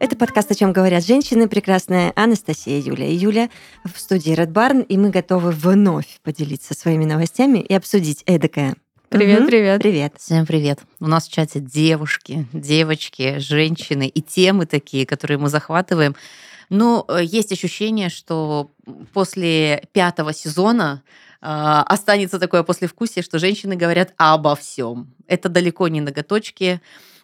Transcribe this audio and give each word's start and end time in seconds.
Это 0.00 0.16
подкаст 0.16 0.50
«О 0.50 0.54
чем 0.54 0.72
говорят 0.72 1.04
женщины». 1.04 1.46
Прекрасная 1.46 2.14
Анастасия 2.16 2.80
Юля 2.80 3.06
и 3.06 3.14
Юля 3.14 3.50
в 3.84 4.00
студии 4.00 4.32
Red 4.32 4.50
Barn. 4.50 4.82
И 4.82 4.96
мы 4.96 5.10
готовы 5.10 5.50
вновь 5.50 6.20
поделиться 6.22 6.72
своими 6.72 7.04
новостями 7.04 7.58
и 7.58 7.74
обсудить 7.74 8.22
эдакое. 8.24 8.76
Привет, 9.10 9.40
угу. 9.40 9.48
привет. 9.48 9.82
Привет. 9.82 10.14
Всем 10.16 10.46
привет. 10.46 10.80
У 11.00 11.06
нас 11.06 11.28
в 11.28 11.30
чате 11.30 11.60
девушки, 11.60 12.46
девочки, 12.54 13.40
женщины 13.40 14.08
и 14.08 14.22
темы 14.22 14.64
такие, 14.64 15.04
которые 15.04 15.36
мы 15.36 15.50
захватываем. 15.50 16.16
Но 16.70 17.04
ну, 17.06 17.18
есть 17.18 17.52
ощущение, 17.52 18.08
что 18.08 18.70
после 19.12 19.86
пятого 19.92 20.32
сезона 20.32 21.02
э, 21.42 21.46
останется 21.46 22.38
такое 22.38 22.62
послевкусие, 22.62 23.22
что 23.22 23.38
женщины 23.38 23.76
говорят 23.76 24.14
обо 24.16 24.56
всем. 24.56 25.12
Это 25.26 25.50
далеко 25.50 25.88
не 25.88 26.00
ноготочки 26.00 26.80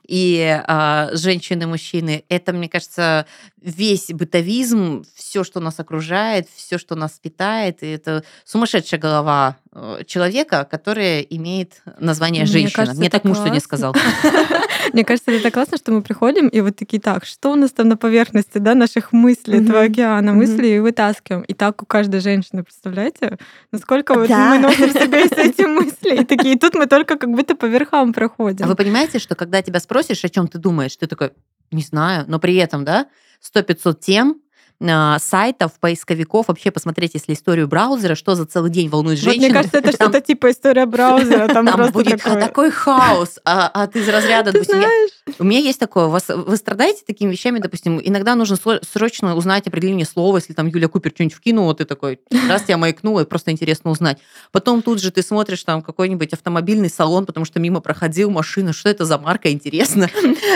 и 0.06 0.62
а, 0.66 1.10
женщины, 1.12 1.66
мужчины. 1.66 2.24
Это, 2.28 2.52
мне 2.52 2.68
кажется, 2.68 3.26
весь 3.60 4.08
бытовизм, 4.08 5.04
все, 5.14 5.44
что 5.44 5.60
нас 5.60 5.80
окружает, 5.80 6.48
все, 6.54 6.78
что 6.78 6.94
нас 6.94 7.12
питает. 7.20 7.82
И 7.82 7.88
это 7.88 8.24
сумасшедшая 8.44 9.00
голова 9.00 9.56
э, 9.72 10.02
человека, 10.06 10.66
которая 10.70 11.20
имеет 11.20 11.82
название 11.98 12.44
мне 12.44 12.52
женщина. 12.52 12.76
Кажется, 12.76 13.00
мне 13.00 13.10
так 13.10 13.24
муж 13.24 13.38
сегодня 13.38 13.60
сказал. 13.60 13.94
Мне 14.92 15.04
кажется, 15.04 15.30
это 15.30 15.50
классно, 15.50 15.76
что 15.76 15.92
мы 15.92 16.02
приходим 16.02 16.48
и 16.48 16.60
вот 16.60 16.76
такие, 16.76 17.00
так, 17.00 17.24
что 17.24 17.52
у 17.52 17.54
нас 17.54 17.72
там 17.72 17.88
на 17.88 17.96
поверхности, 17.96 18.58
да, 18.58 18.74
наших 18.74 19.12
мыслей, 19.12 19.62
этого 19.62 19.82
океана 19.82 20.32
мыслей, 20.32 20.76
и 20.76 20.78
вытаскиваем. 20.78 21.42
И 21.42 21.54
так 21.54 21.82
у 21.82 21.86
каждой 21.86 22.20
женщины, 22.20 22.62
представляете? 22.62 23.38
Насколько 23.72 24.14
вот 24.14 24.28
мы 24.28 24.58
носим 24.58 24.88
в 24.88 24.92
себе 24.92 25.24
эти 25.30 25.62
мысли, 25.62 26.22
и 26.22 26.24
такие, 26.24 26.54
и 26.54 26.58
тут 26.58 26.74
мы 26.74 26.86
только 26.86 27.16
как 27.16 27.30
будто 27.30 27.54
по 27.54 27.66
верхам 27.66 28.12
проходим. 28.12 28.64
А 28.64 28.68
вы 28.68 28.74
понимаете, 28.74 29.18
что 29.18 29.34
когда 29.34 29.62
тебя 29.62 29.80
спросишь, 29.80 30.24
о 30.24 30.28
чем 30.28 30.48
ты 30.48 30.58
думаешь, 30.58 30.96
ты 30.96 31.06
такой, 31.06 31.32
не 31.70 31.82
знаю, 31.82 32.24
но 32.28 32.38
при 32.38 32.56
этом, 32.56 32.84
да, 32.84 33.06
100-500 33.54 34.00
тем, 34.00 34.28
а, 34.30 34.45
сайтов, 34.80 35.72
поисковиков, 35.80 36.48
вообще 36.48 36.70
посмотреть, 36.70 37.14
если 37.14 37.32
историю 37.32 37.68
браузера, 37.68 38.14
что 38.14 38.34
за 38.34 38.44
целый 38.44 38.70
день 38.70 38.88
волнует 38.88 39.18
женщин. 39.18 39.40
Вот, 39.40 39.48
мне 39.48 39.54
кажется, 39.54 39.78
это 39.78 39.92
что-то 39.94 40.20
типа 40.20 40.50
история 40.50 40.86
браузера. 40.86 41.48
Там, 41.48 41.66
там 41.66 41.90
будет 41.92 42.22
такое. 42.22 42.40
такой 42.40 42.70
хаос, 42.70 43.38
а, 43.44 43.70
а 43.72 43.86
ты 43.86 44.00
из 44.00 44.08
разряда, 44.08 44.52
ты 44.52 44.64
знаешь? 44.64 45.10
У 45.38 45.44
меня 45.44 45.58
есть 45.58 45.80
такое, 45.80 46.06
вас, 46.06 46.28
вы 46.28 46.56
страдаете 46.56 47.02
такими 47.04 47.32
вещами, 47.32 47.58
допустим, 47.58 48.00
иногда 48.02 48.36
нужно 48.36 48.56
срочно 48.82 49.34
узнать 49.34 49.66
определение 49.66 50.06
слова, 50.06 50.36
если 50.36 50.52
там 50.52 50.68
Юля 50.68 50.86
Купер 50.86 51.10
что-нибудь 51.12 51.36
вкинула, 51.36 51.74
ты 51.74 51.84
такой, 51.84 52.20
раз 52.48 52.64
я 52.68 52.76
маякнула, 52.76 53.24
просто 53.24 53.50
интересно 53.50 53.90
узнать. 53.90 54.18
Потом 54.52 54.82
тут 54.82 55.02
же 55.02 55.10
ты 55.10 55.22
смотришь 55.22 55.64
там 55.64 55.82
какой-нибудь 55.82 56.32
автомобильный 56.32 56.88
салон, 56.88 57.26
потому 57.26 57.44
что 57.44 57.58
мимо 57.58 57.80
проходил 57.80 58.30
машина, 58.30 58.72
что 58.72 58.88
это 58.88 59.04
за 59.04 59.18
марка, 59.18 59.50
интересно. 59.50 60.08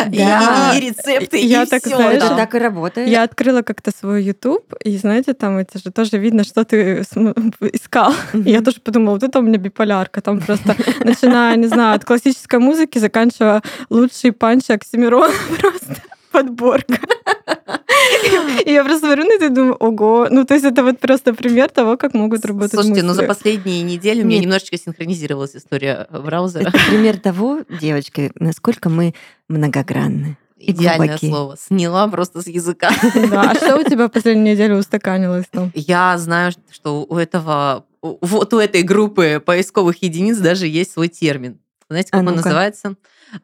Да. 0.07 0.73
И, 0.75 0.79
и 0.79 0.89
рецепты, 0.89 1.39
я 1.39 1.65
и 1.65 1.67
так, 1.67 1.83
все. 1.83 1.97
Знаешь, 1.97 2.23
да. 2.23 2.37
так 2.37 2.55
и 2.55 2.59
работает. 2.59 3.09
Я 3.09 3.25
открыла 3.25 3.63
как-то 3.63 3.91
свой 3.91 4.23
YouTube, 4.23 4.73
и 4.85 4.97
знаете, 4.97 5.35
там 5.35 5.59
это 5.59 5.79
же 5.79 5.91
тоже 5.91 6.19
видно, 6.19 6.45
что 6.45 6.65
ты 6.65 7.01
искал. 7.73 8.15
Mm-hmm. 8.33 8.45
И 8.45 8.51
я 8.51 8.61
тоже 8.61 8.81
подумала, 8.81 9.15
вот 9.15 9.23
это 9.23 9.39
у 9.41 9.43
меня 9.43 9.59
биполярка. 9.59 10.21
Там 10.21 10.41
просто 10.41 10.77
начиная, 11.01 11.57
не 11.57 11.67
знаю, 11.67 11.97
от 11.97 12.05
классической 12.05 12.61
музыки, 12.61 12.99
заканчивая 12.99 13.63
лучший 13.89 14.33
панчи 14.61 14.73
Оксимирон. 14.73 15.31
Просто 15.61 16.03
подборка. 16.33 16.99
И 18.65 18.73
я 18.73 18.85
просто 18.85 19.07
смотрю 19.07 19.25
на 19.25 19.33
это 19.35 19.47
и 19.47 19.49
думаю, 19.49 19.75
ого, 19.75 20.29
ну 20.31 20.45
то 20.45 20.55
есть 20.55 20.65
это 20.65 20.85
вот 20.85 21.01
просто 21.01 21.35
пример 21.35 21.71
того, 21.71 21.97
как 21.97 22.15
могут 22.15 22.45
работать 22.45 22.73
Слушайте, 22.73 23.03
мысли. 23.03 23.07
ну 23.07 23.15
за 23.15 23.23
последние 23.25 23.83
недели 23.83 24.23
у 24.23 24.27
меня 24.27 24.39
немножечко 24.39 24.79
синхронизировалась 24.79 25.57
история 25.57 26.07
браузера. 26.11 26.69
Это 26.69 26.79
пример 26.89 27.19
того, 27.19 27.63
девочки, 27.81 28.31
насколько 28.37 28.89
мы 28.91 29.15
многогранны. 29.49 30.37
Идеальное 30.57 31.09
глубоки. 31.09 31.29
слово. 31.29 31.57
Сняла 31.59 32.07
просто 32.09 32.43
с 32.43 32.47
языка. 32.47 32.91
Да, 33.31 33.51
а 33.51 33.55
что 33.55 33.79
у 33.79 33.83
тебя 33.83 34.09
последнюю 34.09 34.55
неделю 34.55 34.77
устаканилось 34.77 35.47
там? 35.51 35.73
Я 35.75 36.17
знаю, 36.19 36.53
что 36.71 37.07
у 37.09 37.17
этого, 37.17 37.87
вот 38.03 38.55
у 38.55 38.59
этой 38.59 38.83
группы 38.83 39.43
поисковых 39.45 40.03
единиц 40.03 40.37
даже 40.37 40.67
есть 40.67 40.93
свой 40.93 41.09
термин. 41.09 41.59
Знаете, 41.91 42.11
как 42.13 42.23
а 42.23 42.25
он 42.25 42.37
называется? 42.37 42.95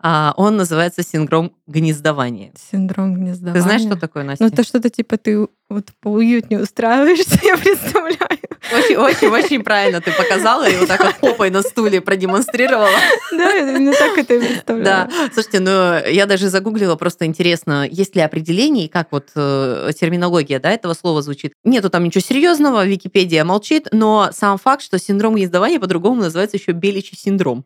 А, 0.00 0.34
он 0.36 0.56
называется 0.56 1.02
синдром 1.02 1.52
гнездования. 1.66 2.52
Синдром 2.70 3.14
гнездования. 3.14 3.54
Ты 3.54 3.60
знаешь, 3.60 3.82
что 3.82 3.96
такое, 3.96 4.24
Настя? 4.24 4.44
Ну, 4.44 4.50
это 4.50 4.62
что-то 4.62 4.88
типа 4.90 5.16
ты 5.16 5.48
вот 5.68 5.86
поуютнее 6.00 6.62
устраиваешься, 6.62 7.38
я 7.44 7.56
представляю. 7.56 8.38
Очень-очень-очень 8.72 9.62
правильно 9.62 10.00
ты 10.00 10.12
показала 10.12 10.68
и 10.68 10.76
вот 10.76 10.88
так 10.88 11.04
вот 11.04 11.16
попой 11.16 11.50
на 11.50 11.62
стуле 11.62 12.00
продемонстрировала. 12.00 12.88
Да, 13.32 13.56
именно 13.56 13.92
так 13.92 14.18
это 14.18 14.34
и 14.34 14.38
представляю. 14.38 14.84
Да, 14.84 15.10
слушайте, 15.32 15.60
ну 15.60 16.08
я 16.08 16.26
даже 16.26 16.48
загуглила, 16.48 16.96
просто 16.96 17.26
интересно, 17.26 17.86
есть 17.88 18.16
ли 18.16 18.22
определение, 18.22 18.88
как 18.88 19.08
вот 19.12 19.30
э, 19.34 19.90
терминология 19.98 20.58
да, 20.58 20.70
этого 20.70 20.94
слова 20.94 21.22
звучит. 21.22 21.52
Нету 21.64 21.90
там 21.90 22.04
ничего 22.04 22.22
серьезного, 22.22 22.84
Википедия 22.84 23.44
молчит, 23.44 23.88
но 23.92 24.30
сам 24.32 24.58
факт, 24.58 24.82
что 24.82 24.98
синдром 24.98 25.34
гнездования 25.34 25.78
по-другому 25.78 26.22
называется 26.22 26.56
еще 26.56 26.72
беличий 26.72 27.16
синдром. 27.16 27.64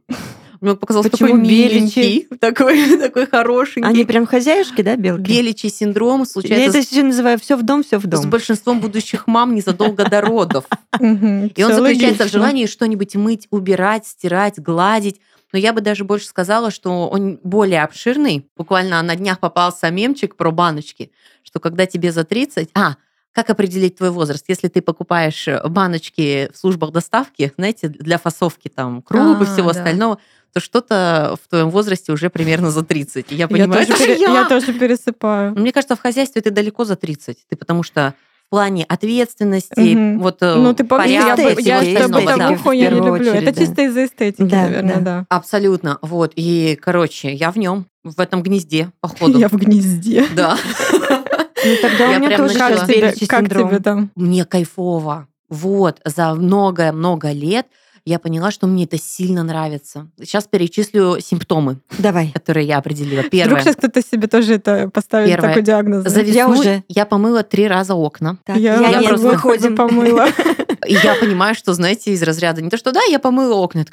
Мне 0.61 0.75
показалось, 0.75 1.09
Почему 1.09 1.31
такой 1.31 1.43
беличий, 1.43 2.29
такой, 2.41 2.99
такой 2.99 3.27
хороший. 3.27 3.83
Они 3.83 4.05
прям 4.05 4.27
хозяюшки, 4.27 4.83
да, 4.83 4.97
белки? 4.97 5.23
Беличий 5.23 5.71
синдром 5.71 6.27
случается... 6.27 6.63
Я 6.63 6.69
это 6.69 6.79
еще 6.79 7.03
называю 7.03 7.39
все 7.39 7.57
в 7.57 7.63
дом, 7.63 7.83
все 7.83 7.99
в 7.99 8.07
дом. 8.07 8.23
С 8.23 8.27
большинством 8.27 8.81
будущих 8.81 9.27
мам 9.27 9.55
незадолго 9.55 10.09
до 10.09 10.21
родов. 10.21 10.65
И 11.01 11.65
он 11.65 11.75
заключается 11.75 12.27
в 12.27 12.31
желании 12.31 12.67
что-нибудь 12.67 13.17
мыть, 13.17 13.49
убирать, 13.51 14.07
стирать, 14.07 14.59
гладить. 14.59 15.21
Но 15.53 15.59
я 15.59 15.73
бы 15.73 15.81
даже 15.81 16.05
больше 16.05 16.27
сказала, 16.27 16.71
что 16.71 17.09
он 17.09 17.41
более 17.43 17.83
обширный. 17.83 18.47
Буквально 18.57 19.03
на 19.03 19.17
днях 19.17 19.41
попался 19.41 19.91
мемчик 19.91 20.37
про 20.37 20.51
баночки, 20.51 21.11
что 21.43 21.59
когда 21.59 21.87
тебе 21.87 22.13
за 22.13 22.25
30... 22.25 22.71
А, 22.75 22.97
как 23.33 23.51
определить 23.51 23.97
твой 23.97 24.11
возраст? 24.11 24.45
Если 24.49 24.69
ты 24.69 24.83
покупаешь 24.83 25.49
баночки 25.67 26.51
в 26.53 26.59
службах 26.59 26.93
доставки, 26.93 27.53
знаете, 27.57 27.89
для 27.89 28.19
фасовки 28.19 28.69
там 28.69 29.03
круп 29.03 29.41
и 29.41 29.45
а, 29.45 29.47
всего 29.47 29.71
остального, 29.71 30.19
то 30.53 30.61
что-то 30.61 31.37
в 31.43 31.49
твоем 31.49 31.71
возрасте 31.71 32.13
уже 32.13 32.29
примерно 32.29 32.71
за 32.71 32.83
30. 32.83 33.31
Я 33.31 33.49
понимаю, 33.49 33.83
я 33.83 33.87
тоже, 33.87 34.05
пере... 34.05 34.21
я. 34.21 34.33
я 34.33 34.49
тоже 34.49 34.73
пересыпаю. 34.73 35.55
Мне 35.57 35.73
кажется, 35.73 35.95
в 35.95 36.01
хозяйстве 36.01 36.43
ты 36.43 36.51
далеко 36.51 36.85
за 36.85 36.97
30. 36.97 37.39
Ты 37.49 37.57
потому 37.57 37.83
что 37.83 38.15
в 38.47 38.51
плане 38.51 38.85
ответственности, 38.89 39.95
угу. 39.95 40.25
вот 40.25 40.39
э, 40.41 40.55
ну, 40.57 40.75
ты 40.75 40.83
порядок, 40.83 41.61
я, 41.61 41.83
я 41.83 42.09
с 42.09 42.11
бытовуху 42.11 42.73
я 42.73 42.91
не 42.91 42.97
люблю. 42.97 43.13
Очередь, 43.13 43.43
Это 43.45 43.53
да. 43.55 43.65
чисто 43.65 43.83
из-за 43.83 44.07
эстетики, 44.07 44.43
да, 44.43 44.63
наверное, 44.63 44.97
да. 44.97 45.01
да. 45.01 45.27
Абсолютно. 45.29 45.99
Вот. 46.03 46.33
И, 46.35 46.77
короче, 46.83 47.33
я 47.33 47.53
в 47.53 47.57
нем, 47.59 47.87
в 48.03 48.19
этом 48.19 48.43
гнезде, 48.43 48.91
походу. 49.01 49.39
Я 49.39 49.49
в 49.49 49.53
гнезде. 49.53 50.27
Да. 50.35 50.59
Ну, 51.65 51.77
тогда 51.83 52.11
у 52.11 52.19
меня 52.19 52.37
тоже 52.37 52.59
как 53.27 53.49
тебе 53.49 53.79
там? 53.81 54.11
Мне 54.15 54.45
кайфово. 54.45 55.27
Вот, 55.49 56.01
за 56.05 56.35
много-много 56.35 57.33
лет 57.33 57.67
я 58.05 58.19
поняла, 58.19 58.51
что 58.51 58.67
мне 58.67 58.85
это 58.85 58.99
сильно 58.99 59.43
нравится. 59.43 60.09
Сейчас 60.19 60.45
перечислю 60.45 61.19
симптомы, 61.21 61.79
Давай. 61.99 62.31
которые 62.33 62.67
я 62.67 62.79
определила. 62.79 63.23
Первое. 63.25 63.47
Вдруг 63.47 63.61
сейчас 63.61 63.77
кто-то 63.77 64.03
себе 64.03 64.27
тоже 64.27 64.55
это 64.55 64.89
поставит 64.89 65.29
Первое. 65.29 65.49
такой 65.49 65.63
диагноз. 65.63 66.05
За 66.05 66.23
весну 66.23 66.35
я 66.35 66.49
уже 66.49 66.85
я 66.89 67.05
помыла 67.05 67.43
три 67.43 67.69
раза 67.69 67.95
окна. 67.95 68.39
Так, 68.45 68.57
я, 68.57 68.77
я, 68.81 69.01
я 69.01 69.09
просто 69.09 69.29
выходим 69.29 69.77
помыла. 69.77 70.29
И 70.87 70.95
я 70.95 71.15
понимаю, 71.15 71.55
что, 71.55 71.75
знаете, 71.75 72.13
из 72.13 72.23
разряда 72.23 72.63
не 72.63 72.71
то, 72.71 72.77
что 72.77 72.93
да, 72.93 73.03
я 73.05 73.19
помыла 73.19 73.55
окна. 73.57 73.85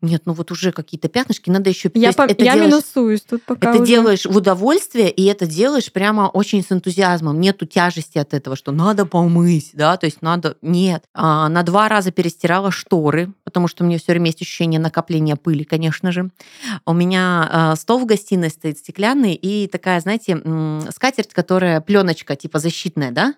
Нет, 0.00 0.22
ну 0.24 0.32
вот 0.32 0.50
уже 0.50 0.72
какие-то 0.72 1.08
пятнышки, 1.08 1.50
надо 1.50 1.70
еще... 1.70 1.90
Я, 1.94 2.12
по... 2.12 2.22
это 2.22 2.44
я 2.44 2.54
делаешь, 2.54 2.72
минусуюсь 2.72 3.22
тут 3.22 3.42
пока 3.42 3.70
Это 3.70 3.82
уже. 3.82 3.86
делаешь 3.86 4.26
в 4.26 4.36
удовольствие, 4.36 5.10
и 5.10 5.24
это 5.24 5.46
делаешь 5.46 5.92
прямо 5.92 6.28
очень 6.28 6.62
с 6.62 6.70
энтузиазмом. 6.70 7.40
Нету 7.40 7.66
тяжести 7.66 8.18
от 8.18 8.34
этого, 8.34 8.56
что 8.56 8.72
надо 8.72 9.06
помыть, 9.06 9.70
да, 9.74 9.96
то 9.96 10.06
есть 10.06 10.22
надо... 10.22 10.56
Нет. 10.62 11.04
А, 11.14 11.48
на 11.48 11.62
два 11.62 11.88
раза 11.88 12.12
перестирала 12.12 12.70
шторы, 12.70 13.32
потому 13.44 13.68
что 13.68 13.84
у 13.84 13.86
меня 13.86 13.98
все 13.98 14.12
время 14.12 14.26
есть 14.26 14.42
ощущение 14.42 14.80
накопления 14.80 15.36
пыли, 15.36 15.64
конечно 15.64 16.12
же. 16.12 16.30
У 16.86 16.92
меня 16.92 17.48
а, 17.50 17.76
стол 17.76 17.98
в 17.98 18.06
гостиной 18.06 18.50
стоит 18.50 18.78
стеклянный, 18.78 19.34
и 19.34 19.66
такая, 19.66 20.00
знаете, 20.00 20.40
скатерть, 20.94 21.32
которая 21.32 21.80
пленочка 21.80 22.36
типа 22.36 22.58
защитная, 22.58 23.10
да, 23.10 23.34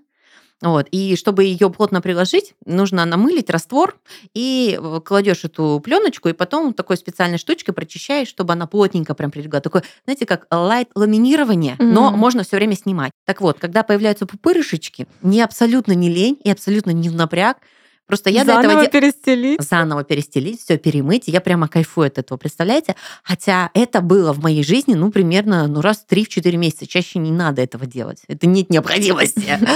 вот. 0.62 0.86
И 0.90 1.16
чтобы 1.16 1.44
ее 1.44 1.70
плотно 1.70 2.00
приложить, 2.00 2.54
нужно 2.64 3.04
намылить 3.04 3.50
раствор 3.50 3.96
и 4.34 4.78
э, 4.80 5.00
кладешь 5.04 5.44
эту 5.44 5.80
пленочку, 5.84 6.28
и 6.28 6.32
потом 6.32 6.72
такой 6.72 6.96
специальной 6.96 7.38
штучкой 7.38 7.74
прочищаешь, 7.74 8.28
чтобы 8.28 8.52
она 8.52 8.66
плотненько 8.66 9.14
прям 9.14 9.30
прилегла. 9.30 9.60
Такое, 9.60 9.82
знаете, 10.04 10.26
как 10.26 10.46
лайт 10.50 10.88
ламинирование, 10.94 11.74
mm-hmm. 11.74 11.84
но 11.84 12.10
можно 12.12 12.44
все 12.44 12.56
время 12.56 12.76
снимать. 12.76 13.12
Так 13.26 13.40
вот, 13.40 13.58
когда 13.58 13.82
появляются 13.82 14.26
пупырышечки, 14.26 15.06
не 15.22 15.42
абсолютно 15.42 15.92
не 15.92 16.08
лень 16.08 16.38
и 16.42 16.50
абсолютно 16.50 16.90
не 16.90 17.08
в 17.08 17.14
напряг, 17.14 17.58
Просто 18.06 18.30
я 18.30 18.44
Заново 18.44 18.62
до 18.62 18.82
этого... 18.82 18.86
перестелить. 18.88 19.62
Заново 19.62 20.04
перестелить, 20.04 20.60
все 20.60 20.76
перемыть. 20.76 21.24
Я 21.26 21.40
прямо 21.40 21.68
кайфую 21.68 22.08
от 22.08 22.18
этого, 22.18 22.36
представляете? 22.36 22.96
Хотя 23.22 23.70
это 23.74 24.00
было 24.00 24.32
в 24.32 24.42
моей 24.42 24.62
жизни, 24.62 24.94
ну, 24.94 25.10
примерно, 25.10 25.66
ну, 25.68 25.80
раз 25.80 26.04
в 26.06 26.12
3-4 26.12 26.56
месяца. 26.56 26.86
Чаще 26.86 27.18
не 27.18 27.32
надо 27.32 27.62
этого 27.62 27.86
делать. 27.86 28.22
Это 28.28 28.46
нет 28.46 28.70
необходимости. 28.70 29.58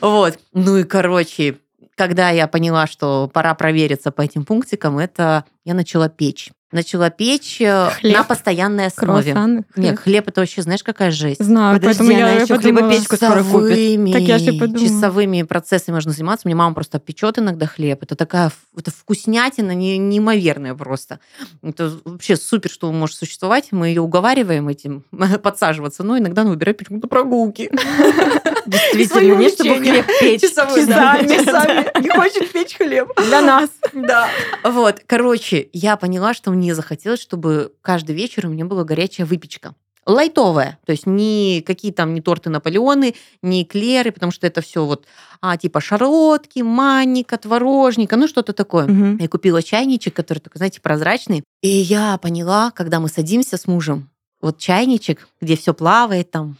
Вот. 0.00 0.38
Ну 0.52 0.78
и, 0.78 0.84
короче, 0.84 1.58
когда 1.96 2.30
я 2.30 2.46
поняла, 2.46 2.86
что 2.86 3.30
пора 3.32 3.54
провериться 3.54 4.10
по 4.10 4.22
этим 4.22 4.44
пунктикам, 4.44 4.98
это 4.98 5.44
я 5.64 5.74
начала 5.74 6.08
печь. 6.08 6.50
Начала 6.72 7.10
печь 7.10 7.60
э, 7.60 7.90
Хлеб? 8.00 8.16
на 8.16 8.24
постоянной 8.24 8.86
основе. 8.86 9.32
Круассаны? 9.32 9.64
Нет, 9.76 9.98
хлеб 9.98 10.28
это 10.28 10.40
вообще, 10.40 10.62
знаешь, 10.62 10.82
какая 10.82 11.10
жесть. 11.10 11.42
Знаю, 11.44 11.78
Подожди, 11.78 11.98
поэтому 12.00 12.18
она 12.18 12.32
я 12.32 12.40
ещё 12.42 12.56
подумала, 12.56 12.88
хлебопечку 12.88 13.16
скоро 13.16 13.42
купит. 13.42 13.68
Часовыми, 13.76 14.12
Так 14.12 14.22
я 14.22 14.38
же 14.38 14.52
подумала. 14.52 14.78
часовыми 14.88 15.42
процессами 15.42 15.94
можно 15.94 16.12
заниматься. 16.12 16.48
Мне 16.48 16.54
мама 16.54 16.74
просто 16.74 16.98
печет 16.98 17.38
иногда 17.38 17.66
хлеб. 17.66 18.02
Это 18.02 18.16
такая 18.16 18.50
это 18.76 18.90
вкуснятина 18.90 19.72
не- 19.72 19.98
неимоверная 19.98 20.74
просто. 20.74 21.20
Это 21.62 21.92
вообще 22.04 22.36
супер, 22.36 22.70
что 22.70 22.90
может 22.92 23.16
существовать. 23.16 23.68
Мы 23.70 23.88
ее 23.88 24.00
уговариваем 24.00 24.68
этим 24.68 25.04
подсаживаться, 25.42 26.02
но 26.04 26.18
иногда 26.18 26.42
она 26.42 26.50
выбирает 26.50 26.78
почему-то 26.78 27.06
прогулки. 27.06 27.70
Действительно, 28.66 29.38
не 29.38 29.48
чтобы 29.48 29.76
хлеб 29.80 30.06
печь. 30.20 30.40
Часами. 30.40 31.28
Часами. 31.28 32.00
Не 32.02 32.08
хочет 32.10 32.52
печь 32.52 32.76
хлеб. 32.76 33.08
Для 33.26 33.40
нас. 33.40 33.70
Да. 33.92 34.28
Вот, 34.64 35.00
короче, 35.06 35.68
я 35.72 35.96
поняла, 35.96 36.32
что 36.34 36.50
мне 36.50 36.61
захотелось, 36.70 37.20
чтобы 37.20 37.72
каждый 37.82 38.14
вечер 38.14 38.46
у 38.46 38.50
меня 38.50 38.64
была 38.64 38.84
горячая 38.84 39.26
выпечка. 39.26 39.74
Лайтовая, 40.04 40.78
то 40.84 40.90
есть 40.92 41.06
не 41.06 41.62
какие 41.64 41.92
там 41.92 42.12
не 42.12 42.20
торты 42.20 42.50
Наполеоны, 42.50 43.14
не 43.40 43.62
эклеры, 43.62 44.10
потому 44.10 44.32
что 44.32 44.48
это 44.48 44.60
все 44.60 44.84
вот 44.84 45.06
а, 45.40 45.56
типа 45.56 45.80
шарлотки, 45.80 46.60
манника, 46.60 47.38
творожника, 47.38 48.16
ну 48.16 48.26
что-то 48.26 48.52
такое. 48.52 48.86
Мгм. 48.86 49.18
Я 49.18 49.28
купила 49.28 49.62
чайничек, 49.62 50.14
который 50.14 50.40
такой, 50.40 50.58
знаете, 50.58 50.80
прозрачный. 50.80 51.44
И 51.62 51.68
я 51.68 52.18
поняла, 52.18 52.72
когда 52.72 52.98
мы 52.98 53.08
садимся 53.08 53.56
с 53.56 53.68
мужем, 53.68 54.10
вот 54.42 54.58
чайничек, 54.58 55.28
где 55.40 55.56
все 55.56 55.72
плавает, 55.72 56.30
там 56.30 56.56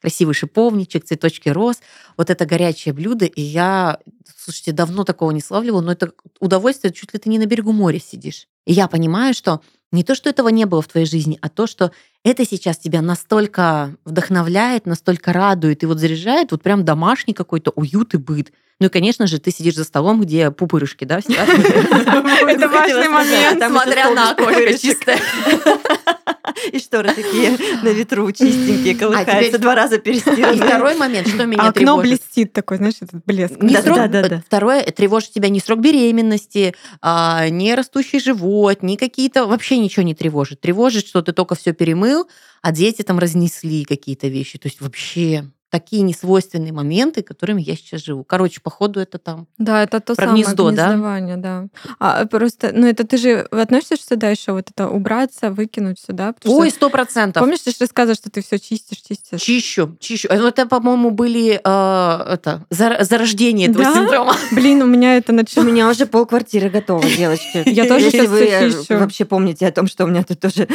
красивый 0.00 0.34
шиповничек, 0.34 1.04
цветочки 1.04 1.48
роз, 1.48 1.78
вот 2.16 2.28
это 2.28 2.44
горячее 2.44 2.92
блюдо, 2.92 3.24
и 3.24 3.40
я, 3.40 3.98
слушайте, 4.36 4.72
давно 4.72 5.04
такого 5.04 5.30
не 5.30 5.40
славливала, 5.40 5.80
но 5.80 5.92
это 5.92 6.12
удовольствие, 6.40 6.92
чуть 6.92 7.14
ли 7.14 7.18
ты 7.18 7.28
не 7.30 7.38
на 7.38 7.46
берегу 7.46 7.72
моря 7.72 8.00
сидишь. 8.00 8.48
И 8.66 8.72
я 8.72 8.88
понимаю, 8.88 9.32
что 9.32 9.60
не 9.92 10.02
то, 10.02 10.14
что 10.14 10.28
этого 10.28 10.48
не 10.48 10.64
было 10.66 10.82
в 10.82 10.88
твоей 10.88 11.06
жизни, 11.06 11.38
а 11.40 11.48
то, 11.48 11.66
что 11.66 11.92
это 12.24 12.44
сейчас 12.44 12.76
тебя 12.76 13.02
настолько 13.02 13.94
вдохновляет, 14.04 14.84
настолько 14.84 15.32
радует 15.32 15.84
и 15.84 15.86
вот 15.86 15.98
заряжает, 15.98 16.50
вот 16.50 16.62
прям 16.62 16.84
домашний 16.84 17.34
какой-то 17.34 17.70
уют 17.70 18.14
и 18.14 18.18
быт. 18.18 18.52
Ну 18.80 18.88
и, 18.88 18.90
конечно 18.90 19.26
же, 19.26 19.38
ты 19.38 19.50
сидишь 19.52 19.76
за 19.76 19.84
столом, 19.84 20.20
где 20.20 20.50
пупырышки, 20.50 21.04
да. 21.04 21.18
Это 21.28 22.68
важный 22.68 23.08
момент. 23.08 23.62
Смотря 23.64 24.10
на 24.10 24.32
окошко 24.32 24.76
чистое. 24.76 25.18
И 26.72 26.78
шторы 26.78 27.12
такие 27.14 27.50
на 27.82 27.88
ветру 27.88 28.30
чистенькие, 28.32 28.94
колыхаются, 28.94 29.48
теперь- 29.48 29.60
два 29.60 29.74
раза 29.74 29.96
И 29.96 30.00
перестираны. 30.00 30.56
второй 30.66 30.96
момент, 30.96 31.28
что 31.28 31.44
меня 31.46 31.62
А 31.62 31.68
окно 31.68 31.96
тревожит. 32.02 32.02
блестит 32.20 32.52
такой, 32.52 32.76
знаешь, 32.78 32.94
этот 33.00 33.24
блеск. 33.24 33.60
Не 33.62 33.74
Да, 33.74 33.82
срок, 33.82 33.96
да, 33.96 34.08
да, 34.08 34.28
да. 34.28 34.42
Второе, 34.46 34.82
тревожит 34.84 35.32
тебя 35.32 35.48
не 35.48 35.60
срок 35.60 35.80
беременности, 35.80 36.74
а, 37.00 37.48
не 37.48 37.74
растущий 37.74 38.20
живот, 38.20 38.82
не 38.82 38.96
какие-то... 38.96 39.46
Вообще 39.46 39.78
ничего 39.78 40.02
не 40.02 40.14
тревожит. 40.14 40.60
Тревожит, 40.60 41.06
что 41.06 41.22
ты 41.22 41.32
только 41.32 41.54
все 41.54 41.72
перемыл, 41.72 42.28
а 42.62 42.72
дети 42.72 43.02
там 43.02 43.18
разнесли 43.18 43.84
какие-то 43.84 44.28
вещи. 44.28 44.58
То 44.58 44.68
есть 44.68 44.80
вообще 44.80 45.50
такие 45.76 46.02
несвойственные 46.02 46.72
моменты, 46.72 47.22
которыми 47.22 47.60
я 47.60 47.76
сейчас 47.76 48.02
живу. 48.02 48.24
Короче, 48.24 48.60
походу 48.62 48.98
это 49.00 49.18
там. 49.18 49.46
Да, 49.58 49.82
это 49.82 50.00
то 50.00 50.14
Про 50.14 50.26
самое 50.26 50.44
гнездо, 50.44 50.70
да? 50.70 50.86
гнездование, 50.88 51.36
да. 51.36 51.66
А 51.98 52.24
просто, 52.26 52.70
ну 52.72 52.86
это 52.86 53.06
ты 53.06 53.18
же 53.18 53.40
относишься 53.50 54.06
сюда 54.08 54.30
еще 54.30 54.52
вот 54.52 54.70
это 54.70 54.88
убраться, 54.88 55.50
выкинуть 55.50 55.98
сюда? 56.00 56.34
Ой, 56.44 56.70
сто 56.70 56.88
процентов. 56.88 57.42
Помнишь, 57.42 57.60
ты 57.60 57.70
же 57.72 57.76
рассказывал, 57.80 58.14
что 58.16 58.30
ты 58.30 58.42
все 58.42 58.58
чистишь, 58.58 58.98
чистишь? 58.98 59.40
Чищу, 59.40 59.96
чищу. 60.00 60.28
Э, 60.30 60.38
ну, 60.38 60.46
Это, 60.48 60.64
по-моему, 60.66 61.10
были 61.10 61.60
э, 61.62 62.32
это, 62.32 62.64
зар- 62.70 63.02
зарождение 63.04 63.68
этого 63.68 63.84
Да? 63.84 63.94
синдрома. 63.94 64.34
Блин, 64.52 64.80
у 64.82 64.86
меня 64.86 65.16
это 65.16 65.32
У 65.32 65.36
начало. 65.36 65.64
меня 65.64 65.88
уже 65.90 66.06
полквартиры 66.06 66.70
готово, 66.70 67.02
девочки. 67.06 67.62
Я 67.68 67.84
тоже 67.86 68.06
Если 68.06 68.18
щас 68.18 68.88
вы 68.88 68.98
вообще 68.98 69.24
помните 69.24 69.66
о 69.66 69.72
том, 69.72 69.86
что 69.86 70.04
у 70.04 70.06
меня 70.08 70.22
тут 70.24 70.40
тоже 70.40 70.66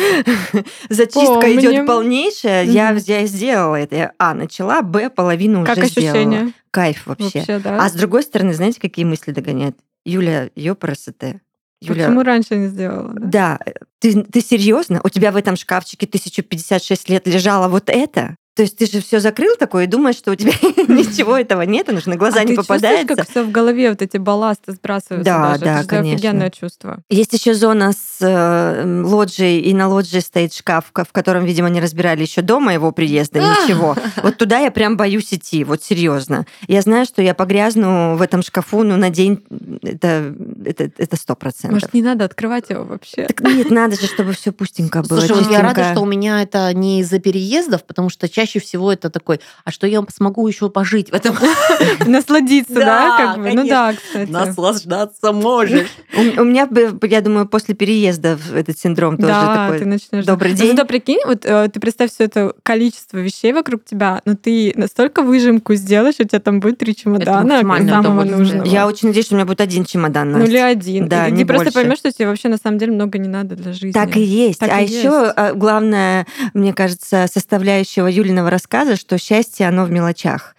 зачистка 0.89 1.53
идет 1.55 1.85
полнейшая, 1.87 2.63
я, 2.65 2.95
сделала 3.25 3.75
это. 3.75 3.95
Я, 3.95 4.11
А, 4.17 4.33
начала, 4.33 4.81
Б, 4.91 5.09
половину 5.09 5.65
Как 5.65 5.77
уже 5.77 5.87
сделала. 5.87 6.11
ощущение? 6.11 6.53
Кайф 6.71 7.07
вообще. 7.07 7.39
Вообще, 7.39 7.59
да? 7.59 7.83
А 7.83 7.89
с 7.89 7.93
другой 7.93 8.23
стороны, 8.23 8.53
знаете, 8.53 8.79
какие 8.79 9.05
мысли 9.05 9.31
догоняют? 9.31 9.77
Юля, 10.05 10.49
ёпросоте. 10.55 11.41
Юля, 11.81 12.05
Почему 12.05 12.21
раньше 12.23 12.55
не 12.57 12.67
сделала? 12.67 13.11
да? 13.15 13.57
да, 13.57 13.59
ты, 13.99 14.23
ты 14.23 14.41
серьезно? 14.41 15.01
У 15.03 15.09
тебя 15.09 15.31
в 15.31 15.35
этом 15.35 15.55
шкафчике 15.55 16.05
1056 16.05 17.09
лет 17.09 17.25
лежало 17.27 17.67
вот 17.67 17.89
это? 17.89 18.35
То 18.53 18.63
есть 18.63 18.77
ты 18.77 18.85
же 18.85 19.01
все 19.01 19.21
закрыл 19.21 19.55
такое 19.57 19.85
и 19.85 19.87
думаешь, 19.87 20.17
что 20.17 20.31
у 20.31 20.35
тебя 20.35 20.51
ничего 20.87 21.37
этого 21.37 21.61
нет, 21.61 21.87
оно 21.87 22.01
же 22.01 22.09
на 22.09 22.17
глаза 22.17 22.41
а 22.41 22.43
не 22.43 22.49
ты 22.51 22.57
попадается. 22.57 23.07
чувствуешь, 23.07 23.17
как 23.27 23.29
все 23.29 23.43
в 23.43 23.51
голове 23.51 23.89
вот 23.91 24.01
эти 24.01 24.17
балласты 24.17 24.73
сбрасываются 24.73 25.23
Да, 25.31 25.49
даже? 25.51 25.63
да, 25.63 25.71
Это 25.75 25.81
же 25.83 25.87
конечно. 25.87 26.15
офигенное 26.15 26.49
чувство. 26.49 26.99
Есть 27.09 27.31
еще 27.31 27.53
зона 27.53 27.93
с 27.93 28.17
э, 28.19 29.01
лоджией, 29.05 29.61
и 29.61 29.73
на 29.73 29.87
лоджии 29.87 30.19
стоит 30.19 30.53
шкаф, 30.53 30.87
в 30.87 30.91
ко- 30.91 31.05
в 31.05 31.13
котором, 31.13 31.45
видимо, 31.45 31.69
не 31.69 31.79
разбирали 31.79 32.23
еще 32.23 32.41
до 32.41 32.59
моего 32.59 32.91
приезда 32.91 33.39
ничего. 33.39 33.95
Вот 34.21 34.37
туда 34.37 34.59
я 34.59 34.69
прям 34.69 34.97
боюсь 34.97 35.33
идти, 35.33 35.63
вот 35.63 35.81
серьезно. 35.81 36.45
Я 36.67 36.81
знаю, 36.81 37.05
что 37.05 37.21
я 37.21 37.33
погрязну 37.33 38.15
в 38.17 38.21
этом 38.21 38.43
шкафу, 38.43 38.83
ну, 38.83 38.97
на 38.97 39.09
день 39.09 39.43
это 39.81 40.35
это 40.65 40.91
это 40.97 41.15
сто 41.15 41.35
процентов. 41.35 41.71
Может, 41.71 41.93
не 41.93 42.01
надо 42.01 42.25
открывать 42.25 42.69
его 42.69 42.83
вообще? 42.83 43.27
Так 43.27 43.39
нет, 43.41 43.69
надо 43.71 43.95
же, 43.99 44.07
чтобы 44.07 44.33
все 44.33 44.51
пустенько 44.51 45.01
было. 45.03 45.19
Слушай, 45.21 45.41
вот 45.41 45.51
я 45.51 45.61
рада, 45.61 45.91
что 45.93 46.01
у 46.01 46.05
меня 46.05 46.41
это 46.41 46.73
не 46.73 46.99
из-за 46.99 47.19
переездов, 47.19 47.85
потому 47.85 48.09
что 48.09 48.27
чаще 48.41 48.59
всего 48.59 48.91
это 48.91 49.09
такой, 49.09 49.39
а 49.65 49.71
что 49.71 49.87
я 49.87 50.01
смогу 50.09 50.47
еще 50.47 50.69
пожить 50.69 51.11
в 51.11 51.13
этом? 51.13 51.35
Насладиться, 52.07 52.73
да? 52.73 52.85
Да, 52.85 53.17
как 53.17 53.43
бы? 53.43 53.51
Ну 53.53 53.67
да, 53.67 53.93
кстати. 53.93 54.29
Наслаждаться 54.29 55.31
можешь. 55.31 55.87
У, 56.17 56.43
меня, 56.43 56.67
я 57.03 57.21
думаю, 57.21 57.47
после 57.47 57.75
переезда 57.75 58.37
в 58.37 58.55
этот 58.55 58.79
синдром 58.79 59.17
тоже 59.17 59.31
такой. 59.31 59.79
ты 59.79 59.85
начнешь. 59.85 60.25
добрый 60.25 60.53
день. 60.53 60.71
зато 60.71 60.85
прикинь, 60.85 61.19
вот 61.25 61.45
э, 61.45 61.69
ты 61.71 61.79
представь 61.79 62.11
все 62.11 62.25
это 62.25 62.53
количество 62.63 63.17
вещей 63.17 63.53
вокруг 63.53 63.85
тебя, 63.85 64.21
но 64.25 64.35
ты 64.35 64.73
настолько 64.75 65.21
выжимку 65.21 65.75
сделаешь, 65.75 66.15
у 66.19 66.23
тебя 66.23 66.39
там 66.39 66.59
будет 66.59 66.79
три 66.79 66.95
чемодана 66.95 67.63
самого 67.63 68.23
нужного. 68.23 68.65
Я 68.65 68.87
очень 68.87 69.09
надеюсь, 69.09 69.27
что 69.27 69.35
у 69.35 69.37
меня 69.37 69.45
будет 69.45 69.61
один 69.61 69.85
чемодан. 69.85 70.31
Ну 70.31 70.43
или 70.43 70.57
один. 70.57 71.07
Да, 71.07 71.29
не 71.29 71.43
ты 71.43 71.45
просто 71.45 71.71
поймешь, 71.71 71.99
что 71.99 72.11
тебе 72.11 72.27
вообще 72.27 72.49
на 72.49 72.57
самом 72.57 72.79
деле 72.79 72.93
много 72.93 73.19
не 73.19 73.29
надо 73.29 73.55
для 73.55 73.73
жизни. 73.73 73.91
Так 73.91 74.17
и 74.17 74.21
есть. 74.21 74.61
А 74.63 74.81
еще 74.81 75.33
есть. 75.37 75.55
главное, 75.55 76.25
мне 76.53 76.73
кажется, 76.73 77.27
составляющего 77.31 78.07
Юлиного 78.31 78.49
рассказа, 78.49 78.95
что 78.95 79.17
счастье, 79.17 79.67
оно 79.67 79.83
в 79.83 79.91
мелочах. 79.91 80.55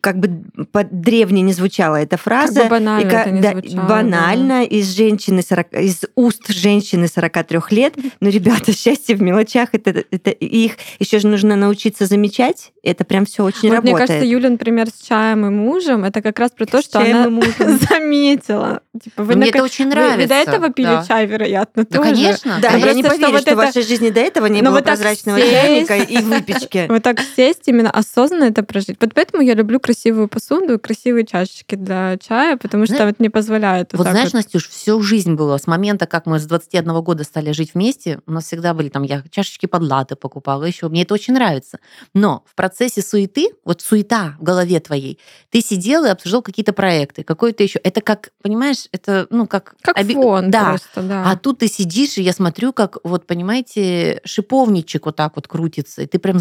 Как 0.00 0.18
бы 0.18 0.42
по-древне 0.70 1.42
не 1.42 1.52
звучала 1.52 1.96
эта 1.96 2.16
Как 2.16 2.20
фраза. 2.20 2.62
бы 2.64 2.68
банально 2.68 3.02
и 3.08 3.14
это 3.14 3.30
не 3.30 3.40
да, 3.40 3.50
звучало, 3.50 3.86
банально 3.88 4.64
из 4.64 4.86
женщины 4.96 5.42
40, 5.42 5.72
из 5.74 6.02
уст 6.14 6.48
женщины 6.48 7.08
43 7.08 7.58
лет. 7.70 7.94
Но, 8.20 8.28
ребята, 8.28 8.72
счастье 8.72 9.16
в 9.16 9.22
мелочах, 9.22 9.70
это, 9.72 10.04
это 10.10 10.30
их 10.30 10.74
еще 11.00 11.18
же 11.18 11.26
нужно 11.26 11.56
научиться 11.56 12.06
замечать. 12.06 12.72
Это 12.84 13.04
прям 13.04 13.26
все 13.26 13.42
очень 13.42 13.70
Вот 13.70 13.82
мне 13.82 13.90
работает. 13.92 14.08
кажется, 14.08 14.24
Юля, 14.26 14.50
например, 14.50 14.88
с 14.88 15.04
чаем 15.06 15.44
и 15.46 15.50
мужем, 15.50 16.04
это 16.04 16.22
как 16.22 16.38
раз 16.38 16.52
про 16.52 16.66
то, 16.66 16.80
С 16.80 16.84
что 16.84 17.00
она 17.00 17.24
заметила. 17.90 18.82
Типа, 19.02 19.24
вы 19.24 19.34
Мне 19.34 19.46
на 19.46 19.48
это 19.48 19.58
как- 19.58 19.64
очень 19.64 19.84
вы- 19.86 19.90
нравится. 19.90 20.18
Вы 20.22 20.26
до 20.28 20.34
этого 20.34 20.70
пили 20.70 20.86
да. 20.86 21.04
чай, 21.06 21.26
вероятно, 21.26 21.84
Да, 21.88 21.98
тоже. 21.98 22.10
конечно. 22.10 22.58
Да, 22.62 22.70
Ну, 22.72 22.78
я 22.78 22.92
не 22.94 23.02
что 23.02 23.10
поверю, 23.10 23.32
вот 23.32 23.40
что 23.40 23.50
в 23.50 23.58
это- 23.58 23.66
вашей 23.66 23.82
жизни 23.82 24.10
до 24.10 24.20
этого 24.20 24.46
не 24.46 24.62
Ну, 24.62 24.70
было 24.70 24.80
прозрачного 24.80 25.40
чайника 25.40 25.96
и 25.96 26.18
выпечки. 26.18 26.86
Вот 26.96 27.02
так 27.02 27.15
сесть, 27.36 27.62
именно 27.66 27.90
осознанно 27.90 28.44
это 28.44 28.62
прожить. 28.62 28.96
Вот 29.00 29.12
поэтому 29.14 29.42
я 29.42 29.54
люблю 29.54 29.80
красивую 29.80 30.28
посуду 30.28 30.74
и 30.74 30.78
красивые 30.78 31.24
чашечки 31.26 31.74
для 31.74 32.16
чая, 32.18 32.56
потому 32.56 32.86
что 32.86 32.96
Знаешь- 32.96 33.10
это 33.12 33.16
мне 33.22 33.30
позволяет 33.30 33.92
вот 33.92 33.98
Вот 33.98 34.08
знаешь, 34.10 34.26
вот. 34.32 34.34
Настюш, 34.34 34.68
всю 34.68 35.00
жизнь 35.02 35.34
было, 35.34 35.56
с 35.58 35.66
момента, 35.66 36.06
как 36.06 36.26
мы 36.26 36.38
с 36.38 36.46
21 36.46 37.00
года 37.02 37.24
стали 37.24 37.52
жить 37.52 37.72
вместе, 37.74 38.20
у 38.26 38.32
нас 38.32 38.44
всегда 38.44 38.74
были 38.74 38.88
там, 38.88 39.02
я 39.02 39.22
чашечки 39.30 39.66
под 39.66 39.82
латы 39.82 40.16
покупала 40.16 40.64
еще, 40.64 40.88
мне 40.88 41.02
это 41.02 41.14
очень 41.14 41.34
нравится. 41.34 41.78
Но 42.14 42.42
в 42.46 42.54
процессе 42.54 43.02
суеты, 43.02 43.48
вот 43.64 43.82
суета 43.82 44.34
в 44.38 44.42
голове 44.42 44.80
твоей, 44.80 45.18
ты 45.50 45.60
сидел 45.60 46.04
и 46.04 46.08
обсуждал 46.08 46.42
какие-то 46.42 46.72
проекты, 46.72 47.22
какой-то 47.24 47.62
еще. 47.62 47.78
Это 47.82 48.00
как, 48.00 48.30
понимаешь, 48.42 48.86
это, 48.92 49.26
ну, 49.30 49.46
как... 49.46 49.74
Как 49.82 49.96
оби- 49.98 50.14
фон 50.14 50.50
Да. 50.50 50.64
просто, 50.70 51.02
да. 51.02 51.30
А 51.30 51.36
тут 51.36 51.58
ты 51.58 51.68
сидишь, 51.68 52.18
и 52.18 52.22
я 52.22 52.32
смотрю, 52.32 52.72
как, 52.72 52.98
вот, 53.04 53.26
понимаете, 53.26 54.20
шиповничек 54.24 55.06
вот 55.06 55.16
так 55.16 55.32
вот 55.36 55.48
крутится, 55.48 56.02
и 56.02 56.06
ты 56.06 56.18
прям 56.18 56.38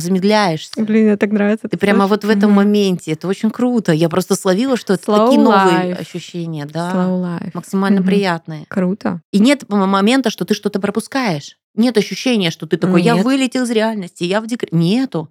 замедляешься. 0.74 0.94
Блин, 0.94 1.06
мне 1.08 1.18
так 1.18 1.32
нравится. 1.32 1.68
Ты 1.68 1.76
это 1.76 1.78
прямо 1.78 2.08
слышать. 2.08 2.24
вот 2.24 2.34
в 2.34 2.38
этом 2.38 2.50
Мгм. 2.52 2.56
моменте. 2.58 3.12
Это 3.12 3.28
очень 3.28 3.52
круто. 3.52 3.92
Я 3.92 4.10
просто 4.10 4.36
словила, 4.36 4.78
что 4.78 4.94
это 4.94 5.12
Slow 5.12 5.26
такие 5.26 5.40
новые 5.42 5.94
life. 5.94 6.00
ощущения, 6.00 6.66
да. 6.66 6.92
Slow 6.94 7.22
life. 7.22 7.52
Максимально 7.54 8.00
Мгм. 8.02 8.08
приятные. 8.08 8.66
Круто. 8.68 9.22
И 9.32 9.40
нет 9.40 9.68
момента, 9.70 10.30
что 10.30 10.46
ты 10.46 10.54
что-то 10.54 10.80
пропускаешь. 10.80 11.58
Нет 11.76 11.98
ощущения, 11.98 12.52
что 12.52 12.68
ты 12.68 12.78
такой, 12.78 13.02
я 13.02 13.16
Нет. 13.16 13.26
вылетел 13.26 13.64
из 13.64 13.70
реальности, 13.72 14.24
я 14.24 14.40
в 14.42 14.48
декрете. 14.48 14.76
Нету. 14.76 15.30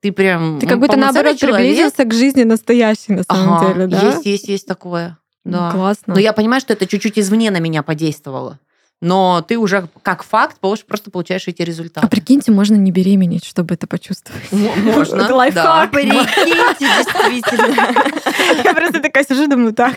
Ты 0.00 0.12
прям 0.12 0.58
Ты 0.58 0.66
как 0.66 0.74
м, 0.76 0.80
будто 0.80 0.96
наоборот 0.96 1.36
человек. 1.36 1.58
приблизился 1.60 2.04
к 2.04 2.12
жизни 2.12 2.42
настоящей 2.44 3.12
на 3.12 3.22
самом 3.22 3.54
Ага, 3.54 3.72
деле, 3.72 3.86
да? 3.86 4.00
Есть, 4.00 4.26
есть, 4.26 4.48
есть 4.48 4.66
такое. 4.66 5.18
Ну, 5.44 5.52
Да. 5.58 5.70
Классно. 5.72 6.14
Но 6.14 6.20
я 6.20 6.32
понимаю, 6.32 6.60
что 6.60 6.72
это 6.72 6.86
чуть-чуть 6.86 7.18
извне 7.18 7.50
на 7.50 7.58
меня 7.58 7.82
подействовало. 7.82 8.58
Но 9.02 9.44
ты 9.46 9.58
уже 9.58 9.88
как 10.02 10.22
факт 10.22 10.56
просто 10.60 11.10
получаешь 11.10 11.48
эти 11.48 11.60
А 11.60 11.64
результаты. 11.64 12.06
прикиньте, 12.06 12.52
можно 12.52 12.76
не 12.76 12.92
беременеть, 12.92 13.44
чтобы 13.44 13.74
это 13.74 13.88
почувствовать. 13.88 14.42
Можно. 14.52 15.22
Это 15.22 15.34
лайфхак. 15.34 15.90
да. 15.90 15.98
Прикиньте, 15.98 16.86
действительно. 17.32 17.74
Я 18.64 18.74
просто 18.74 19.00
такая 19.00 19.24
сижу, 19.24 19.48
думаю, 19.48 19.74
так, 19.74 19.96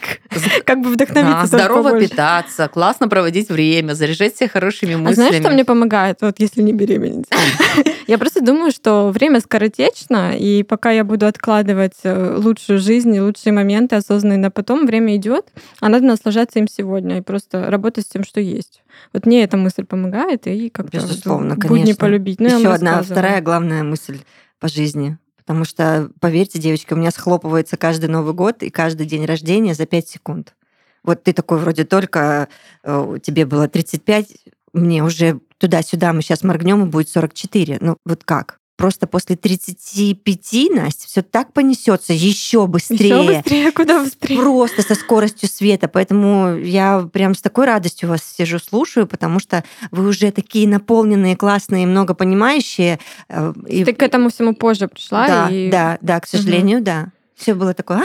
Как 0.66 0.82
бы 0.82 0.90
вдохновиться 0.90 1.52
Да, 1.52 1.66
здорово 1.66 1.90
больше. 1.92 2.10
питаться, 2.10 2.68
классно 2.68 3.08
проводить 3.08 3.50
время, 3.50 3.94
заряжать 3.94 4.36
себя 4.38 4.50
хорошими 4.50 4.96
мыслями. 4.96 5.12
А 5.12 5.14
знаешь, 5.30 5.36
что 5.44 5.52
мне 5.54 5.66
помогает, 5.66 6.18
вот 6.22 6.40
если 6.40 6.64
не 6.64 6.74
беременеть? 6.74 7.28
Я 8.08 8.18
просто 8.18 8.42
думаю, 8.42 8.72
что 8.72 9.10
время 9.10 9.40
скоротечно, 9.40 10.36
и 10.38 10.62
пока 10.64 10.92
я 10.92 11.04
буду 11.04 11.26
откладывать 11.26 11.96
э, 12.04 12.36
лучшую 12.38 12.78
жизнь 12.80 13.14
и 13.16 13.20
лучшие 13.20 13.52
моменты 13.52 13.96
осознанные 13.96 14.38
на 14.38 14.52
потом, 14.52 14.86
время 14.86 15.16
идет, 15.16 15.48
а 15.80 15.90
надо 15.90 16.06
наслаждаться 16.06 16.60
им 16.60 16.68
сегодня 16.68 17.18
и 17.18 17.22
просто 17.22 17.70
работать 17.72 18.06
с 18.06 18.10
тем, 18.10 18.24
что 18.24 18.40
есть. 18.40 18.84
Вот 19.14 19.26
мне 19.26 19.44
эта 19.44 19.58
мысль 19.58 19.86
помогает, 19.86 20.48
и 20.48 20.70
как-то 20.70 20.98
Безусловно, 20.98 21.56
будни 21.56 21.68
конечно. 21.68 21.96
полюбить. 21.96 22.40
Ну, 22.40 22.60
Еще 22.60 22.72
одна, 22.72 23.02
вторая 23.02 23.42
главная 23.42 23.84
мысль 23.84 24.20
по 24.60 24.68
жизни. 24.68 25.18
Потому 25.38 25.64
что, 25.64 26.10
поверьте, 26.20 26.60
девочки, 26.60 26.94
у 26.94 26.98
меня 26.98 27.12
схлопывается 27.12 27.78
каждый 27.78 28.10
Новый 28.10 28.34
год 28.34 28.64
и 28.64 28.70
каждый 28.70 29.06
день 29.06 29.26
рождения 29.26 29.76
за 29.76 29.86
5 29.86 30.08
секунд. 30.08 30.56
Вот 31.04 31.22
ты 31.24 31.34
такой 31.34 31.60
вроде 31.60 31.86
только, 31.86 32.48
э, 32.84 33.18
тебе 33.22 33.46
было 33.46 33.68
35, 33.68 34.38
мне 34.74 35.04
уже 35.04 35.40
туда-сюда, 35.60 36.14
мы 36.14 36.22
сейчас 36.22 36.44
моргнем, 36.44 36.84
и 36.84 36.90
будет 36.90 37.10
44. 37.10 37.78
Ну 37.80 37.98
вот 38.06 38.24
как? 38.24 38.60
Просто 38.78 39.08
после 39.08 39.38
35, 39.38 40.70
Настя, 40.76 41.08
все 41.08 41.22
так 41.22 41.54
понесется 41.54 42.12
еще 42.12 42.68
быстрее. 42.68 43.08
Еще 43.08 43.24
быстрее, 43.24 43.72
куда 43.72 44.04
быстрее. 44.04 44.36
Просто 44.38 44.82
со 44.82 44.96
скоростью 44.96 45.48
света. 45.48 45.88
Поэтому 45.88 46.58
я 46.58 47.08
прям 47.14 47.36
с 47.36 47.42
такой 47.42 47.68
радостью 47.68 48.10
вас 48.10 48.22
сижу, 48.24 48.60
слушаю, 48.60 49.08
потому 49.08 49.40
что 49.40 49.64
вы 49.92 50.08
уже 50.08 50.30
такие 50.32 50.68
наполненные, 50.68 51.38
классные, 51.38 51.88
многопонимающие. 51.88 53.00
э, 53.30 53.54
И, 53.68 53.86
Ты 53.86 53.94
к 53.94 54.04
этому 54.04 54.30
всему 54.30 54.54
позже 54.54 54.90
пришла. 54.90 55.26
да, 55.28 55.50
и... 55.50 55.70
да, 55.70 55.98
да, 56.02 56.20
к 56.20 56.28
сожалению, 56.28 56.82
да. 56.82 57.14
Все 57.36 57.54
было 57.54 57.74
такое, 57.74 58.00
а, 58.00 58.04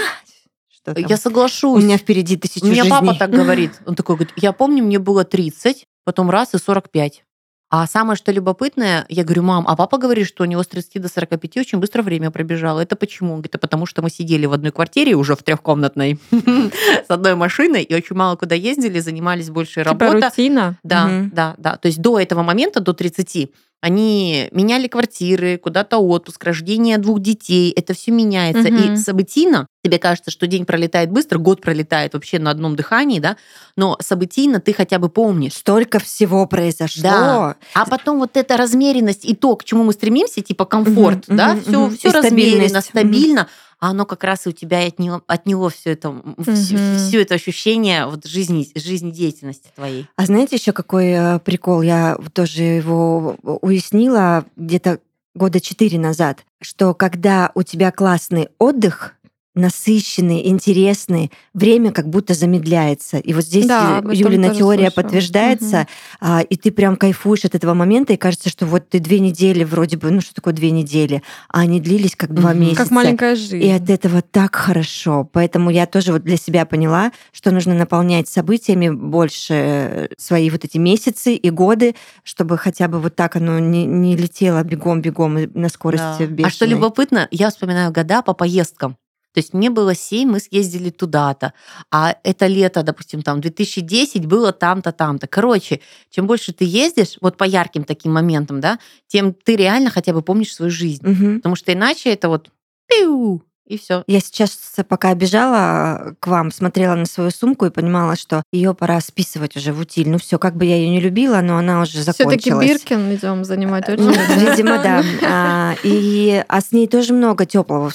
что 0.73 0.95
там? 0.95 1.05
Я 1.05 1.17
У 1.17 1.19
соглашусь. 1.19 1.83
меня 1.83 1.99
впереди 1.99 2.37
тысячу 2.37 2.65
У 2.65 2.69
меня 2.69 2.85
жизней. 2.85 2.91
папа 2.91 3.15
так 3.19 3.31
говорит. 3.31 3.73
Он 3.87 3.97
такой 3.97 4.17
говорит, 4.17 4.35
я 4.37 4.53
помню, 4.53 4.85
мне 4.85 4.99
было 5.01 5.25
30, 5.25 5.87
потом 6.05 6.31
раз 6.31 6.55
и 6.55 6.59
45. 6.59 7.25
А 7.71 7.87
самое, 7.87 8.17
что 8.17 8.33
любопытное, 8.33 9.07
я 9.09 9.23
говорю, 9.23 9.45
мам, 9.45 9.65
а 9.69 9.77
папа 9.77 9.97
говорит, 9.97 10.27
что 10.27 10.43
у 10.43 10.47
него 10.47 10.65
с 10.65 10.67
30 10.67 11.01
до 11.01 11.09
45 11.09 11.57
очень 11.59 11.79
быстро 11.79 12.03
время 12.03 12.33
пробежало. 12.33 12.81
Это 12.81 12.97
почему? 12.97 13.29
Он 13.29 13.35
говорит, 13.37 13.55
это 13.55 13.59
потому 13.59 13.87
что 13.87 14.03
мы 14.03 14.11
сидели 14.11 14.45
в 14.47 14.53
одной 14.53 14.73
квартире 14.73 15.15
уже 15.15 15.37
в 15.37 15.43
трехкомнатной 15.45 16.19
с 16.33 17.09
одной 17.09 17.37
машиной 17.37 17.85
и 17.85 17.95
очень 17.95 18.17
мало 18.17 18.35
куда 18.35 18.57
ездили, 18.57 18.99
занимались 18.99 19.51
больше 19.51 19.85
Типа 19.85 20.07
работой. 20.07 20.23
рутина. 20.29 20.79
Да, 20.83 21.09
да, 21.33 21.55
да. 21.59 21.77
То 21.77 21.87
есть 21.87 22.01
до 22.01 22.19
этого 22.19 22.43
момента, 22.43 22.81
до 22.81 22.93
30, 22.93 23.53
они 23.81 24.49
меняли 24.53 24.89
квартиры, 24.89 25.57
куда-то 25.57 25.99
отпуск, 25.99 26.45
рождение 26.45 26.99
двух 26.99 27.21
детей. 27.21 27.73
Это 27.75 27.95
все 27.95 28.11
меняется. 28.11 28.71
Мгм. 28.71 28.95
И 28.95 28.97
событийно 28.97 29.67
тебе 29.83 29.99
кажется, 29.99 30.31
что 30.31 30.47
день 30.47 30.67
пролетает 30.67 31.11
быстро, 31.11 31.39
год 31.39 31.63
пролетает 31.63 32.13
вообще 32.13 32.39
на 32.39 32.51
одном 32.51 32.77
дыхании, 32.77 33.19
да, 33.21 33.37
но 33.77 33.97
событийно 34.01 34.61
ты 34.61 34.75
хотя 34.75 34.99
бы 34.99 35.09
помнишь. 35.09 35.55
Столько 35.55 35.99
всего 35.99 36.47
произошло. 36.47 37.03
Да. 37.03 37.57
А 37.75 37.87
потом 37.87 38.19
вот 38.19 38.37
эта 38.37 38.59
размеренность 38.59 39.25
и 39.25 39.35
то, 39.35 39.57
к 39.57 39.65
чему 39.65 39.85
мы 39.85 39.93
стремимся, 39.95 40.43
типа 40.43 40.67
комфорт, 40.67 41.29
Мгм, 41.29 41.37
да, 41.37 41.55
мгм, 41.55 41.63
все, 41.63 41.81
мгм. 41.87 41.97
все 41.97 42.11
размеренно, 42.11 42.81
стабильно, 42.83 43.49
а 43.81 43.91
оно 43.91 44.05
как 44.07 44.25
раз 44.25 44.47
и 44.47 44.51
у 44.51 44.53
тебя 44.53 44.85
и 44.85 44.89
от 44.89 44.99
него, 44.99 45.23
от 45.27 45.47
него 45.47 45.69
все 45.71 45.93
это, 45.93 46.11
Мгм. 46.11 46.47
все 46.47 47.23
это 47.23 47.35
ощущение 47.35 48.07
вот 48.07 48.27
жизни, 48.27 48.69
жизнедеятельности 48.75 49.71
твоей. 49.75 50.07
А 50.17 50.27
знаете 50.27 50.57
еще 50.57 50.73
какой 50.73 51.07
э, 51.09 51.39
прикол? 51.41 51.83
Я 51.83 52.19
тоже 52.33 52.63
его 52.63 53.37
уяснила 53.63 54.45
где-то 54.57 55.01
года 55.35 55.61
четыре 55.61 55.99
назад, 55.99 56.45
что 56.61 56.93
когда 56.95 57.53
у 57.55 57.63
тебя 57.63 57.91
классный 57.91 58.49
отдых, 58.59 59.15
насыщенный, 59.61 60.49
интересный, 60.49 61.31
время 61.55 61.93
как 61.93 62.09
будто 62.09 62.35
замедляется. 62.35 63.19
И 63.19 63.33
вот 63.33 63.45
здесь 63.45 63.67
Да, 63.67 64.03
э, 64.05 64.15
Юлина 64.15 64.55
теория 64.55 64.85
слышала. 64.91 65.03
подтверждается, 65.03 65.87
а, 66.21 66.41
и 66.41 66.57
ты 66.57 66.71
прям 66.71 66.97
кайфуешь 66.97 67.45
от 67.45 67.55
этого 67.55 67.75
момента, 67.75 68.13
и 68.13 68.17
кажется, 68.17 68.49
что 68.49 68.67
вот 68.67 68.89
ты 68.89 68.99
две 68.99 69.21
недели 69.21 69.65
вроде 69.65 69.97
бы, 69.97 70.11
ну 70.11 70.21
что 70.21 70.35
такое 70.35 70.55
две 70.55 70.71
недели, 70.71 71.23
а 71.49 71.61
они 71.61 71.81
длились 71.81 72.17
как 72.17 72.35
два 72.35 72.51
Мгм. 72.51 72.61
месяца. 72.61 72.83
Как 72.85 72.91
маленькая 72.91 73.37
жизнь. 73.37 73.63
И 73.63 73.71
от 73.71 73.89
этого 73.91 74.23
так 74.23 74.55
хорошо. 74.57 75.29
Поэтому 75.33 75.71
я 75.71 75.87
тоже 75.87 76.13
вот 76.13 76.23
для 76.25 76.37
себя 76.37 76.65
поняла, 76.65 77.13
что 77.33 77.51
нужно 77.51 77.75
наполнять 77.75 78.29
событиями 78.29 78.89
больше 78.91 79.55
э, 79.55 80.09
свои 80.19 80.51
вот 80.51 80.65
эти 80.65 80.79
месяцы 80.79 81.35
и 81.35 81.51
годы, 81.51 81.95
чтобы 82.25 82.59
хотя 82.59 82.89
бы 82.89 83.01
вот 83.01 83.15
так 83.17 83.37
оно 83.37 83.59
не, 83.59 83.85
не 83.87 84.17
летело 84.17 84.63
бегом-бегом 84.63 85.51
на 85.55 85.69
скорости 85.69 86.21
Да. 86.21 86.27
бешеной. 86.27 86.47
А 86.47 86.51
что 86.51 86.65
любопытно, 86.67 87.29
я 87.31 87.51
вспоминаю 87.51 87.93
года 87.93 88.23
по 88.23 88.33
поездкам. 88.35 88.97
То 89.33 89.39
есть 89.39 89.55
мне 89.55 89.71
было 89.71 89.95
7, 89.95 90.29
мы 90.31 90.41
съездили 90.41 90.91
туда-то. 90.91 91.53
А 91.91 92.17
это 92.25 92.47
лето, 92.47 92.83
допустим, 92.83 93.23
там 93.23 93.41
2010 93.41 94.27
было 94.27 94.53
там-то, 94.53 94.93
там-то. 94.93 95.27
Короче, 95.27 95.81
чем 96.11 96.27
больше 96.27 96.53
ты 96.53 96.65
ездишь, 96.65 97.17
вот 97.21 97.37
по 97.37 97.45
ярким 97.45 97.85
таким 97.85 98.13
моментам, 98.13 98.61
да, 98.61 98.79
тем 99.07 99.33
ты 99.33 99.57
реально 99.57 99.91
хотя 99.91 100.13
бы 100.13 100.23
помнишь 100.23 100.55
свою 100.55 100.71
жизнь. 100.71 101.07
Мгм. 101.07 101.37
Потому 101.37 101.57
что 101.57 101.73
иначе 101.73 102.11
это 102.11 102.29
вот 102.29 102.51
пиу, 102.89 103.43
и 103.67 103.79
все. 103.79 104.03
Я 104.09 104.21
сейчас, 104.21 104.59
пока 104.89 105.15
бежала 105.15 106.15
к 106.19 106.27
вам, 106.27 106.51
смотрела 106.51 106.97
на 106.97 107.07
свою 107.07 107.31
сумку 107.31 107.67
и 107.67 107.71
понимала, 107.71 108.17
что 108.17 108.43
ее 108.53 108.75
пора 108.75 109.01
списывать 109.01 109.57
уже 109.57 109.73
в 109.73 109.81
утиль. 109.81 110.09
Ну 110.09 110.19
все, 110.19 110.39
как 110.39 110.57
бы 110.57 110.65
я 110.65 110.77
ее 110.77 110.91
не 110.91 111.01
любила, 111.01 111.41
но 111.41 111.57
она 111.57 111.83
уже 111.83 112.01
Все-таки 112.03 112.51
закончилась. 112.51 112.67
Биркин 112.67 113.15
идем 113.15 113.45
занимать 113.45 113.87
Ну, 113.87 114.09
очередь. 114.09 114.51
видимо, 114.51 114.83
да. 114.83 115.05
А, 115.23 115.75
и, 115.85 116.45
а 116.49 116.61
с 116.61 116.73
ней 116.73 116.89
тоже 116.89 117.15
много 117.15 117.47
теплого 117.47 117.93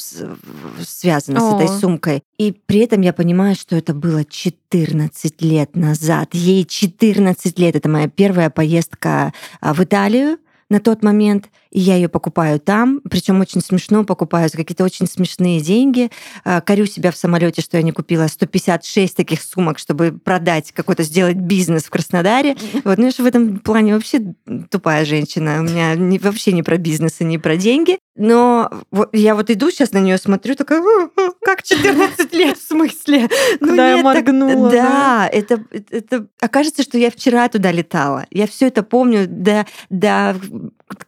связано 0.81 1.39
с 1.39 1.53
этой 1.55 1.67
сумкой. 1.67 2.23
И 2.37 2.53
при 2.53 2.79
этом 2.79 3.01
я 3.01 3.11
понимаю, 3.11 3.55
что 3.55 3.75
это 3.75 3.93
было 3.93 4.23
14 4.23 5.41
лет 5.41 5.75
назад. 5.75 6.29
Ей 6.33 6.63
14 6.65 7.59
лет. 7.59 7.75
Это 7.75 7.89
моя 7.89 8.07
первая 8.07 8.49
поездка 8.49 9.33
а, 9.59 9.73
в 9.73 9.83
Италию 9.83 10.37
на 10.69 10.79
тот 10.79 11.03
момент, 11.03 11.49
и 11.75 11.79
я 11.81 11.95
ее 11.95 12.07
покупаю 12.07 12.57
там, 12.61 13.01
причем 13.09 13.41
очень 13.41 13.59
смешно 13.59 14.05
покупаю 14.05 14.47
за 14.47 14.55
какие-то 14.55 14.85
очень 14.85 15.07
смешные 15.07 15.59
деньги. 15.59 16.09
А, 16.45 16.61
Корю 16.61 16.85
себя 16.85 17.11
в 17.11 17.17
самолете, 17.17 17.61
что 17.61 17.75
я 17.75 17.83
не 17.83 17.91
купила 17.91 18.27
156 18.27 19.13
таких 19.13 19.41
сумок, 19.41 19.77
чтобы 19.77 20.13
продать 20.13 20.71
какой-то, 20.71 21.03
сделать 21.03 21.35
бизнес 21.35 21.83
в 21.83 21.89
Краснодаре. 21.89 22.55
Вот, 22.85 22.97
ну, 22.97 23.05
я 23.05 23.11
же 23.11 23.23
в 23.23 23.25
этом 23.25 23.59
плане 23.59 23.93
вообще 23.93 24.35
тупая 24.69 25.05
женщина. 25.05 25.59
У 25.59 25.63
меня 25.63 25.95
не, 25.95 26.19
вообще 26.19 26.53
не 26.53 26.61
про 26.63 26.77
бизнес 26.77 27.19
и 27.19 27.25
не 27.25 27.37
про 27.39 27.57
деньги. 27.57 27.97
Но 28.15 28.69
вот 28.91 29.09
я 29.11 29.35
вот 29.35 29.49
иду 29.49 29.69
сейчас 29.71 29.91
на 29.91 29.97
нее 29.97 30.17
смотрю, 30.17 30.55
такая, 30.55 30.81
«А, 30.81 31.09
а, 31.17 31.31
как 31.41 31.63
14 31.63 32.33
лет 32.33 32.57
в 32.57 32.65
смысле? 32.65 33.27
Ну 33.59 33.69
Куда 33.69 33.89
я 33.89 33.95
нет, 33.95 34.05
так- 34.05 34.15
моргнула, 34.15 34.69
да? 34.69 34.83
Да, 34.83 35.29
это, 35.31 35.63
это, 35.71 35.95
это- 35.95 36.27
окажется, 36.39 36.83
что 36.83 36.97
я 36.97 37.11
вчера 37.11 37.49
туда 37.49 37.71
летала. 37.71 38.25
Я 38.31 38.47
все 38.47 38.67
это 38.67 38.83
помню 38.83 39.25
до, 39.27 39.65
до 39.89 40.39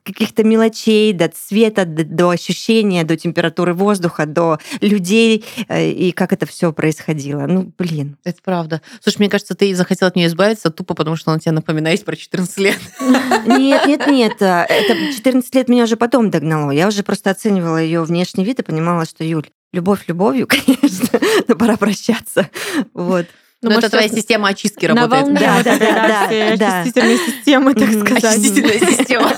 каких-то 0.04 0.44
мелочей, 0.44 1.14
до 1.14 1.28
цвета, 1.28 1.86
до, 1.86 2.04
до 2.04 2.30
ощущения, 2.30 3.04
до 3.04 3.16
температуры 3.16 3.74
воздуха, 3.74 4.26
до 4.26 4.60
людей 4.82 5.46
э, 5.68 5.92
и 5.92 6.12
как 6.12 6.34
это 6.34 6.46
все 6.46 6.74
происходило. 6.74 7.46
Ну, 7.46 7.72
блин. 7.78 8.18
Это 8.24 8.40
правда. 8.44 8.82
Слушай, 9.02 9.20
мне 9.20 9.30
кажется, 9.30 9.56
ты 9.56 9.74
захотела 9.76 10.10
от 10.10 10.16
нее 10.16 10.28
избавиться 10.28 10.70
тупо, 10.70 10.94
потому 10.96 11.16
что 11.16 11.32
она 11.32 11.40
тебе 11.40 11.52
напоминает 11.52 12.04
про 12.06 12.16
14 12.16 12.58
лет. 12.58 12.80
Нет, 13.46 13.86
нет, 13.86 14.08
нет. 14.08 14.42
а, 14.42 14.66
Это 14.66 15.14
14 15.14 15.54
лет 15.56 15.70
меня 15.70 15.84
уже 15.84 15.96
потом 15.96 16.30
догнало. 16.32 16.72
Я 16.72 16.88
уже 16.88 17.04
просто 17.04 17.30
оценивала 17.30 17.78
ее 17.78 18.04
внешний 18.04 18.44
вид 18.44 18.60
и 18.60 18.64
понимала, 18.64 19.06
что 19.06 19.24
Юль, 19.24 19.48
любовь 19.74 20.06
любовью, 20.08 20.48
конечно, 20.50 21.20
но 21.48 21.56
пора 21.56 21.78
прощаться. 21.78 22.50
Вот. 22.94 23.28
Ну, 23.62 23.70
Но 23.70 23.76
может, 23.76 23.86
это 23.86 23.98
твоя 23.98 24.10
система 24.10 24.50
очистки 24.50 24.86
На 24.86 24.94
работает. 25.08 25.24
волне 25.24 25.40
Да, 25.40 25.64
да, 25.64 25.78
да, 25.80 26.28
да, 26.30 26.58
да. 26.58 26.82
очистительной 26.82 27.18
системы, 27.18 27.74
так 27.74 27.90
сказать. 27.90 28.38
Очистительная 28.38 28.80
система. 28.98 29.34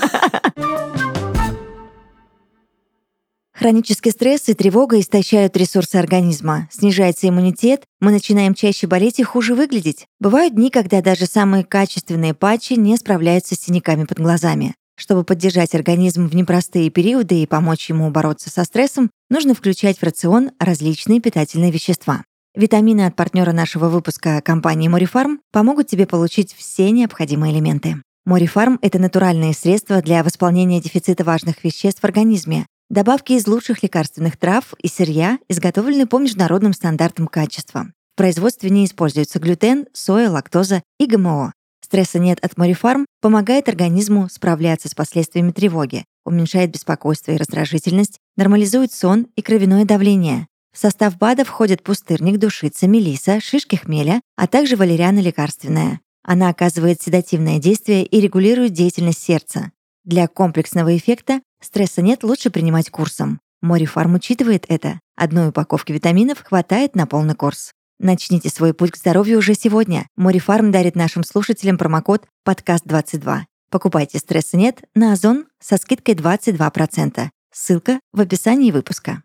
Хронический 3.52 4.10
стресс 4.10 4.48
и 4.48 4.54
тревога 4.54 4.98
истощают 5.00 5.54
ресурсы 5.56 5.96
организма, 5.96 6.66
снижается 6.70 7.28
иммунитет, 7.28 7.82
мы 8.00 8.10
начинаем 8.10 8.54
чаще 8.54 8.86
болеть 8.86 9.18
и 9.20 9.22
хуже 9.22 9.54
выглядеть. 9.54 10.06
Бывают 10.18 10.54
дни, 10.54 10.70
когда 10.70 11.02
даже 11.02 11.26
самые 11.26 11.64
качественные 11.64 12.32
патчи 12.32 12.74
не 12.74 12.96
справляются 12.96 13.54
с 13.54 13.60
синяками 13.60 14.04
под 14.04 14.18
глазами. 14.18 14.74
Чтобы 14.96 15.24
поддержать 15.24 15.74
организм 15.74 16.26
в 16.26 16.34
непростые 16.34 16.88
периоды 16.88 17.42
и 17.42 17.46
помочь 17.46 17.90
ему 17.90 18.10
бороться 18.10 18.48
со 18.48 18.64
стрессом, 18.64 19.10
нужно 19.28 19.54
включать 19.54 19.98
в 19.98 20.02
рацион 20.02 20.52
различные 20.58 21.20
питательные 21.20 21.70
вещества. 21.70 22.22
Витамины 22.56 23.06
от 23.06 23.14
партнера 23.14 23.52
нашего 23.52 23.88
выпуска 23.88 24.40
компании 24.42 24.88
Морифарм 24.88 25.40
помогут 25.52 25.86
тебе 25.86 26.04
получить 26.04 26.52
все 26.52 26.90
необходимые 26.90 27.52
элементы. 27.52 28.02
Морифарм— 28.24 28.80
это 28.82 28.98
натуральные 28.98 29.54
средства 29.54 30.02
для 30.02 30.24
восполнения 30.24 30.80
дефицита 30.80 31.22
важных 31.22 31.62
веществ 31.62 32.00
в 32.00 32.04
организме. 32.04 32.66
Добавки 32.88 33.34
из 33.34 33.46
лучших 33.46 33.84
лекарственных 33.84 34.36
трав 34.36 34.74
и 34.82 34.88
сырья 34.88 35.38
изготовлены 35.48 36.08
по 36.08 36.18
международным 36.18 36.72
стандартам 36.72 37.28
качества. 37.28 37.86
В 38.14 38.16
производстве 38.16 38.68
не 38.70 38.84
используется 38.84 39.38
глютен, 39.38 39.86
соя, 39.92 40.28
лактоза 40.28 40.82
и 40.98 41.06
ГМО. 41.06 41.52
Стресса 41.84 42.18
нет 42.18 42.44
от 42.44 42.56
Морифарм 42.56 43.06
помогает 43.20 43.68
организму 43.68 44.28
справляться 44.28 44.88
с 44.88 44.94
последствиями 44.94 45.52
тревоги, 45.52 46.04
уменьшает 46.24 46.72
беспокойство 46.72 47.30
и 47.30 47.36
раздражительность, 47.36 48.18
нормализует 48.36 48.92
сон 48.92 49.28
и 49.36 49.42
кровяное 49.42 49.84
давление, 49.84 50.48
В 50.72 50.78
состав 50.78 51.18
БАДа 51.18 51.44
входят 51.44 51.82
пустырник, 51.82 52.38
душица, 52.38 52.86
мелиса, 52.86 53.40
шишки 53.40 53.76
хмеля, 53.76 54.20
а 54.36 54.46
также 54.46 54.76
валериана 54.76 55.18
лекарственная. 55.18 56.00
Она 56.22 56.48
оказывает 56.48 57.02
седативное 57.02 57.58
действие 57.58 58.04
и 58.04 58.20
регулирует 58.20 58.72
деятельность 58.72 59.22
сердца. 59.22 59.72
Для 60.04 60.28
комплексного 60.28 60.96
эффекта 60.96 61.40
стресса 61.60 62.02
нет, 62.02 62.22
лучше 62.22 62.50
принимать 62.50 62.90
курсом. 62.90 63.40
Морифарм 63.62 64.14
учитывает 64.14 64.64
это. 64.68 65.00
Одной 65.16 65.48
упаковки 65.48 65.92
витаминов 65.92 66.42
хватает 66.42 66.94
на 66.94 67.06
полный 67.06 67.34
курс. 67.34 67.72
Начните 67.98 68.48
свой 68.48 68.72
путь 68.72 68.92
к 68.92 68.96
здоровью 68.96 69.38
уже 69.38 69.54
сегодня. 69.54 70.06
Морифарм 70.16 70.70
дарит 70.70 70.96
нашим 70.96 71.22
слушателям 71.22 71.76
промокод 71.76 72.26
«Подкаст22». 72.48 73.40
Покупайте 73.70 74.18
«Стресса 74.18 74.56
нет» 74.56 74.82
на 74.94 75.12
Озон 75.12 75.46
со 75.60 75.76
скидкой 75.76 76.14
22%. 76.14 77.28
Ссылка 77.52 78.00
в 78.12 78.20
описании 78.20 78.70
выпуска. 78.70 79.22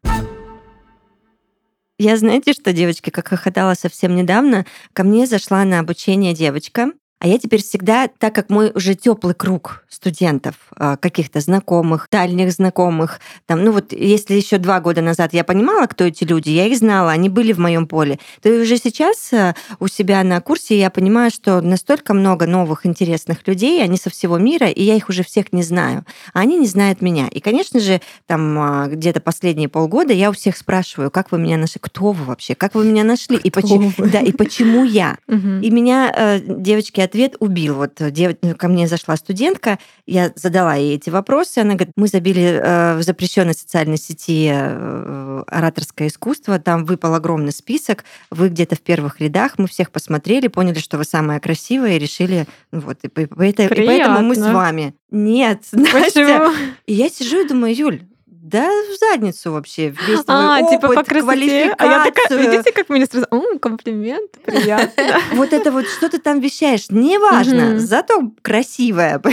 Я 2.00 2.18
знаете, 2.18 2.52
что, 2.52 2.74
девочки, 2.74 3.10
как 3.10 3.30
хохотала 3.30 3.74
совсем 3.74 4.16
недавно, 4.16 4.66
ко 4.94 5.04
мне 5.04 5.25
зашла 5.25 5.64
на 5.64 5.80
обучение 5.80 6.34
девочка, 6.34 6.92
а 7.20 7.28
я 7.28 7.40
теперь 7.40 7.62
всегда, 7.62 8.08
так 8.08 8.36
как 8.36 8.50
мой 8.50 8.72
уже 8.76 8.94
теплый 8.94 9.34
круг 9.34 9.86
студентов, 9.90 10.56
а, 10.76 10.98
каких-то 10.98 11.40
знакомых, 11.40 12.08
дальних 12.12 12.52
знакомых, 12.52 13.22
там, 13.46 13.64
ну 13.64 13.72
вот 13.72 13.94
если 13.94 14.36
еще 14.36 14.58
два 14.58 14.82
года 14.82 15.02
назад 15.02 15.34
я 15.34 15.46
понимала, 15.46 15.88
кто 15.88 16.04
эти 16.04 16.26
люди, 16.26 16.50
я 16.50 16.68
их 16.68 16.78
знала, 16.78 17.12
они 17.12 17.30
были 17.30 17.54
в 17.54 17.58
моем 17.58 17.88
поле, 17.88 18.20
то 18.42 18.50
и 18.50 18.62
уже 18.62 18.78
сейчас 18.78 19.32
а, 19.32 19.56
у 19.80 19.88
себя 19.88 20.24
на 20.24 20.42
курсе 20.42 20.78
я 20.78 20.90
понимаю, 20.90 21.32
что 21.32 21.62
настолько 21.62 22.14
много 22.14 22.46
новых 22.46 22.86
интересных 22.86 23.48
людей, 23.48 23.82
они 23.82 23.98
со 23.98 24.10
всего 24.10 24.38
мира, 24.38 24.68
и 24.68 24.84
я 24.84 24.96
их 24.96 25.08
уже 25.08 25.24
всех 25.24 25.54
не 25.54 25.64
знаю, 25.64 26.06
а 26.34 26.42
они 26.42 26.58
не 26.58 26.68
знают 26.68 27.02
меня. 27.02 27.28
И, 27.30 27.40
конечно 27.40 27.80
же, 27.80 28.02
там 28.28 28.60
а, 28.60 28.88
где-то 28.88 29.22
последние 29.22 29.70
полгода 29.70 30.12
я 30.12 30.30
у 30.30 30.34
всех 30.34 30.58
спрашиваю, 30.58 31.10
как 31.10 31.32
вы 31.32 31.40
меня 31.40 31.58
нашли, 31.58 31.80
кто 31.80 32.12
вы 32.12 32.26
вообще, 32.26 32.56
как 32.56 32.76
вы 32.76 32.84
меня 32.84 33.06
нашли, 33.06 33.38
и 33.38 33.50
почему, 33.50 33.94
да, 33.98 34.20
и 34.20 34.34
почему 34.34 34.84
я. 34.84 35.18
И 35.28 35.70
меня 35.70 36.14
э, 36.14 36.40
девочки 36.46 37.02
ответ 37.16 37.36
убил. 37.40 37.76
Вот 37.76 38.02
э, 38.02 38.12
дев... 38.12 38.36
ко 38.58 38.68
мне 38.68 38.88
зашла 38.88 39.16
студентка, 39.16 39.80
я 40.06 40.34
задала 40.36 40.76
ей 40.76 40.96
эти 40.96 41.10
вопросы, 41.10 41.60
она 41.60 41.76
говорит, 41.76 41.94
мы 41.96 42.08
забили 42.08 42.60
э, 42.62 42.98
в 42.98 43.04
запрещенной 43.04 43.54
социальной 43.54 43.98
сети 43.98 44.52
э, 44.54 45.44
ораторское 45.48 46.10
искусство, 46.10 46.60
там 46.60 46.84
выпал 46.84 47.16
огромный 47.16 47.54
список, 47.54 48.04
вы 48.32 48.50
где-то 48.50 48.76
в 48.76 48.82
первых 48.82 49.22
рядах, 49.22 49.54
мы 49.58 49.68
всех 49.68 49.92
посмотрели, 49.92 50.48
поняли, 50.50 50.80
что 50.80 50.98
вы 50.98 51.06
самая 51.06 51.40
красивая, 51.40 51.96
и 51.96 52.00
решили, 52.00 52.48
вот, 52.72 53.00
и, 53.04 53.08
и, 53.08 53.24
и 53.24 53.28
поэтому 53.28 54.22
мы 54.22 54.36
с 54.36 54.40
вами. 54.40 54.94
Нет, 55.10 55.64
Настя. 55.72 56.52
И 56.86 56.94
я 56.94 57.10
сижу 57.10 57.46
и 57.46 57.48
думаю, 57.48 57.74
Юль, 57.74 58.02
да 58.46 58.70
в 58.70 59.00
задницу 59.00 59.52
вообще. 59.52 59.90
Весь 59.90 60.20
а, 60.28 60.60
опыт, 60.60 60.70
типа 60.70 60.94
по 60.94 61.04
красоте. 61.04 61.74
А 61.80 61.86
я 61.86 62.04
такая, 62.04 62.40
видите, 62.40 62.72
как 62.72 62.90
мне 62.90 63.08
сразу, 63.08 63.25
О, 63.32 63.58
комплимент, 63.60 64.32
приятно. 64.46 65.04
Вот 65.34 65.52
это 65.52 65.72
вот, 65.72 65.88
что 65.88 66.10
ты 66.10 66.20
там 66.20 66.40
вещаешь, 66.40 66.92
неважно, 66.92 67.80
зато 67.80 68.32
красивая. 68.42 69.22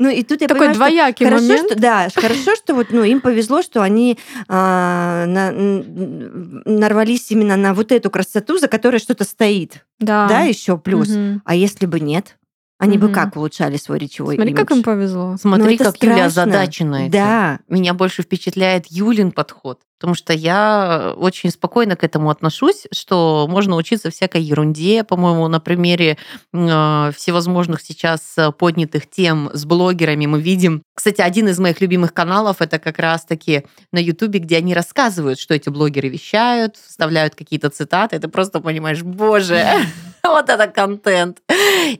Ну 0.00 0.08
и 0.08 0.22
тут 0.22 0.40
я 0.40 0.48
Такой 0.48 0.74
двоякий 0.74 1.30
момент. 1.30 1.76
Да, 1.76 2.08
хорошо, 2.14 2.56
что 2.56 2.74
вот 2.74 2.88
ну 2.90 3.04
им 3.04 3.20
повезло, 3.20 3.62
что 3.62 3.82
они 3.82 4.18
а, 4.48 5.24
нарвались 5.26 7.30
именно 7.30 7.56
на 7.56 7.74
вот 7.74 7.92
эту 7.92 8.10
красоту, 8.10 8.58
за 8.58 8.68
которой 8.68 8.98
что-то 8.98 9.24
стоит. 9.24 9.84
Да. 10.00 10.26
Да, 10.28 10.40
еще 10.40 10.76
плюс. 10.76 11.08
А 11.44 11.54
если 11.54 11.86
бы 11.86 12.00
нет? 12.00 12.36
Они 12.78 12.96
угу. 12.96 13.08
бы 13.08 13.12
как 13.12 13.36
улучшали 13.36 13.76
свой 13.76 13.98
речевой 13.98 14.36
Смотри, 14.36 14.52
имидж? 14.52 14.60
как 14.64 14.76
им 14.76 14.82
повезло. 14.84 15.36
Смотри, 15.36 15.76
как 15.76 15.96
страшно. 15.96 16.14
Юля 16.14 16.26
озадачена. 16.26 17.08
Да. 17.08 17.58
Меня 17.68 17.92
больше 17.92 18.22
впечатляет 18.22 18.86
Юлин 18.86 19.32
подход. 19.32 19.80
Потому 19.98 20.14
что 20.14 20.32
я 20.32 21.14
очень 21.16 21.50
спокойно 21.50 21.96
к 21.96 22.04
этому 22.04 22.30
отношусь, 22.30 22.86
что 22.92 23.46
можно 23.48 23.76
учиться 23.76 24.10
всякой 24.10 24.42
ерунде, 24.42 25.02
по-моему, 25.04 25.48
на 25.48 25.60
примере 25.60 26.18
э, 26.52 27.12
всевозможных 27.16 27.80
сейчас 27.80 28.36
поднятых 28.58 29.10
тем 29.10 29.50
с 29.52 29.64
блогерами 29.64 30.26
мы 30.26 30.40
видим. 30.40 30.82
Кстати, 30.94 31.20
один 31.20 31.48
из 31.48 31.58
моих 31.58 31.80
любимых 31.80 32.14
каналов 32.14 32.60
это 32.60 32.78
как 32.78 32.98
раз-таки 32.98 33.64
на 33.92 33.98
Ютубе, 33.98 34.38
где 34.38 34.56
они 34.58 34.74
рассказывают, 34.74 35.38
что 35.38 35.54
эти 35.54 35.68
блогеры 35.68 36.08
вещают, 36.08 36.76
вставляют 36.76 37.34
какие-то 37.34 37.70
цитаты. 37.70 38.16
Это 38.16 38.28
просто 38.28 38.60
понимаешь, 38.60 39.02
боже, 39.02 39.64
вот 40.24 40.48
это 40.48 40.66
контент. 40.66 41.38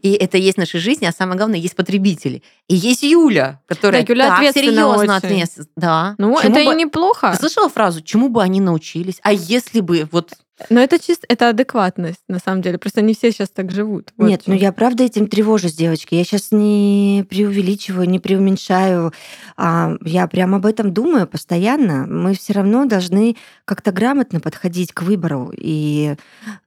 И 0.03 0.13
это 0.13 0.37
есть 0.37 0.57
в 0.57 0.61
нашей 0.61 0.81
жизни, 0.81 1.07
а 1.07 1.13
самое 1.13 1.37
главное, 1.37 1.59
есть 1.59 1.77
потребители. 1.77 2.43
И 2.69 2.75
есть 2.75 3.03
Юля, 3.03 3.61
которая 3.67 4.05
да, 4.05 4.13
Юля 4.13 4.29
так 4.29 4.55
серьезно 4.55 5.17
ответственна. 5.17 5.69
Да. 5.77 6.15
Ну, 6.19 6.39
это 6.39 6.61
и 6.61 6.67
неплохо. 6.75 7.33
Ты 7.33 7.39
слышала 7.39 7.69
фразу 7.71 8.03
чему 8.03 8.29
бы 8.29 8.43
они 8.43 8.61
научились? 8.61 9.21
А 9.23 9.33
если 9.33 9.81
бы 9.81 10.07
вот 10.13 10.35
но 10.71 10.81
это 10.81 10.99
чисто, 10.99 11.27
это 11.29 11.49
адекватность, 11.49 12.21
на 12.29 12.39
самом 12.39 12.63
деле. 12.63 12.79
Просто 12.79 13.03
не 13.03 13.15
все 13.15 13.31
сейчас 13.31 13.51
так 13.51 13.71
живут. 13.71 14.13
Вот 14.17 14.29
Нет, 14.29 14.43
ну 14.47 14.55
я 14.55 14.73
правда 14.73 15.05
этим 15.05 15.29
тревожусь, 15.29 15.75
девочки. 15.75 16.15
Я 16.15 16.25
сейчас 16.25 16.51
не 16.51 17.25
преувеличиваю, 17.29 18.09
не 18.09 18.19
преуменьшаю. 18.19 19.13
А 19.57 19.95
я 20.05 20.27
прям 20.27 20.55
об 20.55 20.67
этом 20.67 20.93
думаю 20.93 21.27
постоянно. 21.27 22.07
Мы 22.07 22.35
все 22.35 22.53
равно 22.53 22.85
должны 22.87 23.37
как-то 23.65 23.93
грамотно 23.93 24.41
подходить 24.41 24.93
к 24.93 25.03
выбору. 25.03 25.53
И 25.57 26.17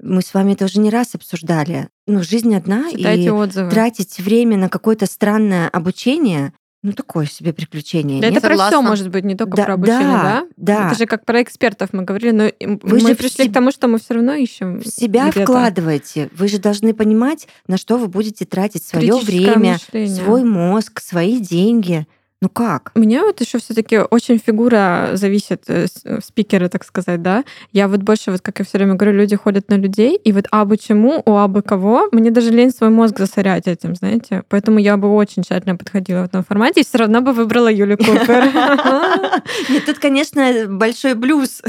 мы 0.02 0.22
с 0.22 0.34
вами 0.34 0.56
тоже 0.56 0.80
не 0.80 0.90
раз 0.90 1.16
обсуждали. 1.16 1.90
Ну, 2.08 2.24
жизнь 2.24 2.56
одна, 2.56 2.92
Читайте 2.92 3.24
и 3.24 3.30
отзывы. 3.30 3.70
тратить 3.70 4.20
время 4.20 4.58
на 4.58 4.70
какое-то 4.70 5.06
странное 5.06 5.70
обучение 5.70 6.54
ну, 6.84 6.94
такое 6.94 7.28
себе 7.28 7.54
приключение. 7.54 8.22
Да 8.22 8.28
это 8.28 8.41
про 8.41 8.56
все 8.56 8.82
может 8.82 9.10
быть, 9.10 9.24
не 9.24 9.36
только 9.36 9.56
да, 9.56 9.65
про 9.65 9.74
обучение, 9.76 10.02
да, 10.02 10.24
да? 10.24 10.48
Да. 10.58 10.88
Это 10.88 10.98
же 10.98 11.06
как 11.06 11.26
про 11.26 11.44
экспертов 11.44 11.89
мы 11.94 12.04
говорили, 12.04 12.32
но 12.32 12.44
Вы 12.60 12.80
мы 12.82 13.00
же 13.00 13.15
пришли 13.15 13.50
к 13.50 13.54
тому, 13.54 13.72
что 13.72 13.88
мы 13.88 14.00
все 14.00 14.15
равно 14.15 14.34
ищем. 14.34 14.80
В 14.80 14.88
себя 14.88 15.30
где-то. 15.30 15.46
вкладываете. 15.46 16.30
Вы 16.36 16.48
же 16.48 16.58
должны 16.58 16.96
понимать, 16.96 17.48
на 17.67 17.78
что 17.78 17.98
вы 17.98 18.08
будете 18.08 18.46
тратить 18.46 18.84
свое 18.84 19.15
время, 19.17 19.74
мышление. 19.74 20.15
свой 20.15 20.44
мозг, 20.44 21.02
свои 21.02 21.39
деньги. 21.39 22.08
Ну 22.44 22.50
как? 22.50 22.92
Мне 22.96 23.22
вот 23.22 23.40
еще 23.40 23.60
все-таки 23.60 24.00
очень 24.00 24.40
фигура 24.40 25.12
зависит, 25.14 25.66
э, 25.68 25.86
э, 26.06 26.20
спикеры, 26.26 26.70
так 26.70 26.84
сказать, 26.84 27.22
да. 27.22 27.44
Я 27.72 27.88
вот 27.88 28.02
больше, 28.02 28.32
вот 28.32 28.42
как 28.42 28.58
я 28.58 28.66
все 28.66 28.80
время 28.80 28.96
говорю, 28.96 29.16
люди 29.16 29.36
ходят 29.36 29.70
на 29.70 29.76
людей, 29.76 30.16
и 30.16 30.32
вот 30.32 30.46
абы 30.50 30.78
чему, 30.78 31.22
у 31.24 31.38
абы 31.38 31.62
кого, 31.62 32.10
мне 32.12 32.32
даже 32.32 32.50
лень 32.50 32.72
свой 32.72 32.90
мозг 32.90 33.20
засорять 33.20 33.68
этим, 33.68 33.96
знаете. 33.96 34.42
Поэтому 34.50 34.80
я 34.80 34.98
бы 34.98 35.14
очень 35.14 35.44
тщательно 35.44 35.76
подходила 35.76 36.24
в 36.24 36.26
этом 36.26 36.44
формате, 36.44 36.82
и 36.82 36.84
все 36.84 36.98
равно 36.98 37.22
бы 37.22 37.32
выбрала 37.32 37.72
Юлю 37.72 37.96
Купер. 37.98 38.52
Нет, 39.70 39.86
тут, 39.86 40.00
конечно, 40.00 40.66
большой 40.68 41.14
блюз. 41.14 41.62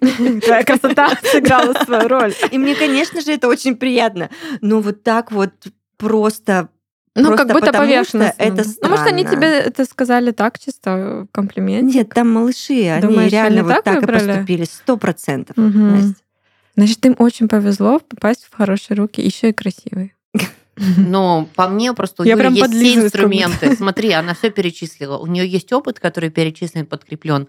Твоя 0.44 0.64
красота 0.64 1.10
сыграла 1.24 1.74
свою 1.84 2.08
роль. 2.08 2.32
И 2.50 2.56
мне, 2.56 2.74
конечно 2.74 3.20
же, 3.20 3.32
это 3.32 3.48
очень 3.48 3.76
приятно. 3.76 4.30
Но 4.62 4.80
вот 4.80 5.02
так 5.02 5.30
вот 5.30 5.50
просто 5.98 6.70
ну, 7.22 7.36
как 7.36 7.48
будто 7.48 7.72
поверхностно. 7.72 8.34
это 8.38 8.64
странно. 8.64 8.78
Ну, 8.82 8.88
может, 8.88 9.06
они 9.06 9.24
тебе 9.24 9.46
это 9.60 9.84
сказали 9.84 10.30
так, 10.30 10.58
чисто 10.58 11.26
комплимент? 11.32 11.92
Нет, 11.92 12.10
там 12.10 12.32
малыши, 12.32 12.88
они 12.88 13.02
Думаешь, 13.06 13.32
реально 13.32 13.60
они 13.60 13.68
вот 13.68 13.84
так, 13.84 13.84
так 13.84 14.02
и 14.02 14.06
поступили, 14.06 14.64
сто 14.64 14.96
процентов. 14.96 15.56
Угу. 15.56 16.14
Значит, 16.76 17.06
им 17.06 17.16
очень 17.18 17.48
повезло 17.48 17.98
попасть 18.00 18.46
в 18.50 18.54
хорошие 18.54 18.96
руки, 18.96 19.22
еще 19.22 19.50
и 19.50 19.52
красивые. 19.52 20.14
Но 20.76 21.48
по 21.54 21.68
мне 21.68 21.92
просто 21.94 22.22
у 22.22 22.26
Юли 22.26 22.58
есть 22.58 22.74
все 22.74 22.94
инструменты. 22.94 23.76
Смотри, 23.76 24.12
она 24.12 24.34
все 24.34 24.50
перечислила. 24.50 25.16
У 25.16 25.26
нее 25.26 25.46
есть 25.46 25.72
опыт, 25.72 25.98
который 26.00 26.30
перечислен, 26.30 26.86
подкреплен. 26.86 27.48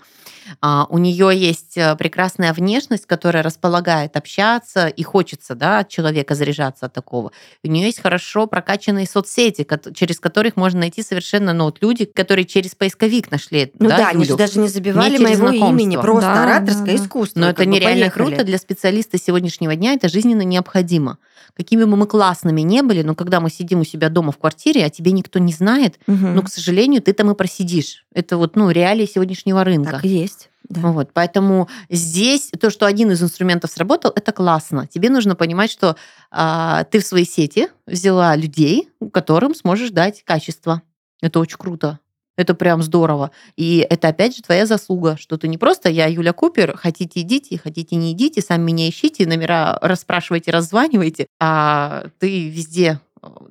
А, 0.62 0.88
у 0.90 0.98
нее 0.98 1.32
есть 1.34 1.78
э, 1.78 1.96
прекрасная 1.98 2.54
внешность, 2.54 3.06
которая 3.06 3.44
располагает 3.44 4.16
общаться 4.16 4.88
и 4.88 5.04
хочется 5.04 5.56
да, 5.56 5.80
от 5.80 5.90
человека 5.90 6.36
заряжаться 6.36 6.86
от 6.86 6.94
такого. 6.94 7.32
У 7.63 7.68
нее 7.68 7.88
есть 7.88 8.02
хорошо 8.02 8.48
прокачанные 8.48 9.08
соцсети, 9.08 9.68
через 9.94 10.20
которых 10.20 10.56
можно 10.56 10.82
найти 10.82 11.04
совершенно 11.04 11.54
ну, 11.54 11.66
вот 11.66 11.82
люди, 11.82 12.06
которые 12.06 12.46
через 12.46 12.76
поисковик 12.76 13.30
нашли. 13.30 13.72
Ну 13.80 13.90
да, 13.90 13.98
да 13.98 14.08
они 14.10 14.26
же 14.26 14.38
даже 14.38 14.60
не 14.60 14.70
забивали 14.70 15.18
не 15.18 15.24
моего 15.24 15.50
имени, 15.50 15.98
просто 15.98 16.34
да, 16.34 16.44
ораторское 16.44 16.86
да, 16.86 16.92
да. 16.92 16.96
искусство. 16.96 17.40
Но 17.42 17.50
это 17.50 17.66
нереально 17.66 18.10
круто 18.10 18.44
для 18.44 18.58
специалиста 18.58 19.18
сегодняшнего 19.18 19.76
дня, 19.76 19.94
это 19.94 20.08
жизненно 20.08 20.44
необходимо. 20.44 21.18
Какими 21.56 21.86
бы 21.86 21.96
мы 21.96 22.06
классными 22.06 22.62
не 22.62 22.84
были, 22.84 23.02
но 23.02 23.16
когда 23.18 23.42
мы 23.42 23.50
сидим 23.50 23.82
у 23.82 23.84
себя 23.84 24.10
дома 24.10 24.32
в 24.32 24.38
квартире, 24.38 24.86
а 24.86 24.90
тебе 24.90 25.12
никто 25.12 25.40
не 25.40 25.52
знает, 25.52 26.00
угу. 26.08 26.28
ну, 26.28 26.42
к 26.42 26.50
сожалению, 26.50 27.02
ты 27.02 27.12
там 27.12 27.30
и 27.32 27.36
просидишь. 27.36 28.06
Это 28.14 28.38
вот, 28.38 28.56
ну, 28.56 28.70
реалии 28.70 29.06
сегодняшнего 29.06 29.64
рынка. 29.64 29.92
Так 29.92 30.06
и 30.06 30.10
есть. 30.10 30.50
Да. 30.70 30.92
Вот, 30.92 31.12
поэтому 31.14 31.70
здесь 31.90 32.52
то, 32.60 32.70
что 32.70 32.86
один 32.86 33.12
из 33.12 33.24
инструментов 33.24 33.72
сработал, 33.72 34.12
это 34.16 34.32
классно. 34.32 34.88
Тебе 34.88 35.10
нужно 35.10 35.36
понимать, 35.36 35.72
что 35.72 35.96
а, 36.30 36.84
ты 36.86 37.00
в 37.00 37.06
своей 37.06 37.26
сети 37.26 37.70
взяла 37.86 38.36
людей, 38.36 38.90
которым 39.14 39.56
сможешь 39.56 39.92
дать 39.92 40.24
качество. 40.24 40.82
Это 41.22 41.40
очень 41.40 41.58
круто. 41.58 42.00
Это 42.38 42.54
прям 42.54 42.84
здорово. 42.84 43.32
И 43.56 43.86
это 43.90 44.10
опять 44.10 44.36
же 44.36 44.44
твоя 44.44 44.66
заслуга, 44.68 45.18
что 45.18 45.38
ты 45.38 45.48
не 45.48 45.58
просто 45.58 45.90
я 45.90 46.06
Юля 46.06 46.34
Купер, 46.34 46.78
хотите 46.78 47.22
идите, 47.22 47.58
хотите 47.58 47.96
не 47.96 48.12
идите, 48.12 48.42
сами 48.42 48.62
меня 48.62 48.88
ищите, 48.88 49.26
номера 49.26 49.80
расспрашивайте, 49.82 50.52
раззванивайте, 50.52 51.28
а 51.40 52.06
ты 52.20 52.48
везде 52.48 53.00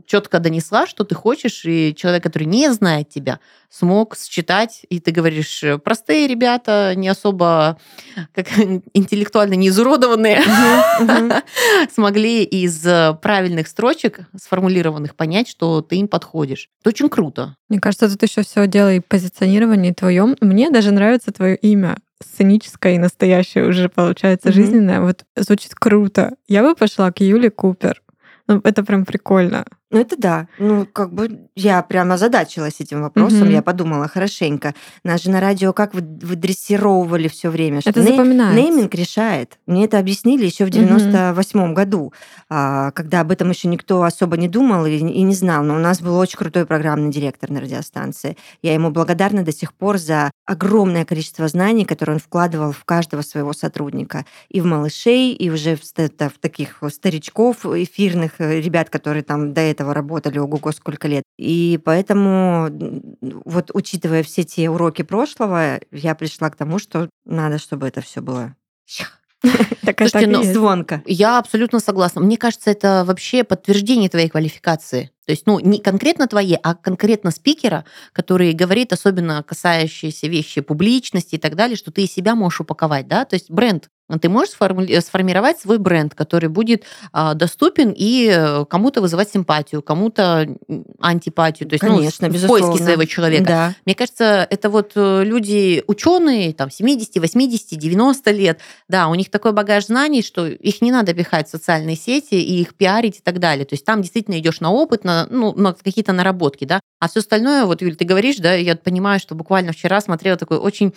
четко 0.06 0.38
донесла, 0.38 0.86
что 0.86 1.04
ты 1.04 1.14
хочешь, 1.14 1.64
и 1.64 1.94
человек, 1.96 2.22
который 2.22 2.44
не 2.44 2.72
знает 2.72 3.08
тебя, 3.08 3.40
смог 3.70 4.16
считать, 4.16 4.82
и 4.88 5.00
ты 5.00 5.10
говоришь, 5.10 5.62
простые 5.84 6.26
ребята, 6.26 6.94
не 6.96 7.08
особо 7.08 7.78
как, 8.34 8.46
интеллектуально 8.94 9.54
не 9.54 9.68
изуродованные, 9.68 10.42
смогли 11.92 12.44
из 12.44 12.80
правильных 13.20 13.68
строчек, 13.68 14.20
сформулированных, 14.36 15.14
понять, 15.14 15.48
что 15.48 15.80
ты 15.82 15.96
им 15.96 16.08
подходишь. 16.08 16.68
Это 16.80 16.90
очень 16.90 17.08
круто. 17.08 17.56
Мне 17.68 17.80
кажется, 17.80 18.08
тут 18.08 18.22
еще 18.22 18.42
все 18.42 18.66
дело 18.66 18.94
и 18.94 19.00
позиционирование 19.00 19.92
твоем. 19.92 20.36
Мне 20.40 20.70
даже 20.70 20.92
нравится 20.92 21.32
твое 21.32 21.56
имя 21.56 21.98
сценическое 22.22 22.94
и 22.94 22.98
настоящее 22.98 23.66
уже 23.66 23.88
получается 23.88 24.48
mm-hmm. 24.48 24.52
жизненное. 24.52 25.00
Вот 25.00 25.24
звучит 25.36 25.74
круто. 25.74 26.34
Я 26.48 26.62
бы 26.62 26.74
пошла 26.74 27.10
к 27.12 27.20
Юле 27.20 27.50
Купер. 27.50 28.02
Ну, 28.48 28.60
это 28.64 28.84
прям 28.84 29.04
прикольно. 29.04 29.64
Ну, 29.90 30.00
это 30.00 30.16
да. 30.16 30.48
Ну, 30.58 30.84
как 30.84 31.12
бы 31.14 31.48
я 31.54 31.80
прямо 31.82 32.16
задачилась 32.16 32.80
этим 32.80 33.02
вопросом. 33.02 33.42
Угу. 33.42 33.50
Я 33.50 33.62
подумала 33.62 34.08
хорошенько. 34.08 34.74
Нас 35.04 35.22
же 35.22 35.30
на 35.30 35.40
радио 35.40 35.72
как 35.72 35.94
вы, 35.94 36.00
вы 36.00 36.34
дрессировывали 36.34 37.28
все 37.28 37.50
время. 37.50 37.80
Что 37.80 37.90
это 37.90 38.00
ней, 38.00 38.10
запоминается. 38.10 38.60
Нейминг 38.60 38.92
решает. 38.96 39.58
Мне 39.66 39.84
это 39.84 40.00
объяснили 40.00 40.44
еще 40.44 40.64
в 40.64 40.70
98 40.70 41.60
угу. 41.60 41.72
году, 41.72 42.12
а, 42.50 42.90
когда 42.90 43.20
об 43.20 43.30
этом 43.30 43.50
еще 43.50 43.68
никто 43.68 44.02
особо 44.02 44.36
не 44.36 44.48
думал 44.48 44.86
и, 44.86 44.96
и 44.96 45.22
не 45.22 45.34
знал. 45.34 45.62
Но 45.62 45.76
у 45.76 45.78
нас 45.78 46.00
был 46.00 46.16
очень 46.16 46.38
крутой 46.38 46.66
программный 46.66 47.12
директор 47.12 47.48
на 47.50 47.60
радиостанции. 47.60 48.36
Я 48.62 48.74
ему 48.74 48.90
благодарна 48.90 49.44
до 49.44 49.52
сих 49.52 49.72
пор 49.72 49.98
за 49.98 50.32
огромное 50.46 51.04
количество 51.04 51.46
знаний, 51.46 51.84
которые 51.84 52.14
он 52.14 52.20
вкладывал 52.20 52.72
в 52.72 52.84
каждого 52.84 53.22
своего 53.22 53.52
сотрудника. 53.52 54.24
И 54.48 54.60
в 54.60 54.64
малышей, 54.64 55.32
и 55.32 55.48
уже 55.48 55.76
в, 55.76 55.82
в 55.82 56.38
таких 56.40 56.82
старичков 56.88 57.64
эфирных, 57.64 58.40
э, 58.40 58.60
ребят, 58.60 58.90
которые 58.90 59.22
там 59.22 59.54
до 59.54 59.60
этого 59.60 59.75
этого 59.76 59.94
работали, 59.94 60.38
ого-го, 60.38 60.72
сколько 60.72 61.08
лет. 61.08 61.22
И 61.38 61.78
поэтому, 61.84 62.68
вот 63.44 63.70
учитывая 63.74 64.22
все 64.22 64.44
те 64.44 64.68
уроки 64.70 65.02
прошлого, 65.02 65.80
я 65.92 66.14
пришла 66.14 66.50
к 66.50 66.56
тому, 66.56 66.78
что 66.78 67.08
надо, 67.24 67.58
чтобы 67.58 67.86
это 67.86 68.00
все 68.00 68.20
было 68.20 68.54
Слушайте, 69.98 70.26
ну, 70.26 70.42
звонко. 70.42 71.02
Я 71.06 71.38
абсолютно 71.38 71.80
согласна. 71.80 72.20
Мне 72.20 72.36
кажется, 72.36 72.70
это 72.70 73.04
вообще 73.06 73.44
подтверждение 73.44 74.08
твоей 74.08 74.28
квалификации. 74.28 75.10
То 75.26 75.32
есть, 75.32 75.46
ну, 75.46 75.58
не 75.58 75.78
конкретно 75.78 76.26
твои, 76.26 76.56
а 76.62 76.74
конкретно 76.74 77.30
спикера, 77.30 77.84
который 78.12 78.52
говорит 78.52 78.92
особенно 78.92 79.42
касающиеся 79.42 80.28
вещи 80.28 80.60
публичности 80.60 81.34
и 81.34 81.38
так 81.38 81.56
далее, 81.56 81.76
что 81.76 81.90
ты 81.90 82.04
из 82.04 82.12
себя 82.12 82.34
можешь 82.34 82.60
упаковать, 82.60 83.08
да, 83.08 83.24
то 83.24 83.34
есть 83.34 83.50
бренд 83.50 83.88
ты 84.20 84.28
можешь 84.28 84.54
сформировать 84.54 85.58
свой 85.58 85.78
бренд, 85.78 86.14
который 86.14 86.48
будет 86.48 86.84
а, 87.12 87.34
доступен 87.34 87.92
и 87.96 88.30
э, 88.32 88.64
кому-то 88.66 89.00
вызывать 89.00 89.30
симпатию, 89.30 89.82
кому-то 89.82 90.48
антипатию, 91.00 91.68
то 91.68 91.74
есть 91.74 91.80
Конечно, 91.80 92.28
ну, 92.28 92.34
в 92.34 92.46
поиске 92.46 92.84
своего 92.84 93.04
человека. 93.04 93.44
Да. 93.44 93.74
Мне 93.84 93.96
кажется, 93.96 94.46
это 94.48 94.70
вот 94.70 94.92
э, 94.94 95.24
люди 95.24 95.82
ученые, 95.88 96.54
там 96.54 96.70
70, 96.70 97.16
80, 97.16 97.78
90 97.78 98.30
лет, 98.30 98.60
да, 98.88 99.08
у 99.08 99.14
них 99.16 99.28
такой 99.28 99.52
багаж 99.52 99.86
знаний, 99.86 100.22
что 100.22 100.46
их 100.46 100.80
не 100.82 100.92
надо 100.92 101.12
пихать 101.12 101.48
в 101.48 101.50
социальные 101.50 101.96
сети 101.96 102.34
и 102.34 102.60
их 102.60 102.76
пиарить 102.76 103.18
и 103.18 103.22
так 103.22 103.40
далее. 103.40 103.64
То 103.64 103.74
есть 103.74 103.84
там 103.84 104.02
действительно 104.02 104.38
идешь 104.38 104.60
на 104.60 104.70
опыт, 104.70 105.02
на, 105.02 105.26
ну, 105.30 105.52
на 105.52 105.72
какие-то 105.72 106.12
наработки, 106.12 106.64
да. 106.64 106.80
А 107.00 107.08
все 107.08 107.20
остальное, 107.20 107.64
вот, 107.64 107.82
Юль, 107.82 107.96
ты 107.96 108.04
говоришь, 108.04 108.36
да, 108.36 108.54
я 108.54 108.76
понимаю, 108.76 109.18
что 109.18 109.34
буквально 109.34 109.72
вчера 109.72 110.00
смотрела 110.00 110.38
такой 110.38 110.58
очень 110.58 110.94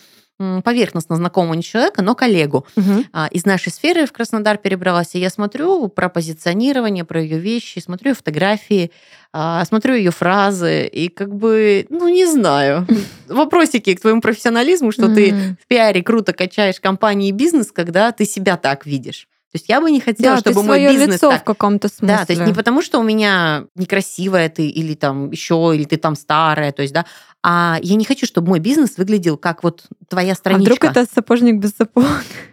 поверхностно 0.63 1.15
знакомого 1.15 1.53
не 1.53 1.63
человека, 1.63 2.01
но 2.01 2.15
коллегу 2.15 2.65
угу. 2.75 3.03
из 3.31 3.45
нашей 3.45 3.71
сферы 3.71 4.05
в 4.05 4.13
Краснодар 4.13 4.57
перебралась. 4.57 5.15
И 5.15 5.19
я 5.19 5.29
смотрю 5.29 5.89
про 5.89 6.09
позиционирование, 6.09 7.03
про 7.03 7.21
ее 7.21 7.39
вещи, 7.39 7.79
смотрю 7.79 8.11
ее 8.11 8.15
фотографии, 8.15 8.91
а, 9.31 9.63
смотрю 9.65 9.95
ее 9.95 10.11
фразы, 10.11 10.87
и 10.87 11.09
как 11.09 11.35
бы, 11.35 11.85
ну, 11.89 12.07
не 12.07 12.25
знаю, 12.25 12.87
вопросики 13.27 13.93
к 13.93 14.01
твоему 14.01 14.21
профессионализму, 14.21 14.91
что 14.91 15.13
ты 15.13 15.55
в 15.61 15.67
пиаре 15.67 16.01
круто 16.01 16.33
качаешь 16.33 16.79
компании 16.79 17.29
и 17.29 17.33
бизнес, 17.33 17.71
когда 17.71 18.11
ты 18.11 18.25
себя 18.25 18.57
так 18.57 18.85
видишь. 18.85 19.27
То 19.51 19.55
есть 19.55 19.67
я 19.67 19.81
бы 19.81 19.89
не 19.89 19.99
хотела, 19.99 20.35
да, 20.35 20.41
чтобы 20.41 20.61
мой 20.61 20.87
бизнес 20.87 21.15
лицо 21.15 21.31
так... 21.31 21.41
в 21.41 21.43
каком-то 21.43 21.87
смысле. 21.87 22.17
Да, 22.17 22.25
то 22.25 22.33
есть 22.33 22.45
не 22.45 22.53
потому, 22.53 22.83
что 22.83 22.99
у 22.99 23.03
меня 23.03 23.65
некрасивая 23.73 24.47
ты 24.47 24.67
или 24.67 24.93
там 24.93 25.31
еще, 25.31 25.71
или 25.73 25.85
ты 25.85 25.97
там 25.97 26.15
старая, 26.15 26.71
то 26.71 26.83
есть, 26.83 26.93
да, 26.93 27.05
а 27.41 27.79
я 27.81 27.95
не 27.95 28.05
хочу, 28.05 28.27
чтобы 28.27 28.49
мой 28.49 28.59
бизнес 28.59 28.97
выглядел 28.97 29.37
как 29.37 29.63
вот 29.63 29.85
твоя 30.07 30.35
страничка. 30.35 30.73
А 30.73 30.75
вдруг 30.75 30.91
это 30.91 31.11
сапожник 31.11 31.55
без 31.55 31.71
сапог? 31.71 32.05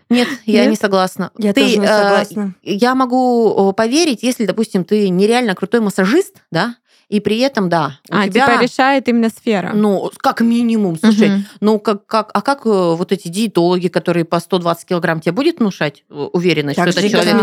Нет, 0.09 0.29
я 0.47 0.63
Нет? 0.63 0.71
не 0.71 0.77
согласна. 0.77 1.33
Я 1.37 1.53
ты, 1.53 1.63
тоже 1.63 1.79
не 1.79 1.87
согласна. 1.87 2.55
Э, 2.63 2.73
я 2.73 2.95
могу 2.95 3.73
поверить, 3.73 4.23
если, 4.23 4.47
допустим, 4.47 4.85
ты 4.85 5.09
нереально 5.09 5.55
крутой 5.55 5.81
массажист, 5.81 6.37
да, 6.51 6.77
и 7.09 7.21
при 7.21 7.38
этом, 7.38 7.69
да, 7.69 8.01
у 8.11 8.16
а, 8.16 8.27
тебя... 8.27 8.47
типа 8.47 8.62
решает 8.62 9.09
именно 9.09 9.29
сфера. 9.29 9.71
Ну, 9.73 10.11
как 10.19 10.40
минимум. 10.40 10.99
Слушай, 10.99 11.29
угу. 11.37 11.42
ну, 11.61 11.79
как, 11.79 12.05
как, 12.07 12.31
а 12.35 12.42
как 12.42 12.66
э, 12.66 12.69
вот 12.69 13.12
эти 13.12 13.29
диетологи, 13.29 13.87
которые 13.87 14.25
по 14.25 14.40
120 14.40 14.88
килограмм, 14.88 15.21
тебе 15.21 15.31
будет 15.31 15.61
внушать 15.61 16.03
э, 16.11 16.14
уверенность, 16.14 16.77
так 16.77 16.90
что 16.90 17.01
это 17.01 17.09
человек 17.09 17.37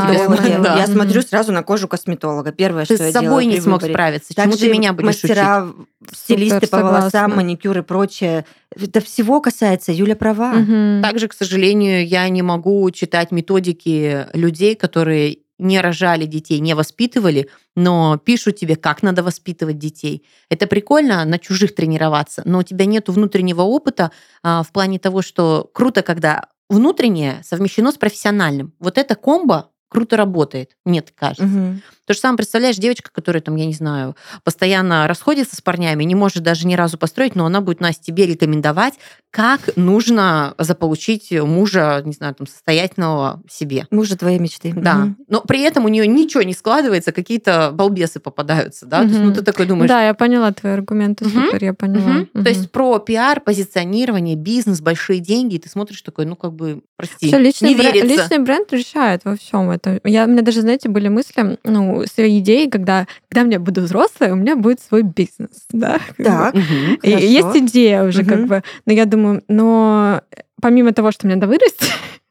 тебе 0.43 0.60
да. 0.60 0.78
Я 0.78 0.88
смотрю 0.88 1.21
сразу 1.21 1.54
на 1.54 1.63
кожу 1.63 1.88
косметолога. 1.88 2.52
Первое, 2.52 2.86
ты 2.86 2.95
что 2.95 3.10
с 3.10 3.13
собой 3.13 3.45
не 3.45 3.62
смог 3.62 3.76
выборе. 3.76 3.93
справиться. 3.93 4.34
Так 4.34 4.45
Чему 4.45 4.58
ты 4.58 4.69
меня 4.69 4.91
будешь 4.91 5.23
мастера, 5.23 5.63
учить? 5.63 5.88
стилисты 6.12 6.56
Супер, 6.56 6.69
по 6.69 6.78
согласна. 6.78 6.99
волосам, 6.99 7.36
маникюр 7.38 7.78
и 7.78 7.82
прочее. 7.84 8.45
Это 8.76 8.99
всего 8.99 9.39
касается. 9.39 9.93
Юля 9.93 10.17
права. 10.17 10.56
Угу. 10.56 11.02
Также, 11.04 11.30
к 11.30 11.34
сожалению, 11.34 12.06
я 12.06 12.28
не 12.28 12.41
могу 12.41 12.89
читать 12.91 13.32
методики 13.32 14.28
людей, 14.34 14.76
которые 14.76 15.38
не 15.60 15.80
рожали 15.82 16.26
детей, 16.26 16.60
не 16.60 16.74
воспитывали, 16.74 17.50
но 17.76 18.18
пишут 18.18 18.58
тебе, 18.58 18.76
как 18.76 19.04
надо 19.04 19.24
воспитывать 19.24 19.78
детей. 19.78 20.26
Это 20.50 20.68
прикольно 20.68 21.24
на 21.26 21.39
чужих 21.39 21.76
тренироваться, 21.76 22.42
но 22.46 22.60
у 22.60 22.63
тебя 22.63 22.86
нет 22.86 23.10
внутреннего 23.10 23.62
опыта 23.62 24.12
а, 24.42 24.63
в 24.63 24.72
плане 24.72 25.00
того, 25.00 25.22
что 25.22 25.70
круто, 25.74 26.02
когда 26.02 26.48
внутреннее 26.70 27.42
совмещено 27.44 27.92
с 27.92 27.98
профессиональным. 27.98 28.74
Вот 28.80 28.98
это 28.98 29.16
комбо 29.16 29.70
круто 29.94 30.18
работает, 30.18 30.76
мне 30.86 31.02
так 31.02 31.16
кажется. 31.16 31.46
Угу. 31.46 31.76
То 32.06 32.13
же 32.13 32.20
самое, 32.20 32.38
представляешь, 32.38 32.76
девочка, 32.78 33.10
которая 33.12 33.42
там, 33.42 33.56
я 33.56 33.66
не 33.66 33.74
знаю, 33.74 34.16
постоянно 34.44 35.08
расходится 35.08 35.56
с 35.56 35.62
парнями, 35.62 36.04
не 36.04 36.16
может 36.16 36.44
даже 36.44 36.68
ни 36.68 36.76
разу 36.76 36.98
построить, 36.98 37.36
но 37.36 37.46
она 37.46 37.62
будет, 37.62 37.80
Настя, 37.80 38.04
тебе 38.04 38.26
рекомендовать, 38.26 38.96
как 39.32 39.76
нужно 39.76 40.54
заполучить 40.58 41.32
мужа, 41.32 42.02
не 42.06 42.12
знаю, 42.13 42.36
там, 42.36 42.46
состоятельного 42.46 43.42
себе. 43.50 43.88
Мужа 43.89 44.18
твоей 44.18 44.38
мечты. 44.38 44.74
Да. 44.76 45.06
Угу. 45.06 45.16
Но 45.28 45.42
при 45.42 45.62
этом 45.62 45.86
у 45.86 45.88
нее 45.88 46.06
ничего 46.06 46.44
не 46.44 46.54
складывается, 46.54 47.12
какие-то 47.12 47.72
балбесы 47.74 48.20
попадаются, 48.20 48.86
да? 48.86 49.02
Угу. 49.02 49.08
То 49.08 49.13
есть, 49.13 49.26
ну, 49.26 49.34
ты 49.34 49.42
такой 49.42 49.66
думаешь... 49.66 49.89
Да, 49.89 50.06
я 50.06 50.13
поняла 50.13 50.52
твои 50.52 50.74
аргументы, 50.74 51.26
угу. 51.26 51.34
супер, 51.34 51.63
я 51.63 51.74
поняла. 51.74 52.22
Угу. 52.22 52.28
Угу. 52.34 52.44
То 52.44 52.50
есть 52.50 52.72
про 52.72 53.00
пиар, 53.00 53.42
позиционирование, 53.42 54.36
бизнес, 54.36 54.82
большие 54.82 55.20
деньги, 55.20 55.56
и 55.56 55.60
ты 55.60 55.70
смотришь 55.70 56.02
такой, 56.02 56.26
ну, 56.26 56.36
как 56.36 56.54
бы, 56.54 56.82
прости, 56.98 57.28
Всё, 57.28 57.38
личный 57.39 57.70
не 57.70 57.76
бренд, 57.76 57.96
верится. 57.96 58.24
Личный 58.24 58.39
бренд 58.39 58.72
решает 58.72 59.26
во 59.26 59.36
всем 59.36 59.72
этом. 59.72 60.00
Я, 60.04 60.26
у 60.26 60.28
меня 60.28 60.42
даже, 60.42 60.62
знаете, 60.62 60.89
были 60.89 61.08
мысли, 61.08 61.58
ну, 61.63 61.92
свои 62.06 62.39
идеи, 62.39 62.67
когда, 62.67 63.08
когда 63.29 63.49
я 63.53 63.60
буду 63.60 63.82
взрослой, 63.82 64.32
у 64.32 64.36
меня 64.36 64.56
будет 64.56 64.79
свой 64.82 65.03
бизнес. 65.03 65.65
Да? 65.73 65.99
Так, 66.17 66.53
угу, 66.53 66.99
и 67.03 67.10
есть 67.10 67.56
идея 67.56 68.03
уже, 68.03 68.21
угу. 68.21 68.29
как 68.29 68.47
бы. 68.47 68.63
Но 68.86 68.93
я 68.93 69.06
думаю, 69.06 69.43
но 69.47 70.21
помимо 70.62 70.93
того, 70.93 71.12
что 71.12 71.25
мне 71.27 71.36
надо 71.36 71.47
вырасти, 71.47 71.86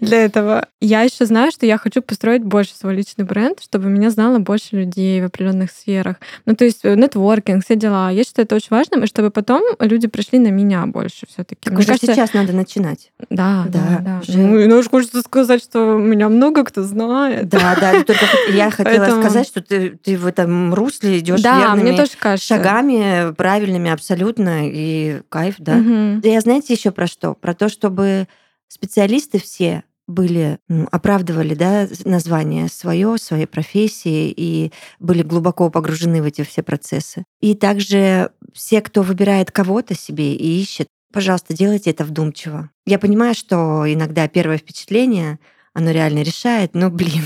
для 0.00 0.24
этого. 0.24 0.66
Я 0.80 1.02
еще 1.02 1.26
знаю, 1.26 1.52
что 1.52 1.66
я 1.66 1.78
хочу 1.78 2.02
построить 2.02 2.42
больше 2.42 2.74
свой 2.74 2.94
личный 2.96 3.24
бренд, 3.24 3.60
чтобы 3.62 3.88
меня 3.88 4.10
знало 4.10 4.38
больше 4.38 4.76
людей 4.76 5.20
в 5.20 5.26
определенных 5.26 5.70
сферах. 5.70 6.16
Ну, 6.46 6.54
то 6.54 6.64
есть 6.64 6.84
э, 6.84 6.94
нетворкинг, 6.94 7.64
все 7.64 7.76
дела. 7.76 8.10
Я 8.10 8.24
считаю 8.24 8.46
это 8.46 8.56
очень 8.56 8.68
важным, 8.70 9.04
и 9.04 9.06
чтобы 9.06 9.30
потом 9.30 9.62
люди 9.78 10.08
пришли 10.08 10.38
на 10.38 10.48
меня 10.48 10.86
больше 10.86 11.26
все-таки. 11.28 11.70
Мне 11.70 11.78
уже 11.78 11.86
кажется, 11.86 12.14
сейчас 12.14 12.34
надо 12.34 12.52
начинать. 12.52 13.12
Да, 13.30 13.64
да, 13.68 14.00
да. 14.00 14.20
Уже... 14.20 14.38
Ну, 14.38 14.68
ну, 14.68 14.82
хочется 14.88 15.20
сказать, 15.20 15.62
что 15.62 15.96
меня 15.96 16.28
много 16.28 16.64
кто 16.64 16.82
знает. 16.82 17.48
Да, 17.48 17.76
да. 17.80 18.02
Только 18.04 18.24
я 18.52 18.70
хотела 18.70 18.98
Поэтому... 18.98 19.22
сказать, 19.22 19.46
что 19.46 19.62
ты, 19.62 19.90
ты 19.90 20.16
в 20.16 20.26
этом 20.26 20.74
русле 20.74 21.18
идешь 21.18 21.42
да, 21.42 21.58
верными 21.58 21.90
мне 21.90 21.96
тоже 21.96 22.12
кажется. 22.18 22.54
шагами, 22.54 23.32
правильными 23.34 23.90
абсолютно, 23.90 24.68
и 24.68 25.20
кайф, 25.28 25.56
да. 25.58 25.76
Угу. 25.76 26.20
Я 26.22 26.40
знаете 26.40 26.74
еще 26.74 26.90
про 26.90 27.06
что? 27.06 27.34
Про 27.34 27.54
то, 27.54 27.68
чтобы 27.68 28.26
специалисты 28.72 29.38
все 29.38 29.84
были, 30.06 30.58
ну, 30.68 30.88
оправдывали 30.90 31.54
да, 31.54 31.86
название 32.04 32.68
свое, 32.68 33.18
своей 33.18 33.46
профессии 33.46 34.32
и 34.34 34.72
были 34.98 35.22
глубоко 35.22 35.68
погружены 35.70 36.22
в 36.22 36.24
эти 36.24 36.42
все 36.42 36.62
процессы. 36.62 37.24
И 37.40 37.54
также 37.54 38.30
все, 38.54 38.80
кто 38.80 39.02
выбирает 39.02 39.50
кого-то 39.50 39.94
себе 39.94 40.34
и 40.34 40.60
ищет, 40.60 40.88
пожалуйста, 41.12 41.54
делайте 41.54 41.90
это 41.90 42.04
вдумчиво. 42.04 42.70
Я 42.86 42.98
понимаю, 42.98 43.34
что 43.34 43.84
иногда 43.92 44.26
первое 44.26 44.56
впечатление, 44.56 45.38
оно 45.74 45.90
реально 45.90 46.22
решает, 46.22 46.74
но, 46.74 46.90
блин, 46.90 47.24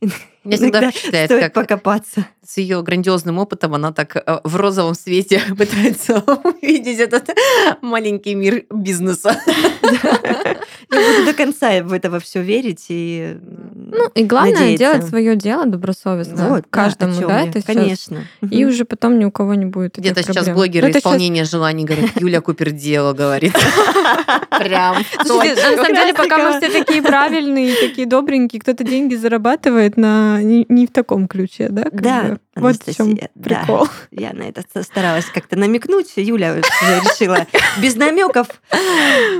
Меня 0.42 0.56
всегда 0.56 0.90
впечатляет, 0.90 1.30
как 1.30 1.52
покопаться. 1.52 2.26
С 2.46 2.56
ее 2.56 2.82
грандиозным 2.82 3.38
опытом 3.38 3.74
она 3.74 3.92
так 3.92 4.16
э, 4.16 4.40
в 4.42 4.56
розовом 4.56 4.94
свете 4.94 5.40
пытается 5.58 6.22
увидеть 6.44 6.98
этот 6.98 7.28
маленький 7.82 8.34
мир 8.34 8.64
бизнеса. 8.70 9.38
Я 10.92 10.98
буду 11.12 11.24
до 11.26 11.34
конца 11.34 11.82
в 11.82 11.92
это 11.92 12.10
во 12.10 12.18
все 12.18 12.42
верить 12.42 12.86
и 12.88 13.36
Ну, 13.74 14.08
и 14.14 14.24
главное 14.24 14.52
надеяться. 14.54 14.78
делать 14.78 15.08
свое 15.08 15.36
дело 15.36 15.66
добросовестно. 15.66 16.48
Вот, 16.48 16.64
каждому, 16.68 17.20
да, 17.20 17.42
это 17.42 17.60
сейчас. 17.60 17.64
Конечно. 17.64 18.24
И 18.50 18.64
уже 18.64 18.84
потом 18.84 19.18
ни 19.18 19.24
у 19.24 19.30
кого 19.30 19.54
не 19.54 19.66
будет 19.66 19.98
Где-то 19.98 20.22
сейчас 20.22 20.48
блогеры 20.48 20.86
Ну, 20.86 20.90
это 20.90 20.98
щас- 21.00 21.12
исполнение 21.12 21.44
желаний 21.44 21.84
говорят, 21.84 22.10
Юля 22.20 22.40
Купер 22.40 22.70
дело 22.70 23.12
говорит. 23.12 23.52
Прям 24.58 24.96
на 25.18 25.24
самом 25.24 25.94
деле, 25.94 26.12
пока 26.14 26.38
мы 26.50 26.58
все 26.60 26.70
такие 26.70 27.02
правильные, 27.02 27.74
такие 27.76 28.06
добренькие, 28.06 28.60
кто-то 28.60 28.84
деньги 28.84 29.14
зарабатывает 29.14 29.96
на 29.96 30.29
не, 30.38 30.66
не 30.68 30.86
в 30.86 30.90
таком 30.92 31.26
ключе, 31.28 31.68
да? 31.70 31.82
как 31.84 32.00
Да, 32.02 32.22
бы? 32.22 32.40
Вот 32.56 32.76
в 32.76 32.94
чем 32.94 33.06
Анастасия, 33.06 33.30
да. 33.34 33.42
прикол. 33.60 33.88
Я 34.10 34.32
на 34.34 34.42
это 34.42 34.62
старалась 34.82 35.24
как-то 35.26 35.56
намекнуть. 35.56 36.12
Юля 36.16 36.52
уже 36.52 36.62
решила 36.62 37.46
без 37.80 37.96
намеков. 37.96 38.48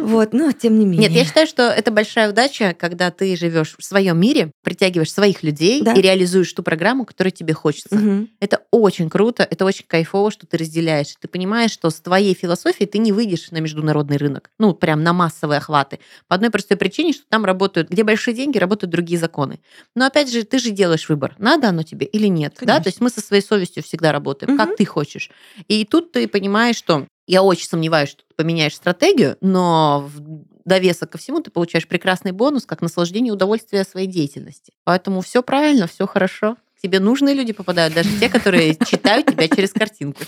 Вот, 0.02 0.32
но 0.32 0.52
тем 0.52 0.78
не 0.78 0.86
менее. 0.86 1.08
Нет, 1.08 1.12
я 1.18 1.24
считаю, 1.24 1.46
что 1.46 1.64
это 1.64 1.90
большая 1.90 2.30
удача, 2.30 2.74
когда 2.78 3.10
ты 3.10 3.36
живешь 3.36 3.74
в 3.78 3.84
своем 3.84 4.18
мире, 4.18 4.52
притягиваешь 4.62 5.12
своих 5.12 5.42
людей 5.42 5.82
Да. 5.82 5.92
и 5.92 6.00
реализуешь 6.00 6.52
ту 6.52 6.62
программу, 6.62 7.04
которую 7.04 7.32
тебе 7.32 7.52
хочется. 7.52 7.94
Мгм. 7.94 8.28
Это 8.40 8.62
очень 8.70 9.10
круто, 9.10 9.46
это 9.48 9.64
очень 9.64 9.84
кайфово, 9.86 10.30
что 10.30 10.46
ты 10.46 10.56
разделяешь. 10.56 11.14
Ты 11.20 11.28
понимаешь, 11.28 11.70
что 11.72 11.90
с 11.90 12.00
твоей 12.00 12.34
философией 12.34 12.88
ты 12.88 12.98
не 12.98 13.12
выйдешь 13.12 13.50
на 13.50 13.58
международный 13.58 14.16
рынок. 14.16 14.50
Ну, 14.58 14.72
прям 14.74 15.02
на 15.02 15.12
массовые 15.12 15.58
охваты. 15.58 15.98
По 16.28 16.36
одной 16.36 16.50
простой 16.50 16.76
причине, 16.76 17.12
что 17.12 17.24
там 17.28 17.44
работают, 17.44 17.90
где 17.90 18.04
большие 18.04 18.34
деньги, 18.34 18.58
работают 18.58 18.90
другие 18.90 19.18
законы. 19.18 19.60
Но 19.94 20.06
опять 20.06 20.32
же, 20.32 20.44
ты 20.44 20.58
же 20.58 20.70
делаешь 20.80 21.08
выбор, 21.10 21.34
надо 21.38 21.68
оно 21.68 21.82
тебе 21.82 22.06
или 22.06 22.26
нет. 22.28 22.54
Да? 22.62 22.80
То 22.80 22.88
есть 22.88 23.00
мы 23.00 23.10
со 23.10 23.20
своей 23.20 23.42
совестью 23.42 23.82
всегда 23.82 24.12
работаем, 24.12 24.56
как 24.56 24.68
Мгм. 24.68 24.76
ты 24.78 24.84
хочешь. 24.86 25.30
И 25.68 25.84
тут 25.84 26.12
ты 26.12 26.26
понимаешь, 26.26 26.76
что 26.76 27.06
я 27.26 27.42
очень 27.42 27.66
сомневаюсь, 27.66 28.08
что 28.10 28.22
ты 28.28 28.34
поменяешь 28.36 28.74
стратегию, 28.74 29.36
но 29.42 30.08
в 30.08 30.20
довесок 30.64 31.10
ко 31.10 31.18
всему 31.18 31.40
ты 31.40 31.50
получаешь 31.50 31.86
прекрасный 31.86 32.32
бонус, 32.32 32.64
как 32.64 32.80
наслаждение 32.82 33.28
и 33.30 33.32
удовольствие 33.32 33.84
своей 33.84 34.06
деятельности. 34.06 34.72
Поэтому 34.84 35.20
все 35.20 35.42
правильно, 35.42 35.86
все 35.86 36.06
хорошо. 36.06 36.56
К 36.78 36.82
Тебе 36.82 36.98
нужные 36.98 37.34
люди 37.34 37.52
попадают, 37.52 37.92
даже 37.94 38.08
те, 38.18 38.28
которые 38.30 38.74
читают 38.90 39.26
тебя 39.26 39.48
через 39.48 39.72
картинку. 39.72 40.22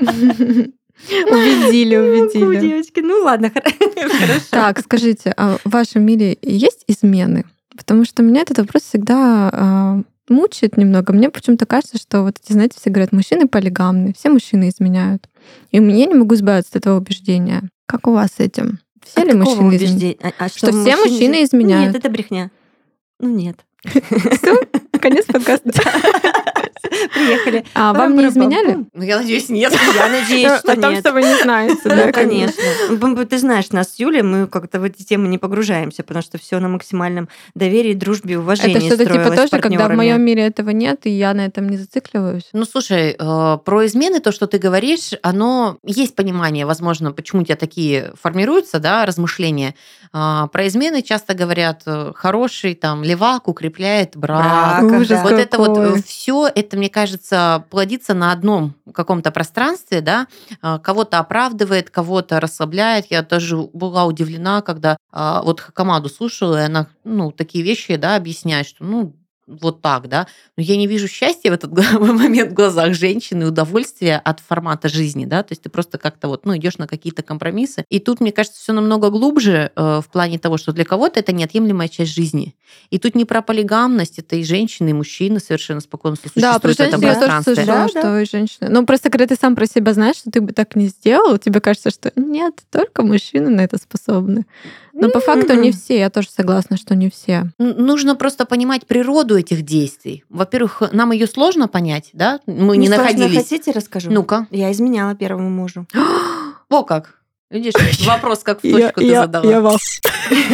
Убедили, 1.26 1.96
Ку, 1.96 2.02
убедили. 2.46 2.60
девочки, 2.60 3.00
ну 3.00 3.22
ладно, 3.24 3.50
хорошо. 4.18 4.46
Так, 4.50 4.80
скажите, 4.80 5.32
а 5.36 5.58
в 5.64 5.70
вашем 5.70 6.02
мире 6.02 6.38
есть 6.42 6.84
измены? 6.86 7.44
Потому 7.76 8.04
что 8.04 8.22
меня 8.22 8.42
этот 8.42 8.58
вопрос 8.58 8.82
всегда 8.82 9.50
а, 9.52 10.02
мучает 10.28 10.76
немного. 10.76 11.12
Мне 11.12 11.28
почему-то 11.30 11.66
кажется, 11.66 11.98
что 11.98 12.22
вот 12.22 12.36
эти, 12.42 12.52
знаете, 12.52 12.76
все 12.80 12.90
говорят, 12.90 13.12
мужчины 13.12 13.48
полигамны, 13.48 14.12
все 14.16 14.28
мужчины 14.30 14.68
изменяют. 14.68 15.28
И 15.70 15.76
я 15.76 15.80
не 16.06 16.14
могу 16.14 16.34
избавиться 16.34 16.70
от 16.72 16.76
этого 16.76 16.98
убеждения. 16.98 17.62
Как 17.86 18.06
у 18.06 18.12
вас 18.12 18.30
с 18.36 18.40
этим? 18.40 18.78
Все 19.04 19.20
От 19.22 19.26
ли 19.26 19.38
какого 19.38 19.60
мужчины 19.62 19.76
изменяют? 19.76 19.92
убеждения? 19.92 20.16
А- 20.38 20.44
а 20.44 20.48
Что 20.48 20.66
все 20.72 20.96
мужчины 20.96 21.42
из- 21.42 21.48
изменяют. 21.48 21.86
Нет, 21.94 21.96
это 21.96 22.10
брехня. 22.10 22.50
Ну 23.20 23.28
нет. 23.30 23.56
Все, 23.84 24.60
конец 24.98 25.26
подкаста. 25.32 25.72
Приехали. 27.14 27.64
А 27.74 27.92
вам 27.92 28.16
не 28.16 28.28
изменяли? 28.28 28.84
Ну, 28.92 29.02
я 29.02 29.18
надеюсь, 29.18 29.48
нет. 29.48 29.72
Я 29.94 30.08
надеюсь, 30.20 30.58
что 30.58 30.72
О 30.72 30.76
том, 30.76 30.92
нет. 30.92 31.00
что 31.00 31.12
вы 31.12 31.22
не 31.22 31.42
знаете, 31.42 31.80
да? 31.84 32.12
Конечно. 32.12 32.62
Ты 33.26 33.38
знаешь, 33.38 33.70
нас 33.70 33.94
с 33.94 33.98
Юлей, 33.98 34.22
мы 34.22 34.46
как-то 34.46 34.80
в 34.80 34.84
эти 34.84 35.02
темы 35.02 35.28
не 35.28 35.38
погружаемся, 35.38 36.02
потому 36.02 36.22
что 36.22 36.38
все 36.38 36.58
на 36.60 36.68
максимальном 36.68 37.28
доверии, 37.54 37.94
дружбе 37.94 38.34
и 38.34 38.36
уважении 38.36 38.76
Это 38.76 38.86
что-то 38.86 39.04
типа 39.04 39.30
тоже, 39.30 39.48
с 39.48 39.60
когда 39.60 39.88
в 39.88 39.96
моем 39.96 40.22
мире 40.22 40.42
этого 40.42 40.70
нет, 40.70 41.00
и 41.04 41.10
я 41.10 41.34
на 41.34 41.46
этом 41.46 41.68
не 41.68 41.76
зацикливаюсь. 41.76 42.48
Ну, 42.52 42.64
слушай, 42.64 43.16
э, 43.18 43.58
про 43.64 43.86
измены, 43.86 44.20
то, 44.20 44.32
что 44.32 44.46
ты 44.46 44.58
говоришь, 44.58 45.12
оно 45.22 45.78
есть 45.84 46.14
понимание, 46.14 46.66
возможно, 46.66 47.12
почему 47.12 47.42
у 47.42 47.44
тебя 47.44 47.56
такие 47.56 48.12
формируются, 48.20 48.78
да, 48.78 49.06
размышления. 49.06 49.74
А, 50.16 50.46
Про 50.46 50.68
измены 50.68 51.02
часто 51.02 51.34
говорят, 51.34 51.82
э, 51.86 52.12
хороший 52.14 52.74
там 52.74 53.02
левак 53.02 53.48
укрепляет 53.48 54.16
брак. 54.16 54.84
Брак. 54.84 55.22
Вот 55.22 55.32
это 55.32 55.58
вот 55.58 55.76
какой. 55.76 56.02
все, 56.02 56.48
это, 56.54 56.73
мне 56.74 56.88
кажется, 56.88 57.64
плодится 57.70 58.14
на 58.14 58.32
одном 58.32 58.74
каком-то 58.92 59.30
пространстве, 59.30 60.00
да, 60.00 60.26
А, 60.62 60.78
кого-то 60.78 61.18
оправдывает, 61.18 61.90
кого-то 61.90 62.40
расслабляет. 62.40 63.06
Я 63.10 63.22
тоже 63.22 63.56
была 63.72 64.04
удивлена, 64.04 64.62
когда 64.62 64.96
а, 65.12 65.42
вот 65.42 65.60
Хакамаду 65.60 66.08
слушала, 66.08 66.62
и 66.62 66.66
она, 66.66 66.88
ну, 67.04 67.32
такие 67.32 67.64
вещи, 67.64 67.96
да, 67.96 68.16
объясняет, 68.16 68.66
что, 68.66 68.84
ну, 68.84 69.14
вот 69.46 69.82
так, 69.82 70.08
да. 70.08 70.26
Но 70.56 70.62
я 70.62 70.76
не 70.76 70.86
вижу 70.86 71.08
счастья 71.08 71.50
в 71.50 71.54
этот 71.54 71.72
момент 72.00 72.50
в 72.52 72.54
глазах 72.54 72.94
женщины, 72.94 73.46
удовольствия 73.46 74.16
от 74.16 74.40
формата 74.40 74.88
жизни, 74.88 75.24
да. 75.26 75.42
То 75.42 75.52
есть 75.52 75.62
ты 75.62 75.68
просто 75.68 75.98
как-то 75.98 76.28
вот, 76.28 76.46
ну, 76.46 76.56
идешь 76.56 76.78
на 76.78 76.86
какие-то 76.86 77.22
компромиссы. 77.22 77.84
И 77.90 77.98
тут, 77.98 78.20
мне 78.20 78.32
кажется, 78.32 78.60
все 78.60 78.72
намного 78.72 79.10
глубже 79.10 79.70
э, 79.74 80.00
в 80.04 80.08
плане 80.10 80.38
того, 80.38 80.56
что 80.56 80.72
для 80.72 80.84
кого-то 80.84 81.20
это 81.20 81.32
неотъемлемая 81.32 81.88
часть 81.88 82.14
жизни. 82.14 82.54
И 82.90 82.98
тут 82.98 83.14
не 83.14 83.24
про 83.24 83.42
полигамность, 83.42 84.18
это 84.18 84.36
и 84.36 84.44
женщины, 84.44 84.90
и 84.90 84.92
мужчины 84.92 85.40
совершенно 85.40 85.80
спокойно 85.80 86.16
Да, 86.36 86.58
про 86.58 86.72
сосуществуют 86.72 86.78
в 86.78 86.80
этом 86.80 87.00
я 87.02 87.08
тоже 87.14 87.18
пространстве. 87.26 87.54
слышала, 87.54 87.78
Да, 87.82 87.88
что 87.88 88.18
и 88.20 88.24
женщины. 88.26 88.68
Ну, 88.70 88.86
просто 88.86 89.10
когда 89.10 89.26
ты 89.26 89.36
сам 89.36 89.54
про 89.54 89.66
себя 89.66 89.92
знаешь, 89.94 90.16
что 90.16 90.30
ты 90.30 90.40
бы 90.40 90.52
так 90.52 90.74
не 90.76 90.86
сделал, 90.88 91.38
тебе 91.38 91.60
кажется, 91.60 91.90
что 91.90 92.12
нет, 92.16 92.54
только 92.70 93.02
мужчины 93.02 93.50
на 93.50 93.60
это 93.62 93.76
способны. 93.78 94.46
Но 94.92 95.10
по 95.10 95.20
факту 95.20 95.54
не 95.54 95.68
М-м. 95.68 95.72
все, 95.72 95.98
я 95.98 96.08
тоже 96.08 96.28
согласна, 96.30 96.76
что 96.76 96.94
не 96.94 97.10
все. 97.10 97.50
Н- 97.58 97.84
Нужно 97.84 98.14
просто 98.14 98.46
понимать 98.46 98.86
природу 98.86 99.33
этих 99.36 99.62
действий. 99.62 100.24
Во-первых, 100.28 100.82
нам 100.92 101.12
ее 101.12 101.26
сложно 101.26 101.68
понять, 101.68 102.10
да? 102.12 102.40
Мы 102.46 102.76
не, 102.76 102.86
сложно, 102.86 103.04
находились. 103.04 103.36
Хотите, 103.42 103.70
расскажу? 103.72 104.10
Ну-ка. 104.10 104.46
Я 104.50 104.70
изменяла 104.72 105.14
первому 105.14 105.50
мужу. 105.50 105.86
О, 106.70 106.82
как. 106.84 107.20
Видишь, 107.50 107.74
вопрос 108.06 108.40
как 108.40 108.58
в 108.58 108.62
точку 108.62 109.00
ты 109.00 109.14
задала. 109.14 109.50
я 109.50 109.60
вам- 109.60 109.78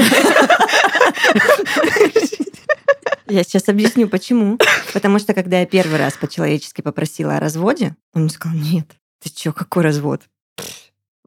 Я 3.29 3.45
сейчас 3.45 3.69
объясню, 3.69 4.09
почему. 4.09 4.59
Потому 4.93 5.19
что, 5.21 5.35
когда 5.35 5.61
я 5.61 5.67
первый 5.67 5.99
раз 5.99 6.15
по-человечески 6.15 6.81
попросила 6.81 7.37
о 7.37 7.41
разводе, 7.41 7.95
он 8.13 8.23
мне 8.23 8.31
сказал, 8.31 8.59
нет, 8.59 8.87
ты 9.23 9.31
чё, 9.31 9.53
какой 9.53 9.85
развод? 9.85 10.23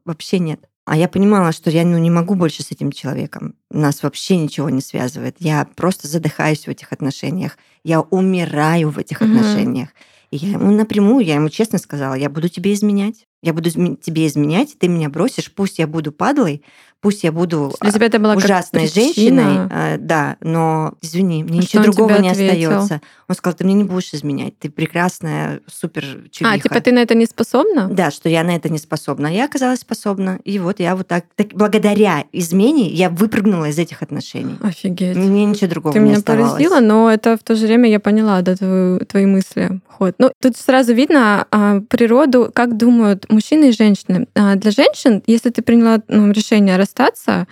Вообще 0.04 0.38
нет. 0.38 0.60
А 0.86 0.96
я 0.96 1.08
понимала, 1.08 1.52
что 1.52 1.70
я 1.70 1.84
ну, 1.84 1.96
не 1.98 2.10
могу 2.10 2.34
больше 2.34 2.62
с 2.62 2.70
этим 2.70 2.92
человеком. 2.92 3.54
Нас 3.70 4.02
вообще 4.02 4.36
ничего 4.36 4.68
не 4.68 4.82
связывает. 4.82 5.36
Я 5.38 5.66
просто 5.76 6.08
задыхаюсь 6.08 6.66
в 6.66 6.68
этих 6.68 6.92
отношениях. 6.92 7.56
Я 7.84 8.00
умираю 8.00 8.90
в 8.90 8.98
этих 8.98 9.20
Мгм. 9.20 9.30
отношениях. 9.38 9.88
И 10.30 10.36
я 10.36 10.52
ему 10.52 10.72
напрямую, 10.72 11.24
я 11.24 11.36
ему 11.36 11.48
честно 11.48 11.78
сказала, 11.78 12.14
я 12.14 12.28
буду 12.28 12.48
тебе 12.48 12.72
изменять. 12.74 13.26
Я 13.42 13.52
буду 13.52 13.70
тебе 13.70 14.26
изменять, 14.26 14.76
ты 14.78 14.88
меня 14.88 15.08
бросишь, 15.10 15.52
пусть 15.52 15.78
я 15.78 15.86
буду 15.86 16.12
падлой, 16.12 16.62
пусть 17.04 17.22
я 17.22 17.32
буду 17.32 17.70
Для 17.82 17.92
тебя 17.92 18.06
это 18.06 18.18
была 18.18 18.34
ужасной 18.34 18.88
женщиной, 18.88 19.68
э, 19.70 19.98
да, 19.98 20.36
но 20.40 20.94
извини, 21.02 21.44
мне 21.44 21.58
А 21.58 21.62
ничего 21.62 21.82
другого 21.82 22.16
не 22.18 22.30
остается. 22.30 23.02
Он 23.28 23.34
сказал, 23.34 23.54
ты 23.54 23.64
мне 23.64 23.74
не 23.74 23.84
будешь 23.84 24.14
изменять, 24.14 24.58
ты 24.58 24.70
прекрасная, 24.70 25.60
супер 25.66 26.02
чувиха. 26.30 26.54
А, 26.54 26.58
типа 26.58 26.80
ты 26.80 26.92
на 26.92 27.00
это 27.00 27.14
не 27.14 27.26
способна? 27.26 27.88
Да, 27.90 28.10
что 28.10 28.30
я 28.30 28.42
на 28.42 28.56
это 28.56 28.70
не 28.70 28.78
способна. 28.78 29.28
А 29.28 29.30
Я 29.30 29.44
оказалась 29.44 29.80
способна. 29.80 30.38
И 30.44 30.58
вот 30.58 30.80
я 30.80 30.96
вот 30.96 31.06
так, 31.08 31.26
так 31.36 31.48
благодаря 31.52 32.24
измене 32.32 32.88
я 32.88 33.10
выпрыгнула 33.10 33.66
из 33.66 33.78
этих 33.78 34.02
отношений. 34.02 34.56
Офигеть. 34.62 35.16
Мне 35.16 35.44
ничего 35.44 35.68
другого 35.68 35.92
Ты 35.92 35.98
не 35.98 36.06
меня 36.06 36.18
оставалось. 36.18 36.52
поразила, 36.52 36.80
но 36.80 37.10
это 37.10 37.36
в 37.36 37.42
то 37.42 37.54
же 37.54 37.66
время 37.66 37.90
я 37.90 38.00
поняла, 38.00 38.40
да, 38.40 38.56
твою- 38.56 39.00
твои 39.00 39.26
мысли. 39.26 39.80
Ход. 39.88 40.14
Ну, 40.18 40.32
тут 40.40 40.56
сразу 40.56 40.92
видно 40.94 41.46
а, 41.50 41.80
природу, 41.88 42.50
как 42.52 42.76
думают 42.76 43.30
мужчины 43.30 43.68
и 43.68 43.72
женщины. 43.72 44.26
А, 44.34 44.56
для 44.56 44.70
женщин, 44.70 45.22
если 45.26 45.50
ты 45.50 45.62
приняла 45.62 46.00
ну, 46.08 46.32
решение 46.32 46.76
расстаться, 46.76 46.93
остаться, 46.94 47.46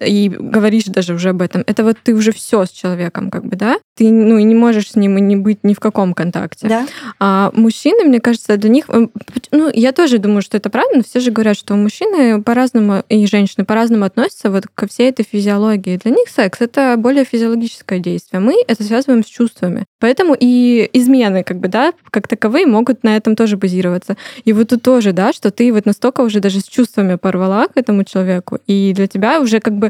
и 0.00 0.28
говоришь 0.28 0.84
даже 0.84 1.14
уже 1.14 1.30
об 1.30 1.42
этом, 1.42 1.62
это 1.66 1.84
вот 1.84 1.96
ты 2.02 2.14
уже 2.14 2.32
все 2.32 2.64
с 2.64 2.70
человеком, 2.70 3.30
как 3.30 3.44
бы, 3.44 3.56
да? 3.56 3.78
Ты 3.96 4.10
ну, 4.10 4.38
и 4.38 4.42
не 4.42 4.54
можешь 4.54 4.90
с 4.90 4.96
ним 4.96 5.16
и 5.18 5.20
не 5.20 5.36
быть 5.36 5.60
ни 5.62 5.74
в 5.74 5.80
каком 5.80 6.12
контакте. 6.12 6.68
Да? 6.68 6.86
А 7.18 7.50
мужчины, 7.54 8.04
мне 8.04 8.20
кажется, 8.20 8.56
для 8.56 8.70
них, 8.70 8.86
э, 8.88 9.08
ну, 9.52 9.70
я 9.72 9.92
тоже 9.92 10.18
думаю, 10.18 10.42
что 10.42 10.56
это 10.56 10.68
правильно, 10.68 11.02
все 11.02 11.20
же 11.20 11.30
говорят, 11.30 11.56
что 11.56 11.74
мужчины 11.74 12.42
по-разному 12.42 13.04
и 13.08 13.26
женщины 13.26 13.64
по-разному 13.64 14.04
относятся 14.04 14.50
вот 14.50 14.64
ко 14.74 14.86
всей 14.86 15.08
этой 15.08 15.24
физиологии. 15.24 15.98
Для 16.02 16.10
них 16.10 16.28
секс— 16.28 16.58
это 16.60 16.96
более 16.98 17.24
физиологическое 17.24 17.98
действие. 17.98 18.40
Мы 18.40 18.56
это 18.66 18.82
связываем 18.82 19.24
с 19.24 19.28
чувствами. 19.28 19.84
Поэтому 19.98 20.36
и 20.38 20.88
измены, 20.92 21.42
как 21.42 21.58
бы, 21.58 21.68
да, 21.68 21.92
как 22.10 22.28
таковые, 22.28 22.66
могут 22.66 23.02
на 23.02 23.16
этом 23.16 23.34
тоже 23.34 23.56
базироваться. 23.56 24.16
И 24.44 24.52
вот 24.52 24.68
тут 24.68 24.82
тоже, 24.82 25.12
да, 25.12 25.32
что 25.32 25.50
ты 25.50 25.72
вот 25.72 25.86
настолько 25.86 26.20
уже 26.20 26.40
даже 26.40 26.60
с 26.60 26.64
чувствами 26.64 27.14
порвала 27.14 27.66
к 27.68 27.76
этому 27.76 28.04
человеку, 28.04 28.58
и 28.66 28.92
для 28.94 29.06
тебя 29.06 29.40
уже 29.40 29.60
как 29.60 29.74
бы, 29.74 29.85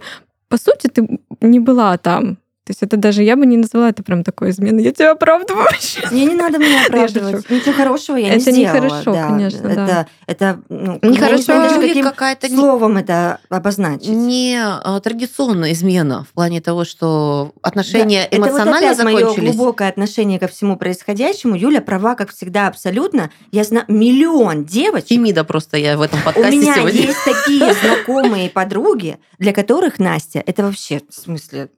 по 0.49 0.57
сути, 0.59 0.89
ты 0.89 1.21
не 1.41 1.61
была 1.61 1.97
там, 1.99 2.39
То 2.67 2.73
есть 2.73 2.83
это 2.83 2.97
даже 2.97 3.23
я 3.23 3.37
бы 3.37 3.47
не 3.47 3.57
назвала 3.57 3.91
это 3.91 4.03
прям 4.03 4.25
такой 4.25 4.51
изменой. 4.51 4.83
Я 4.83 4.91
тебя 4.93 5.13
оправдываю 5.13 5.69
сейчас. 5.79 6.11
Не, 6.11 6.27
не 6.27 6.35
надо 6.35 6.59
меня 6.59 6.85
оправдывать. 6.87 7.49
Ничего 7.49 7.73
хорошего 7.73 8.17
я 8.17 8.31
не 8.31 8.43
Это 8.43 8.51
сделала. 8.51 8.75
нехорошо, 8.75 9.13
да. 9.13 9.29
конечно, 9.29 9.67
Это, 9.69 9.87
да. 9.87 10.07
это 10.27 10.61
ну, 10.69 10.99
Нехорошо, 11.01 11.37
не 11.37 11.43
знаю, 11.43 11.81
даже 11.81 12.03
какая-то 12.03 12.49
не- 12.49 12.57
словом 12.57 12.97
это 12.97 13.39
обозначить. 13.51 14.09
не 14.09 14.59
а, 14.61 14.99
традиционная 14.99 15.73
измена 15.75 16.25
в 16.29 16.33
плане 16.35 16.61
того, 16.61 16.85
что 16.85 17.53
отношения 17.63 18.27
Да, 18.33 18.37
эмоционально 18.37 18.87
это 18.87 18.87
вот 18.89 18.93
опять 19.01 19.05
мое 19.05 19.21
закончились. 19.27 19.55
глубокое 19.57 19.89
отношение 19.89 20.39
ко 20.41 20.49
всему 20.49 20.77
происходящему. 20.77 21.55
Юля 21.55 21.81
права, 21.81 22.17
как 22.17 22.33
всегда, 22.33 22.67
абсолютно. 22.67 23.31
Я 23.53 23.63
знаю 23.63 23.85
миллион 23.87 24.65
девочек. 24.65 25.07
Тимида 25.11 25.45
просто 25.45 25.77
я 25.77 25.97
в 25.97 26.03
этом 26.03 26.19
У 26.19 26.23
подкасте 26.25 26.57
меня 26.57 26.75
сегодня. 26.75 27.01
есть 27.01 27.19
такие 27.25 27.73
знакомые 27.85 28.51
подруги, 28.51 29.19
для 29.39 29.53
которых 29.53 30.01
Настя 30.01 30.43
это 30.45 30.65
вообще 30.65 31.01
в 31.09 31.15
смысле 31.15 31.69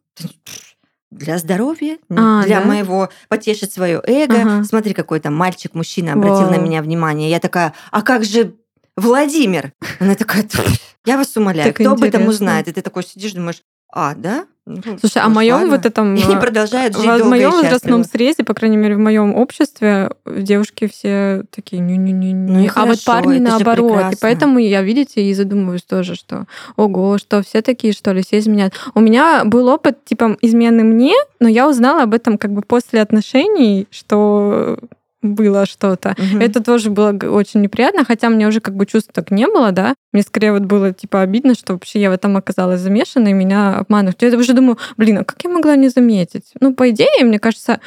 для 1.11 1.38
здоровья, 1.38 1.99
А, 2.11 2.44
для 2.44 2.61
да? 2.61 2.66
моего 2.66 3.09
потешить 3.29 3.73
свое 3.73 4.01
эго. 4.07 4.40
Ага. 4.40 4.64
Смотри, 4.64 4.92
какой 4.94 5.21
там 5.21 5.35
мальчик, 5.35 5.75
мужчина 5.75 6.12
обратил 6.12 6.51
на 6.51 6.57
Вау. 6.57 6.62
меня 6.62 6.83
внимание. 6.83 7.31
Я 7.31 7.40
такая, 7.40 7.75
а 7.90 8.03
как 8.03 8.25
же 8.25 8.55
Владимир? 8.97 9.73
Она 10.01 10.14
такая, 10.16 10.42
«Тьфу, 10.42 10.62
я 11.07 11.16
вас 11.16 11.37
умоляю, 11.37 11.68
Так 11.73 11.77
кто 11.81 11.92
об 11.92 11.99
этом 12.03 12.23
интересно. 12.23 12.31
узнает? 12.31 12.68
И 12.68 12.73
ты 12.73 12.83
такой 12.83 13.05
сидишь, 13.05 13.33
думаешь, 13.33 13.62
а, 13.90 14.14
да? 14.14 14.46
Ну, 14.66 14.83
Слушай, 15.01 15.22
а 15.22 15.29
в 15.29 15.33
моем 15.33 15.55
ладно». 15.55 15.70
вот 15.70 15.87
этом 15.87 16.14
И 16.14 16.20
э, 16.20 16.38
продолжают 16.38 16.94
жить 16.94 17.22
в 17.22 17.29
моем 17.29 17.53
возрастном 17.53 18.05
срезе, 18.05 18.44
по 18.44 18.53
крайней 18.53 18.77
мере, 18.77 18.96
в 18.96 18.98
моем 18.98 19.35
обществе, 19.35 20.11
девушки 20.27 20.87
все 20.88 21.44
такие 21.51 21.81
не 21.81 21.96
не 21.96 22.12
не 22.12 22.35
Ну 22.35 22.59
А 22.59 22.61
вот 22.61 22.70
хорошо, 22.70 23.03
парни 23.07 23.37
это 23.37 23.44
же 23.44 23.64
наоборот. 23.64 24.12
И 24.12 24.16
поэтому 24.20 24.59
я, 24.59 24.83
видите, 24.83 25.22
и 25.22 25.33
задумываюсь 25.33 25.85
тоже, 25.85 26.16
что 26.16 26.46
ого, 26.77 27.16
что 27.16 27.42
все 27.42 27.62
такие, 27.62 27.94
что 27.94 28.12
ли, 28.12 28.22
все 28.22 28.38
изменяют. 28.38 28.74
У 28.94 29.01
меня 29.01 29.44
был 29.46 29.68
опыт, 29.68 30.05
типа, 30.05 30.37
измены 30.42 30.85
мне, 30.85 31.14
но 31.40 31.48
я 31.48 31.66
узнала 31.66 32.03
об 32.03 32.12
этом 32.12 32.37
как 32.37 32.53
бы 32.53 32.61
после 32.61 33.01
отношений, 33.01 33.87
что 33.90 34.79
было 35.22 35.66
что-то. 35.66 36.14
Мгм. 36.18 36.40
Это 36.40 36.62
тоже 36.62 36.90
было 36.90 37.12
очень 37.12 37.61
неприятно, 37.61 38.04
хотя 38.04 38.28
мне 38.28 38.46
уже 38.46 38.61
как 38.61 38.74
бы 38.74 38.87
чувств 38.87 39.11
так 39.12 39.31
не 39.31 39.46
было, 39.46 39.72
да. 39.72 39.94
Мне 40.12 40.22
скорее 40.22 40.52
вот 40.52 40.62
было 40.62 40.92
типа 40.92 41.22
обидно, 41.22 41.54
что 41.54 41.72
вообще 41.72 42.00
я 42.00 42.11
в 42.11 42.14
этом 42.14 42.37
оказалась 42.37 42.81
замешана, 42.81 43.28
и 43.28 43.33
меня 43.33 43.78
обманывают. 43.78 44.22
Я 44.22 44.37
уже 44.37 44.52
думаю, 44.52 44.78
блин, 44.96 45.18
а 45.18 45.24
как 45.24 45.42
я 45.42 45.50
могла 45.50 45.76
не 45.76 45.88
заметить? 45.88 46.52
Ну, 46.61 46.74
по 46.74 46.90
идее, 46.90 47.24
мне 47.24 47.38
кажется, 47.38 47.81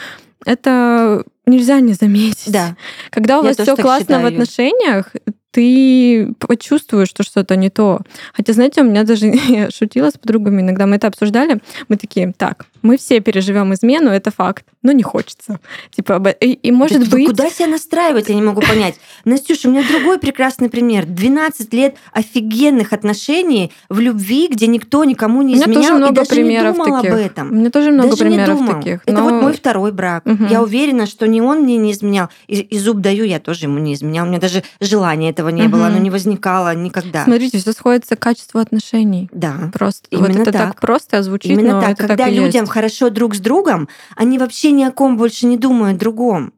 это 0.45 1.23
нельзя 1.45 1.79
не 1.79 1.93
заметить. 1.93 2.51
Да. 2.51 2.75
Когда 3.09 3.39
у 3.39 3.43
Я 3.43 3.49
вас 3.49 3.57
все 3.57 3.75
классно 3.75 4.05
считаю, 4.05 4.23
в 4.23 4.25
отношениях, 4.25 5.13
ты 5.51 6.33
почувствуешь, 6.39 7.09
что 7.09 7.23
что-то 7.23 7.55
не 7.55 7.69
то. 7.69 7.99
Хотя, 8.33 8.53
знаете, 8.53 8.81
у 8.81 8.85
меня 8.85 9.03
даже 9.03 9.27
я 9.47 9.69
шутила 9.69 10.09
с 10.09 10.13
подругами, 10.13 10.61
иногда 10.61 10.87
мы 10.87 10.95
это 10.95 11.07
обсуждали, 11.07 11.59
мы 11.89 11.97
такие, 11.97 12.33
так, 12.37 12.65
мы 12.81 12.97
все 12.97 13.19
переживем 13.19 13.73
измену, 13.73 14.09
это 14.09 14.31
факт, 14.31 14.65
но 14.81 14.91
не 14.91 15.03
хочется. 15.03 15.59
Типа, 15.91 16.19
и, 16.39 16.53
и 16.53 16.71
может 16.71 16.99
Да 16.99 17.05
вы 17.05 17.11
быть... 17.11 17.27
Куда 17.27 17.49
себя 17.49 17.67
настраивать, 17.67 18.29
я 18.29 18.35
не 18.35 18.41
могу 18.41 18.61
понять. 18.61 18.95
Настюша, 19.25 19.67
у 19.67 19.71
меня 19.71 19.83
другой 19.87 20.17
прекрасный 20.19 20.69
пример. 20.69 21.05
12 21.05 21.73
лет 21.73 21.95
офигенных 22.11 22.93
отношений 22.93 23.71
в 23.89 23.99
любви, 23.99 24.47
где 24.47 24.67
никто 24.67 25.03
никому 25.03 25.41
не 25.41 25.53
У 25.53 25.57
меня 25.57 25.65
изменял 25.65 25.81
тоже 25.83 25.93
много 25.95 26.11
и 26.11 26.15
даже 26.15 26.29
примеров 26.29 26.77
не 26.77 26.83
таких. 26.83 27.11
об 27.11 27.17
У 27.17 27.19
этом. 27.19 27.57
меня 27.57 27.69
тоже 27.69 27.91
много 27.91 28.09
даже 28.09 28.23
не 28.29 28.35
примеров 28.37 28.75
таких. 28.75 29.01
Это 29.05 29.21
вот 29.21 29.33
мой 29.41 29.53
второй 29.53 29.91
брак. 29.91 30.23
Я 30.49 30.63
уверена, 30.63 31.05
что 31.05 31.27
ни 31.27 31.41
он 31.41 31.59
мне 31.61 31.77
не 31.77 31.91
изменял. 31.91 32.29
И, 32.47 32.61
и 32.61 32.79
зуб 32.79 32.97
даю, 32.97 33.25
я 33.25 33.39
тоже 33.39 33.65
ему 33.65 33.79
не 33.79 33.93
изменял. 33.93 34.25
У 34.25 34.29
меня 34.29 34.39
даже 34.39 34.63
желания 34.79 35.33
этого 35.41 35.49
не 35.49 35.67
было, 35.67 35.79
Мгм. 35.85 35.87
оно 35.87 35.97
не 35.97 36.09
возникало 36.09 36.73
никогда. 36.75 37.25
Смотрите, 37.25 37.57
все 37.57 37.71
сходится 37.73 38.15
к 38.15 38.19
качеству 38.19 38.59
отношений. 38.59 39.29
Да. 39.33 39.69
Просто 39.73 40.07
вот 40.11 40.29
Именно 40.29 40.41
это 40.43 40.51
так. 40.51 40.67
так. 40.73 40.81
просто 40.81 41.21
звучит, 41.23 41.51
Именно 41.51 41.73
но 41.75 41.81
так. 41.81 41.91
это 41.91 42.07
Когда 42.07 42.25
так 42.25 42.33
людям 42.33 42.61
есть. 42.63 42.71
хорошо 42.71 43.09
друг 43.09 43.35
с 43.35 43.39
другом, 43.39 43.87
они 44.15 44.37
вообще 44.39 44.71
ни 44.71 44.83
о 44.83 44.91
ком 44.91 45.17
больше 45.17 45.45
не 45.45 45.57
думают 45.57 45.97
другом. 45.97 46.53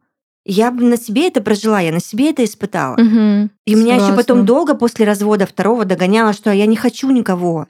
Я 0.46 0.72
на 0.72 0.98
себе 0.98 1.28
это 1.28 1.42
прожила, 1.42 1.80
я 1.80 1.92
на 1.94 2.02
себе 2.02 2.30
это 2.32 2.44
испытала. 2.44 2.98
Мгм. 2.98 3.50
И 3.66 3.76
меня 3.76 3.96
еще 3.96 4.14
потом 4.14 4.46
долго 4.46 4.76
после 4.76 5.06
развода 5.06 5.46
второго 5.46 5.86
догоняло, 5.86 6.34
что 6.34 6.52
я 6.52 6.66
не 6.66 6.76
хочу 6.76 7.10
никого 7.12 7.68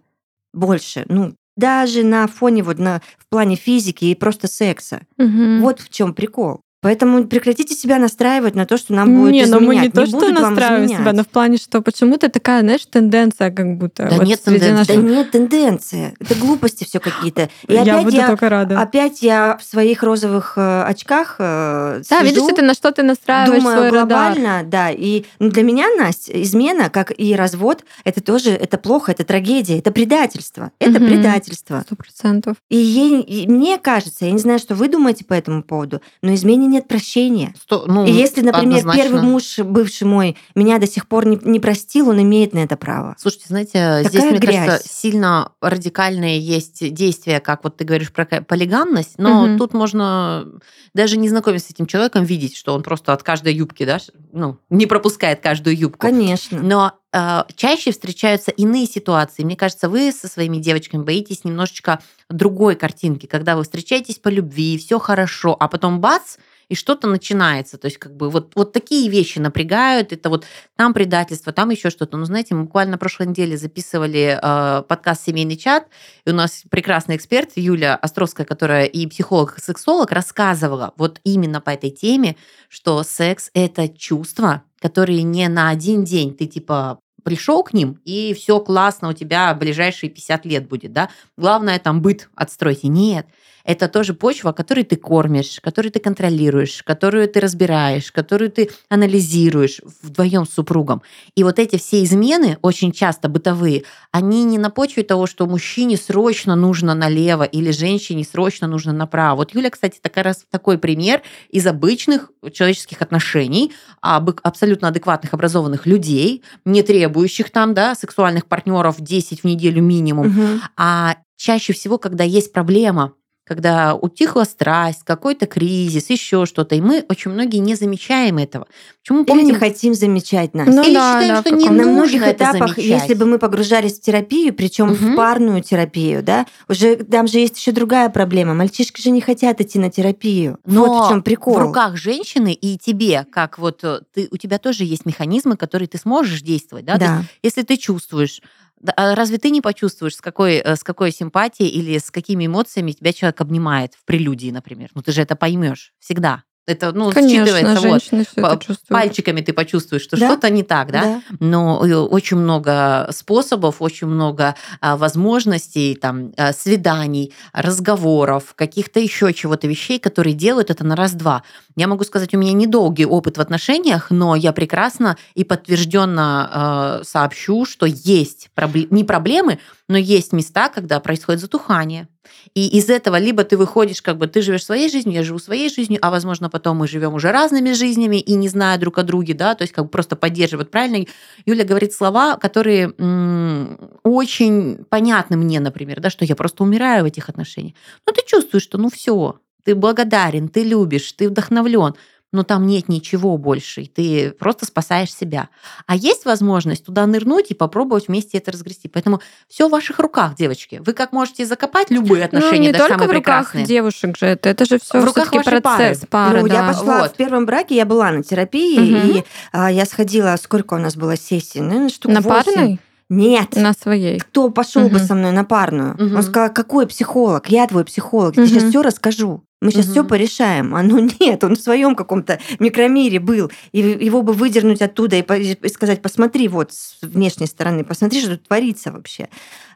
больше. 0.53 1.05
Ну, 1.07 1.33
даже 1.55 2.03
на 2.03 2.25
фоне 2.27 2.63
вот 2.63 2.79
на, 2.79 3.01
в 3.19 3.27
плане 3.29 3.55
физики 3.55 4.05
и 4.05 4.15
просто 4.15 4.47
секса. 4.47 5.01
Мгм. 5.17 5.61
Вот 5.61 5.79
в 5.79 5.89
чем 5.89 6.13
прикол. 6.15 6.61
Поэтому 6.83 7.23
прекратите 7.25 7.73
себя 7.73 7.97
настраивать 7.97 8.53
на 8.55 8.65
то, 8.67 8.77
что 8.77 8.93
нам 8.93 9.15
будет 9.15 9.31
не, 9.31 9.45
но 9.45 9.57
изменять. 9.57 9.67
мы 9.67 9.75
не 9.77 9.89
то, 9.89 10.05
что 10.05 10.29
настраиваем 10.29 10.89
себя, 10.89 11.13
но 11.13 11.23
в 11.23 11.27
плане, 11.27 11.57
что 11.57 11.81
почему-то 11.81 12.29
такая, 12.29 12.61
знаешь, 12.61 12.85
тенденция 12.85 13.49
как 13.51 13.77
будто. 13.77 14.03
Да 14.09 14.17
вот 14.17 14.25
нет 14.27 14.43
тенденции. 14.43 14.69
Да 14.71 14.77
наших- 14.77 15.03
нет, 15.03 15.31
тенденция. 15.31 16.13
Это 16.19 16.35
глупости 16.35 16.83
все 16.83 16.99
какие-то. 16.99 17.49
И 17.67 17.73
я 17.73 17.81
опять 17.81 18.03
буду 18.03 18.15
я, 18.17 18.27
только 18.27 18.49
рада. 18.49 18.79
опять 18.79 19.21
я 19.23 19.57
в 19.57 19.63
своих 19.63 20.03
розовых 20.03 20.53
э, 20.57 20.83
очках 20.83 21.37
э, 21.39 22.01
да, 22.09 22.19
сижу, 22.19 22.29
видишь, 22.41 22.55
ты 22.55 22.61
на 22.61 22.73
что 22.73 22.91
ты 22.91 23.01
настраиваешь 23.03 23.61
думаю 23.63 23.77
свой 23.77 23.89
радар. 23.91 24.33
глобально, 24.35 24.63
да. 24.69 24.91
И 24.91 25.23
ну, 25.39 25.49
для 25.49 25.63
меня, 25.63 25.87
Настя, 25.97 26.41
измена, 26.43 26.89
как 26.89 27.11
и 27.17 27.33
развод, 27.35 27.83
это 28.03 28.21
тоже 28.21 28.49
это 28.51 28.77
плохо, 28.77 29.11
это 29.13 29.23
трагедия, 29.23 29.79
это 29.79 29.91
предательство. 29.91 30.71
Это 30.79 30.99
Мгм. 30.99 31.07
предательство. 31.07 31.83
Сто 31.85 31.95
процентов. 31.95 32.57
И, 32.69 32.75
ей- 32.77 33.21
и 33.21 33.47
мне 33.47 33.77
кажется, 33.77 34.25
я 34.25 34.31
не 34.31 34.39
знаю, 34.39 34.59
что 34.59 34.75
вы 34.75 34.89
думаете 34.89 35.23
по 35.25 35.33
этому 35.33 35.63
поводу, 35.63 36.01
но 36.21 36.33
измене 36.33 36.67
нет 36.73 36.87
прощения. 36.87 37.53
Сто- 37.61 37.85
ну, 37.87 38.05
И 38.05 38.11
если, 38.11 38.41
например, 38.41 38.79
однозначно. 38.79 39.01
первый 39.03 39.21
муж, 39.21 39.59
бывший 39.59 40.03
мой, 40.07 40.35
меня 40.55 40.79
до 40.79 40.87
сих 40.87 41.07
пор 41.07 41.25
не, 41.25 41.39
не 41.43 41.59
простил, 41.59 42.09
он 42.09 42.21
имеет 42.21 42.53
на 42.53 42.59
это 42.59 42.75
право. 42.75 43.15
Слушайте, 43.19 43.45
знаете, 43.47 43.99
здесь, 44.01 44.13
Такая 44.21 44.29
мне 44.31 44.39
грязь. 44.39 44.65
кажется, 44.65 44.89
сильно 44.91 45.51
радикальные 45.61 46.39
есть 46.39 46.93
действия, 46.93 47.39
как 47.39 47.63
вот 47.63 47.77
ты 47.77 47.83
говоришь 47.85 48.11
про 48.11 48.25
полигамность, 48.25 49.13
но 49.17 49.45
Мгм. 49.47 49.57
тут 49.57 49.73
можно 49.73 50.45
даже 50.93 51.17
не 51.17 51.29
знакомясь 51.29 51.65
с 51.65 51.71
этим 51.71 51.85
человеком, 51.85 52.23
видеть, 52.23 52.55
что 52.55 52.73
он 52.73 52.83
просто 52.83 53.13
от 53.13 53.23
каждой 53.23 53.53
юбки, 53.55 53.83
да, 53.85 53.99
ну, 54.31 54.57
не 54.69 54.85
пропускает 54.85 55.39
каждую 55.39 55.77
юбку. 55.77 55.99
Конечно. 55.99 56.61
Но 56.61 56.91
э, 57.11 57.43
чаще 57.55 57.91
встречаются 57.91 58.51
иные 58.51 58.85
ситуации. 58.85 59.43
Мне 59.43 59.55
кажется, 59.55 59.89
вы 59.89 60.11
со 60.11 60.27
своими 60.27 60.57
девочками 60.57 61.03
боитесь 61.03 61.43
немножечко 61.45 61.99
другой 62.29 62.75
картинки, 62.75 63.25
когда 63.25 63.55
вы 63.55 63.63
встречаетесь 63.63 64.15
по 64.19 64.29
любви, 64.29 64.77
все 64.77 64.99
хорошо, 64.99 65.55
а 65.59 65.67
потом 65.67 65.99
бац, 65.99 66.37
и 66.69 66.75
что-то 66.75 67.07
начинается. 67.07 67.77
То 67.77 67.85
есть, 67.85 67.97
как 67.97 68.15
бы 68.15 68.29
вот, 68.29 68.53
вот 68.55 68.73
такие 68.73 69.09
вещи 69.09 69.39
напрягают. 69.39 70.13
Это 70.13 70.29
вот 70.29 70.45
там 70.75 70.93
предательство, 70.93 71.53
там 71.53 71.69
еще 71.69 71.89
что-то. 71.89 72.17
Ну, 72.17 72.25
знаете, 72.25 72.55
мы 72.55 72.63
буквально 72.63 72.93
на 72.93 72.97
прошлой 72.97 73.27
неделе 73.27 73.57
записывали 73.57 74.39
э, 74.41 74.83
подкаст 74.83 75.25
«Семейный 75.25 75.57
чат», 75.57 75.87
и 76.25 76.31
у 76.31 76.33
нас 76.33 76.63
прекрасный 76.69 77.15
эксперт 77.15 77.51
Юля 77.55 77.95
Островская, 77.95 78.45
которая 78.45 78.85
и 78.85 79.05
психолог, 79.07 79.57
и 79.57 79.61
сексолог, 79.61 80.11
рассказывала 80.11 80.93
вот 80.97 81.19
именно 81.23 81.61
по 81.61 81.69
этой 81.69 81.89
теме, 81.89 82.35
что 82.69 83.03
секс– 83.03 83.49
это 83.53 83.87
чувства, 83.87 84.63
которые 84.79 85.23
не 85.23 85.47
на 85.47 85.69
один 85.69 86.03
день 86.03 86.35
ты 86.35 86.45
типа 86.45 86.99
пришел 87.23 87.63
к 87.63 87.73
ним, 87.73 87.99
и 88.05 88.33
все 88.33 88.59
классно, 88.59 89.09
у 89.09 89.13
тебя 89.13 89.53
ближайшие 89.53 90.09
50 90.09 90.45
лет 90.45 90.67
будет, 90.67 90.91
да. 90.91 91.09
Главное 91.37 91.79
там 91.79 92.01
быт 92.01 92.29
отстроить. 92.35 92.83
И 92.83 92.87
Нет, 92.87 93.27
это 93.65 93.87
тоже 93.87 94.13
почва, 94.13 94.51
которой 94.51 94.83
ты 94.83 94.95
кормишь, 94.97 95.59
которую 95.61 95.91
ты 95.91 95.99
контролируешь, 95.99 96.83
которую 96.83 97.27
ты 97.29 97.39
разбираешь, 97.39 98.11
которую 98.11 98.51
ты 98.51 98.69
анализируешь 98.89 99.79
вдвоем 100.01 100.45
с 100.45 100.53
супругом. 100.53 101.01
И 101.35 101.43
вот 101.43 101.59
эти 101.59 101.77
все 101.77 102.03
измены, 102.03 102.57
очень 102.61 102.91
часто 102.91 103.29
бытовые, 103.29 103.83
они 104.11 104.43
не 104.43 104.57
на 104.57 104.69
почве 104.69 105.03
того, 105.03 105.27
что 105.27 105.45
мужчине 105.45 105.95
срочно 105.97 106.55
нужно 106.55 106.93
налево 106.93 107.43
или 107.43 107.71
женщине 107.71 108.23
срочно 108.23 108.67
нужно 108.67 108.91
направо. 108.91 109.37
Вот 109.37 109.53
Юля, 109.53 109.69
кстати, 109.69 109.99
такая 110.01 110.25
раз 110.25 110.45
такой 110.49 110.77
пример 110.77 111.21
из 111.49 111.65
обычных 111.65 112.31
человеческих 112.51 113.01
отношений, 113.01 113.71
абы- 114.01 114.37
абсолютно 114.43 114.89
адекватных, 114.89 115.33
образованных 115.33 115.85
людей, 115.85 116.43
не 116.65 116.83
требующих 116.83 117.49
там, 117.49 117.73
да, 117.73 117.95
сексуальных 117.95 118.45
партнеров 118.47 118.97
10 118.99 119.41
в 119.41 119.45
неделю 119.45 119.81
минимум, 119.81 120.27
Мгм. 120.27 120.61
а 120.75 121.15
чаще 121.37 121.73
всего, 121.73 121.97
когда 121.97 122.23
есть 122.23 122.51
проблема, 122.53 123.13
когда 123.45 123.93
утихла 123.95 124.43
страсть, 124.45 125.03
какой-то 125.03 125.45
кризис, 125.47 126.09
еще 126.09 126.45
что-то, 126.45 126.75
и 126.75 126.81
мы 126.81 127.05
очень 127.09 127.31
многие 127.31 127.57
не 127.57 127.75
замечаем 127.75 128.37
этого. 128.37 128.67
Почему 129.01 129.19
Или 129.19 129.27
помните, 129.27 129.51
не 129.51 129.57
хотим 129.57 129.93
замечать 129.93 130.53
нас. 130.53 130.67
Ну 130.67 130.81
или 130.83 130.93
да, 130.93 131.19
считаем, 131.21 131.35
да, 131.35 131.41
что 131.41 131.49
не 131.55 131.69
на 131.69 131.83
многих 131.87 132.25
этапах, 132.27 132.75
замечать. 132.75 133.01
если 133.01 133.13
бы 133.15 133.25
мы 133.25 133.37
погружались 133.39 133.99
в 133.99 134.01
терапию, 134.01 134.53
причем 134.53 134.87
Мгм. 134.87 134.95
в 134.95 135.15
парную 135.15 135.61
терапию, 135.61 136.23
да, 136.23 136.45
уже 136.69 136.95
там 136.95 137.27
же 137.27 137.39
есть 137.39 137.57
еще 137.57 137.71
другая 137.73 138.09
проблема. 138.09 138.53
Мальчишки 138.53 139.01
же 139.01 139.09
не 139.11 139.19
хотят 139.21 139.59
идти 139.59 139.77
на 139.77 139.89
терапию. 139.91 140.57
Но 140.65 140.85
вот 140.85 141.05
в 141.05 141.09
чем 141.09 141.21
прикол. 141.21 141.55
в 141.55 141.57
руках 141.59 141.97
женщины 141.97 142.53
и 142.53 142.77
тебе, 142.77 143.25
как 143.31 143.59
вот 143.59 143.83
э, 143.83 143.99
ты, 144.13 144.29
у 144.31 144.37
тебя 144.37 144.57
тоже 144.57 144.85
есть 144.85 145.05
механизмы, 145.05 145.57
которые 145.57 145.87
ты 145.89 145.97
сможешь 145.97 146.41
действовать, 146.41 146.85
да? 146.85 146.97
То 146.97 147.03
есть 147.03 147.13
Да. 147.13 147.23
если 147.43 147.61
ты 147.63 147.75
чувствуешь, 147.77 148.41
да, 148.41 148.47
а 148.95 149.15
разве 149.15 149.37
ты 149.37 149.49
не 149.49 149.61
почувствуешь, 149.61 150.15
с 150.15 150.21
какой, 150.21 150.55
э, 150.55 150.75
с 150.75 150.83
какой 150.83 151.11
симпатией 151.11 151.69
или 151.69 151.97
с 151.97 152.11
какими 152.11 152.45
эмоциями 152.47 152.91
тебя 152.91 153.13
человек 153.13 153.39
обнимает 153.41 153.93
в 153.95 154.05
прелюдии, 154.05 154.51
например? 154.51 154.89
Ну 154.95 155.01
ты 155.01 155.11
же 155.11 155.21
это 155.21 155.35
поймешь 155.35 155.93
всегда. 155.99 156.43
Это, 156.65 156.93
ну, 156.93 157.11
Конечно, 157.11 157.45
считывается 157.45 157.89
вот. 158.37 158.63
все. 158.63 158.75
Пальчиками 158.87 159.41
ты 159.41 159.51
почувствуешь, 159.51 160.03
что 160.03 160.17
Да. 160.17 160.27
что-то 160.27 160.49
не 160.49 160.63
так, 160.63 160.91
да? 160.91 161.21
Но 161.39 161.85
э, 161.85 161.93
очень 161.93 162.37
много 162.37 163.09
способов, 163.11 163.81
очень 163.81 164.07
много 164.07 164.55
а, 164.79 164.95
возможностей, 164.95 165.95
там, 165.95 166.31
а, 166.37 166.53
свиданий, 166.53 167.33
разговоров, 167.51 168.53
каких-то 168.55 169.01
еще 169.01 169.33
чего-то 169.33 169.67
вещей, 169.67 169.99
которые 169.99 170.33
делают 170.33 170.69
это 170.69 170.85
на 170.85 170.95
раз-два. 170.95 171.43
Я 171.75 171.87
могу 171.87 172.05
сказать, 172.05 172.33
у 172.33 172.37
меня 172.37 172.53
недолгий 172.53 173.05
опыт 173.05 173.37
в 173.37 173.41
отношениях, 173.41 174.07
но 174.09 174.35
я 174.35 174.53
прекрасно 174.53 175.17
и 175.33 175.43
подтвержденно 175.43 176.99
э, 177.01 177.03
сообщу, 177.03 177.65
что 177.65 177.85
есть 177.85 178.49
пробле- 178.55 178.87
не 178.89 179.03
проблемы, 179.03 179.59
но 179.93 179.99
есть 179.99 180.33
места, 180.33 180.69
когда 180.69 180.99
происходит 180.99 181.39
затухание. 181.39 182.07
И 182.55 182.67
из 182.79 182.89
этого 182.89 183.19
либо 183.19 183.43
ты 183.43 183.57
выходишь, 183.57 184.01
как 184.01 184.17
бы 184.17 184.25
ты 184.25 184.41
живешь 184.41 184.65
своей 184.65 184.89
жизнью, 184.89 185.13
я 185.13 185.23
живу 185.23 185.37
своей 185.37 185.69
жизнью, 185.69 185.99
а 186.01 186.09
возможно 186.09 186.49
потом 186.49 186.77
мы 186.77 186.87
живем 186.87 187.13
уже 187.13 187.31
разными 187.31 187.73
жизнями 187.73 188.15
и 188.19 188.33
не 188.33 188.49
зная 188.49 188.79
друг 188.79 188.97
о 188.97 189.03
друге, 189.03 189.35
да, 189.35 189.53
то 189.53 189.61
есть 189.61 189.71
как 189.71 189.85
бы 189.85 189.91
просто 189.91 190.15
поддерживать. 190.15 190.71
Правильно 190.71 191.05
Юля 191.45 191.63
говорит 191.63 191.93
слова, 191.93 192.37
которые 192.37 192.91
м, 192.97 193.77
очень 194.01 194.83
понятны 194.89 195.37
мне, 195.37 195.59
например, 195.59 195.99
да, 195.99 196.09
что 196.09 196.25
я 196.25 196.35
просто 196.35 196.63
умираю 196.63 197.03
в 197.03 197.07
этих 197.07 197.29
отношениях. 197.29 197.75
Но 198.07 198.13
ты 198.13 198.23
чувствуешь, 198.25 198.63
что 198.63 198.79
ну 198.79 198.89
все, 198.89 199.35
ты 199.63 199.75
благодарен, 199.75 200.49
ты 200.49 200.63
любишь, 200.63 201.11
ты 201.11 201.29
вдохновлен, 201.29 201.93
но 202.33 202.43
там 202.43 202.65
нет 202.67 202.89
ничего 202.89 203.37
больше, 203.37 203.83
и 203.83 203.85
ты 203.87 204.31
просто 204.31 204.65
спасаешь 204.65 205.13
себя. 205.13 205.47
А 205.85 205.95
есть 205.95 206.25
возможность 206.25 206.83
туда 206.85 207.05
нырнуть 207.05 207.51
и 207.51 207.53
попробовать 207.53 208.07
вместе 208.09 208.39
это 208.39 208.51
разгрести. 208.51 208.89
Поэтому 208.89 209.21
все 209.47 209.69
в 209.69 209.71
ваших 209.71 209.99
руках, 209.99 210.35
девочки. 210.35 210.81
Вы 210.85 210.91
как 210.93 211.13
можете 211.13 211.45
закопать 211.45 211.91
любые 211.91 212.21
Ну, 212.21 212.25
отношения, 212.25 212.67
не 212.67 212.71
даже 212.73 212.79
только 212.89 212.93
самые 212.95 213.07
в 213.07 213.11
руках 213.13 213.45
прекрасные. 213.51 213.65
девушек 213.65 214.17
же 214.17 214.25
это, 214.25 214.49
это 214.49 214.65
же 214.65 214.79
все 214.79 214.99
В 214.99 215.05
руках 215.05 215.31
вашей 215.31 215.61
процесс 215.61 216.01
пары, 216.09 216.41
ну, 216.41 216.47
да. 216.49 216.55
я 216.55 216.67
пошла 216.73 217.01
Вот. 217.03 217.11
в 217.11 217.15
первом 217.15 217.45
браке, 217.45 217.75
я 217.75 217.85
была 217.85 218.11
на 218.11 218.23
терапии, 218.23 218.79
Мгм. 218.79 219.11
и 219.19 219.23
а, 219.51 219.71
я 219.71 219.85
сходила, 219.85 220.35
сколько 220.41 220.73
у 220.73 220.79
нас 220.79 220.95
было 220.95 221.15
сессий? 221.15 221.61
Наверное, 221.61 221.89
штук 221.89 222.11
На 222.11 222.21
восемь. 222.21 222.43
парной? 222.55 222.79
Нет. 223.09 223.55
На 223.55 223.73
своей. 223.73 224.17
Кто 224.17 224.49
пошел 224.49 224.83
бы 224.89 224.95
Мгм. 224.97 225.05
со 225.05 225.13
мной 225.13 225.31
на 225.33 225.43
парную? 225.43 225.93
Мгм. 225.99 226.15
Он 226.15 226.23
сказал, 226.23 226.51
какой 226.51 226.87
психолог? 226.87 227.47
Я 227.49 227.67
твой 227.67 227.85
психолог. 227.85 228.35
Я 228.37 228.41
Мгм. 228.43 228.49
сейчас 228.51 228.63
все 228.69 228.81
расскажу. 228.81 229.43
Мы 229.63 229.71
сейчас 229.71 229.85
Мгм. 229.85 229.91
все 229.93 230.03
порешаем. 230.03 230.75
А 230.83 230.83
ну 230.83 231.07
нет, 231.19 231.43
он 231.43 231.55
в 231.55 231.59
своем 231.59 231.95
каком-то 231.95 232.39
микромире 232.59 233.19
был. 233.19 233.51
И 233.71 233.79
его 233.79 234.21
бы 234.21 234.33
выдернуть 234.33 234.81
оттуда 234.81 235.15
и, 235.17 235.69
сказать, 235.69 236.01
посмотри 236.01 236.47
вот 236.47 236.73
с 236.73 236.97
внешней 237.01 237.47
стороны, 237.47 237.83
посмотри, 237.83 238.19
что 238.19 238.31
тут 238.31 238.47
творится 238.47 238.91
вообще. 238.91 239.29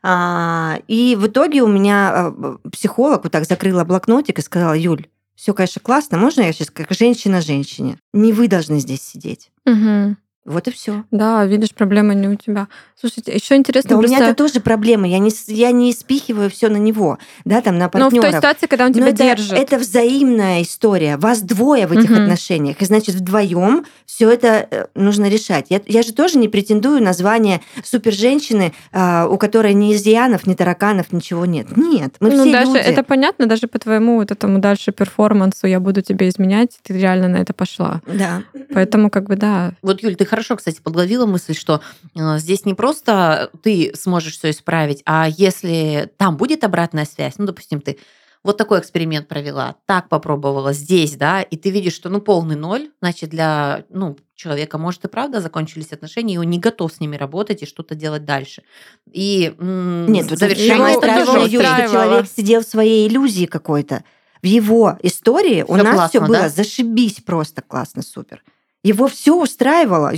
А, 0.03 0.79
и 0.87 1.15
в 1.15 1.27
итоге 1.27 1.61
у 1.61 1.67
меня 1.67 2.11
а, 2.13 2.57
психолог 2.71 3.23
вот 3.23 3.31
так 3.31 3.45
закрыла 3.45 3.83
блокнотик 3.83 4.39
и 4.39 4.41
сказала, 4.41 4.73
Юль, 4.73 5.07
все, 5.35 5.53
конечно, 5.53 5.81
классно, 5.81 6.17
можно 6.17 6.41
я 6.41 6.51
сейчас 6.51 6.71
как 6.71 6.91
женщина 6.91 7.41
женщине? 7.41 7.99
Не 8.13 8.33
вы 8.33 8.47
должны 8.47 8.79
здесь 8.79 9.03
сидеть. 9.03 9.51
Мгм. 9.65 10.17
Вот 10.47 10.65
и 10.69 10.71
все. 10.71 11.03
Да, 11.11 11.45
видишь, 11.45 11.71
проблема 11.73 12.13
не 12.13 12.29
у 12.29 12.35
тебя. 12.35 12.69
Слушайте, 12.97 13.33
еще 13.33 13.57
интересно 13.57 13.89
Да, 13.89 13.95
у 13.97 13.99
просто... 13.99 14.15
меня 14.15 14.27
это 14.29 14.35
тоже 14.35 14.61
проблема. 14.61 15.05
Я 15.05 15.19
не, 15.19 15.29
я 15.47 15.71
не 15.71 15.91
спихиваю 15.91 16.49
все 16.49 16.69
на 16.69 16.77
него, 16.77 17.17
да, 17.43 17.59
там, 17.61 17.77
на 17.77 17.91
Ну, 17.93 18.09
в 18.09 18.13
той 18.13 18.31
ситуации, 18.31 18.65
когда 18.65 18.85
он 18.85 18.91
Но 18.91 18.97
тебя 18.97 19.09
это, 19.09 19.17
держит. 19.17 19.51
это 19.57 19.77
взаимная 19.77 20.61
история. 20.61 21.17
Вас 21.17 21.41
двое 21.41 21.85
в 21.85 21.91
этих 21.91 22.09
Мгм. 22.09 22.21
отношениях. 22.23 22.81
И 22.81 22.85
значит, 22.85 23.15
вдвоем 23.15 23.85
все 24.05 24.29
это 24.31 24.67
э, 24.71 24.85
нужно 24.95 25.27
решать. 25.29 25.65
Я, 25.69 25.81
я 25.85 26.01
же 26.01 26.13
тоже 26.13 26.37
не 26.37 26.47
претендую 26.47 27.03
на 27.03 27.11
звание 27.11 27.59
суперженщины, 27.83 28.73
а, 28.93 29.27
у 29.27 29.37
которой 29.37 29.73
ни 29.73 29.93
изъянов, 29.93 30.47
ни 30.47 30.53
тараканов, 30.53 31.11
ничего 31.11 31.45
нет. 31.45 31.75
Нет, 31.75 32.15
мы 32.21 32.31
ну, 32.31 32.43
все 32.43 32.51
даже 32.53 32.67
люди. 32.71 32.77
это 32.79 33.03
понятно, 33.03 33.47
даже 33.47 33.67
по 33.67 33.79
твоему 33.79 34.15
вот 34.15 34.31
этому 34.31 34.59
дальше 34.59 34.93
перформансу 34.93 35.67
я 35.67 35.79
буду 35.81 36.01
тебе 36.01 36.29
изменять, 36.29 36.77
ты 36.83 36.97
реально 36.97 37.27
на 37.27 37.37
это 37.37 37.53
пошла. 37.53 38.01
Да. 38.07 38.43
Поэтому 38.73 39.09
как 39.09 39.25
бы 39.25 39.35
да. 39.35 39.73
Вот, 39.81 40.01
Юль, 40.03 40.15
ты 40.15 40.25
хорошо, 40.25 40.36
кстати, 40.55 40.81
подловила 40.81 41.25
мысль, 41.25 41.55
что 41.55 41.81
э, 42.15 42.37
здесь 42.37 42.65
не 42.65 42.73
просто 42.73 43.49
ты 43.63 43.91
сможешь 43.95 44.37
все 44.37 44.51
исправить, 44.51 45.01
а 45.05 45.27
если 45.27 46.11
там 46.17 46.37
будет 46.37 46.63
обратная 46.63 47.05
связь, 47.05 47.35
ну, 47.37 47.45
допустим, 47.45 47.81
ты 47.81 47.97
вот 48.43 48.57
такой 48.57 48.79
эксперимент 48.79 49.27
провела, 49.27 49.75
так 49.85 50.09
попробовала 50.09 50.71
здесь, 50.71 51.15
да, 51.15 51.41
и 51.41 51.57
ты 51.57 51.69
видишь, 51.69 51.93
что 51.93 52.09
ну 52.09 52.21
полный 52.21 52.55
ноль, 52.55 52.89
значит 53.01 53.29
для 53.29 53.83
ну 53.89 54.17
человека 54.35 54.77
может 54.77 55.03
и 55.03 55.07
правда 55.09 55.41
закончились 55.41 55.91
отношения, 55.91 56.35
и 56.35 56.37
он 56.37 56.49
не 56.49 56.59
готов 56.59 56.93
с 56.93 56.99
ними 56.99 57.15
работать 57.17 57.63
и 57.63 57.65
что-то 57.65 57.95
делать 57.95 58.23
дальше. 58.23 58.63
И 59.11 59.53
м, 59.57 60.05
Нет, 60.11 60.29
завершение 60.29 60.95
это 60.97 61.25
тоже 61.25 61.49
Юль, 61.49 61.65
что 61.65 61.89
человек 61.91 62.27
сидел 62.27 62.61
в 62.61 62.65
своей 62.65 63.07
иллюзии 63.07 63.45
какой-то. 63.45 64.03
В 64.41 64.45
его 64.45 64.97
истории 65.01 65.63
у 65.67 65.73
Всё 65.73 65.83
нас 65.83 66.09
все 66.09 66.19
классно, 66.19 66.27
было 66.27 66.41
да? 66.43 66.49
зашибись 66.49 67.21
просто 67.25 67.61
классно, 67.61 68.03
супер. 68.03 68.43
Его 68.87 69.07
все 69.07 69.35
устраивало. 69.35 70.13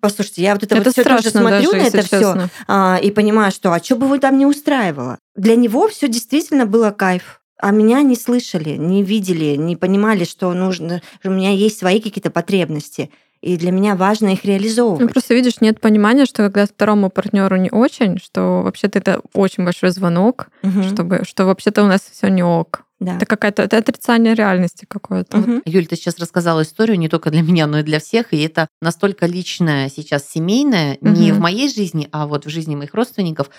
Послушайте, 0.00 0.42
я 0.42 0.52
вот 0.52 0.64
это, 0.64 0.76
Это 0.76 0.84
вот 0.84 0.92
все 0.92 1.02
тоже 1.02 1.30
смотрю 1.30 1.72
даже, 1.72 1.82
на 1.82 1.86
это 1.86 2.02
все 2.02 2.50
а, 2.68 2.98
и 3.02 3.10
понимаю, 3.10 3.50
что 3.50 3.72
а 3.72 3.82
что 3.82 3.96
бы 3.96 4.04
его 4.04 4.18
там 4.18 4.36
не 4.36 4.44
устраивало? 4.44 5.18
Для 5.34 5.56
него 5.56 5.88
все 5.88 6.06
действительно 6.06 6.66
было 6.66 6.90
кайф. 6.90 7.40
А 7.58 7.70
меня 7.70 8.02
не 8.02 8.16
слышали, 8.16 8.76
не 8.76 9.02
видели, 9.02 9.56
не 9.56 9.76
понимали, 9.76 10.24
что 10.24 10.52
нужно, 10.52 11.00
что 11.20 11.30
у 11.30 11.32
меня 11.32 11.52
есть 11.52 11.78
свои 11.78 12.02
какие-то 12.02 12.30
потребности. 12.30 13.10
И 13.40 13.56
для 13.56 13.70
меня 13.70 13.96
важно 13.96 14.34
их 14.34 14.44
реализовывать. 14.44 15.00
Ну, 15.00 15.08
просто 15.08 15.32
видишь, 15.32 15.62
нет 15.62 15.80
понимания, 15.80 16.26
что 16.26 16.42
когда 16.42 16.66
второму 16.66 17.08
партнеру 17.08 17.56
не 17.56 17.70
очень, 17.70 18.18
что 18.18 18.60
вообще-то 18.62 18.98
это 18.98 19.20
очень 19.32 19.64
большой 19.64 19.90
звонок, 19.90 20.48
Мгм. 20.62 20.82
чтобы, 20.82 21.22
что 21.24 21.46
вообще-то 21.46 21.82
у 21.82 21.86
нас 21.86 22.00
все 22.12 22.28
не 22.28 22.42
ок. 22.42 22.82
Да. 22.98 23.16
Это 23.16 23.26
какая-то 23.26 23.62
это 23.62 23.76
отрицание 23.76 24.34
реальности 24.34 24.86
какое-то. 24.88 25.36
Мгм. 25.36 25.62
Юль, 25.66 25.86
ты 25.86 25.96
сейчас 25.96 26.18
рассказала 26.18 26.62
историю 26.62 26.98
не 26.98 27.08
только 27.08 27.30
для 27.30 27.42
меня, 27.42 27.66
но 27.66 27.80
и 27.80 27.82
для 27.82 27.98
всех, 28.00 28.32
и 28.32 28.40
это 28.42 28.68
настолько 28.80 29.26
личное 29.26 29.88
сейчас 29.90 30.28
семейное, 30.28 30.96
не 31.00 31.30
Мгм. 31.30 31.38
в 31.38 31.42
моей 31.42 31.68
жизни, 31.68 32.08
а 32.12 32.26
вот 32.26 32.46
в 32.46 32.48
жизни 32.48 32.74
моих 32.74 32.94
родственников, 32.94 33.50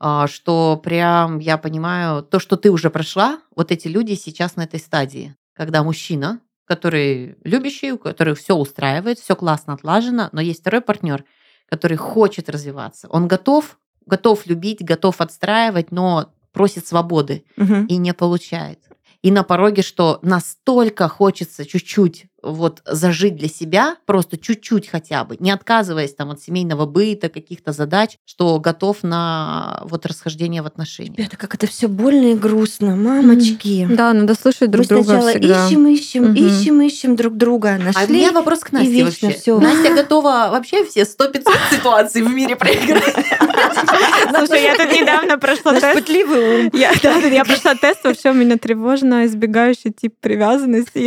а, 0.00 0.26
что 0.26 0.80
прям 0.82 1.38
я 1.38 1.58
понимаю, 1.58 2.22
то, 2.22 2.38
что 2.40 2.56
ты 2.56 2.70
уже 2.70 2.90
прошла, 2.90 3.40
вот 3.54 3.70
эти 3.70 3.86
люди 3.86 4.14
сейчас 4.14 4.56
на 4.56 4.62
этой 4.64 4.80
стадии, 4.80 5.36
когда 5.54 5.82
мужчина, 5.84 6.40
который 6.64 7.36
любящий, 7.44 7.92
у 7.92 7.98
которого 7.98 8.34
все 8.34 8.54
устраивает, 8.54 9.18
все 9.18 9.36
классно 9.36 9.74
отлажено, 9.74 10.30
но 10.32 10.40
есть 10.40 10.60
второй 10.60 10.80
партнер, 10.80 11.24
который 11.68 11.96
хочет 11.96 12.48
развиваться. 12.48 13.08
Он 13.08 13.28
готов, 13.28 13.78
готов 14.06 14.46
любить, 14.46 14.82
готов 14.82 15.20
отстраивать, 15.20 15.92
но 15.92 16.32
просит 16.52 16.86
свободы 16.86 17.44
Мгм. 17.56 17.86
и 17.86 17.96
не 17.96 18.12
получает. 18.14 18.78
И 19.22 19.30
на 19.30 19.42
пороге, 19.42 19.82
что 19.82 20.18
настолько 20.22 21.08
хочется 21.08 21.66
чуть-чуть 21.66 22.26
вот 22.42 22.82
зажить 22.86 23.36
для 23.36 23.48
себя, 23.48 23.96
просто 24.06 24.36
чуть-чуть 24.36 24.88
хотя 24.88 25.24
бы, 25.24 25.36
не 25.40 25.50
отказываясь 25.50 26.14
там 26.14 26.30
от 26.30 26.40
семейного 26.42 26.86
быта, 26.86 27.28
каких-то 27.28 27.72
задач, 27.72 28.16
что 28.24 28.58
готов 28.58 29.02
на 29.02 29.82
вот 29.84 30.06
расхождение 30.06 30.62
в 30.62 30.66
отношениях. 30.66 31.18
Ребята, 31.18 31.36
как 31.36 31.54
это 31.54 31.66
все 31.66 31.88
больно 31.88 32.32
и 32.32 32.34
грустно, 32.34 32.96
мамочки. 32.96 33.86
Да, 33.90 34.12
надо 34.12 34.34
слышать 34.34 34.70
друг 34.70 34.84
Мы 34.84 34.88
друга 34.88 35.04
сначала 35.04 35.30
всегда. 35.30 35.66
ищем, 35.66 35.86
ищем, 35.86 36.24
Мгм. 36.24 36.34
ищем, 36.34 36.82
ищем 36.82 37.16
друг 37.16 37.36
друга. 37.36 37.74
А 37.74 37.76
у 37.76 37.82
Нашли. 37.82 38.14
меня 38.16 38.32
вопрос 38.32 38.60
к 38.60 38.70
и 38.72 38.76
Насте 38.76 38.90
вечно 38.92 39.28
вообще. 39.28 39.40
всё. 39.40 39.60
Настя 39.60 39.94
готова 39.94 40.48
вообще 40.50 40.84
все 40.84 41.04
100-500 41.04 41.52
ситуаций 41.70 42.22
в 42.22 42.30
мире 42.30 42.56
проиграть. 42.56 43.14
Слушай, 44.36 44.62
я 44.64 44.76
тут 44.76 44.92
недавно 44.92 45.38
прошла 45.38 45.72
тест. 45.78 46.08
я 46.72 47.44
прошла 47.44 47.74
тест, 47.74 48.04
вообще 48.04 48.30
у 48.30 48.34
меня 48.34 48.56
тревожно 48.56 49.26
избегающий 49.26 49.92
тип 49.92 50.14
привязанности. 50.20 50.98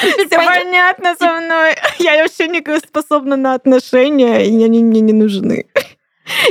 Все 0.00 0.36
понятно 0.36 1.14
со 1.18 1.40
мной. 1.40 1.74
Я 1.98 2.22
вообще 2.22 2.48
не 2.48 2.62
способна 2.78 3.36
на 3.36 3.54
отношения, 3.54 4.44
и 4.46 4.64
они 4.64 4.82
мне 4.84 5.00
не 5.00 5.12
нужны. 5.12 5.66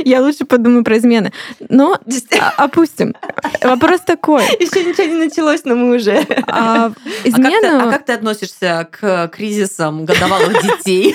Я 0.06 0.22
лучше 0.22 0.46
подумаю 0.46 0.84
про 0.84 0.96
измены. 0.96 1.32
Но 1.68 1.98
а- 2.40 2.64
опустим. 2.64 3.14
Вопрос 3.62 4.00
такой. 4.00 4.42
Еще 4.58 4.82
ничего 4.84 5.04
не 5.06 5.24
началось, 5.26 5.64
но 5.64 5.74
мы 5.74 5.96
уже. 5.96 6.24
А 6.46 6.86
А 6.86 6.90
как, 6.90 6.94
ты, 7.04 7.28
а 7.28 7.28
измену... 7.28 7.90
как 7.90 8.06
ты 8.06 8.12
относишься 8.14 8.88
к 8.90 9.28
кризисам 9.28 10.06
годовалых 10.06 10.62
детей? 10.62 11.14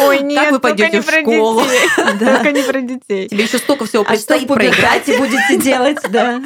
Ой, 0.00 0.20
нет, 0.22 0.50
вы 0.50 0.58
только 0.58 0.76
пойдете 0.76 1.00
в 1.02 1.08
школу? 1.10 1.62
Да. 2.18 2.38
Только 2.38 2.52
не 2.52 2.62
про 2.62 2.80
детей. 2.80 3.28
Тебе 3.28 3.44
еще 3.44 3.58
столько 3.58 3.84
всего 3.86 4.02
А 4.02 4.06
что 4.06 4.12
в 4.14 4.16
предстоит 4.16 4.48
проиграть. 4.48 5.04
пубертате 5.04 5.18
будете 5.18 5.56
делать, 5.58 5.98
да? 6.10 6.42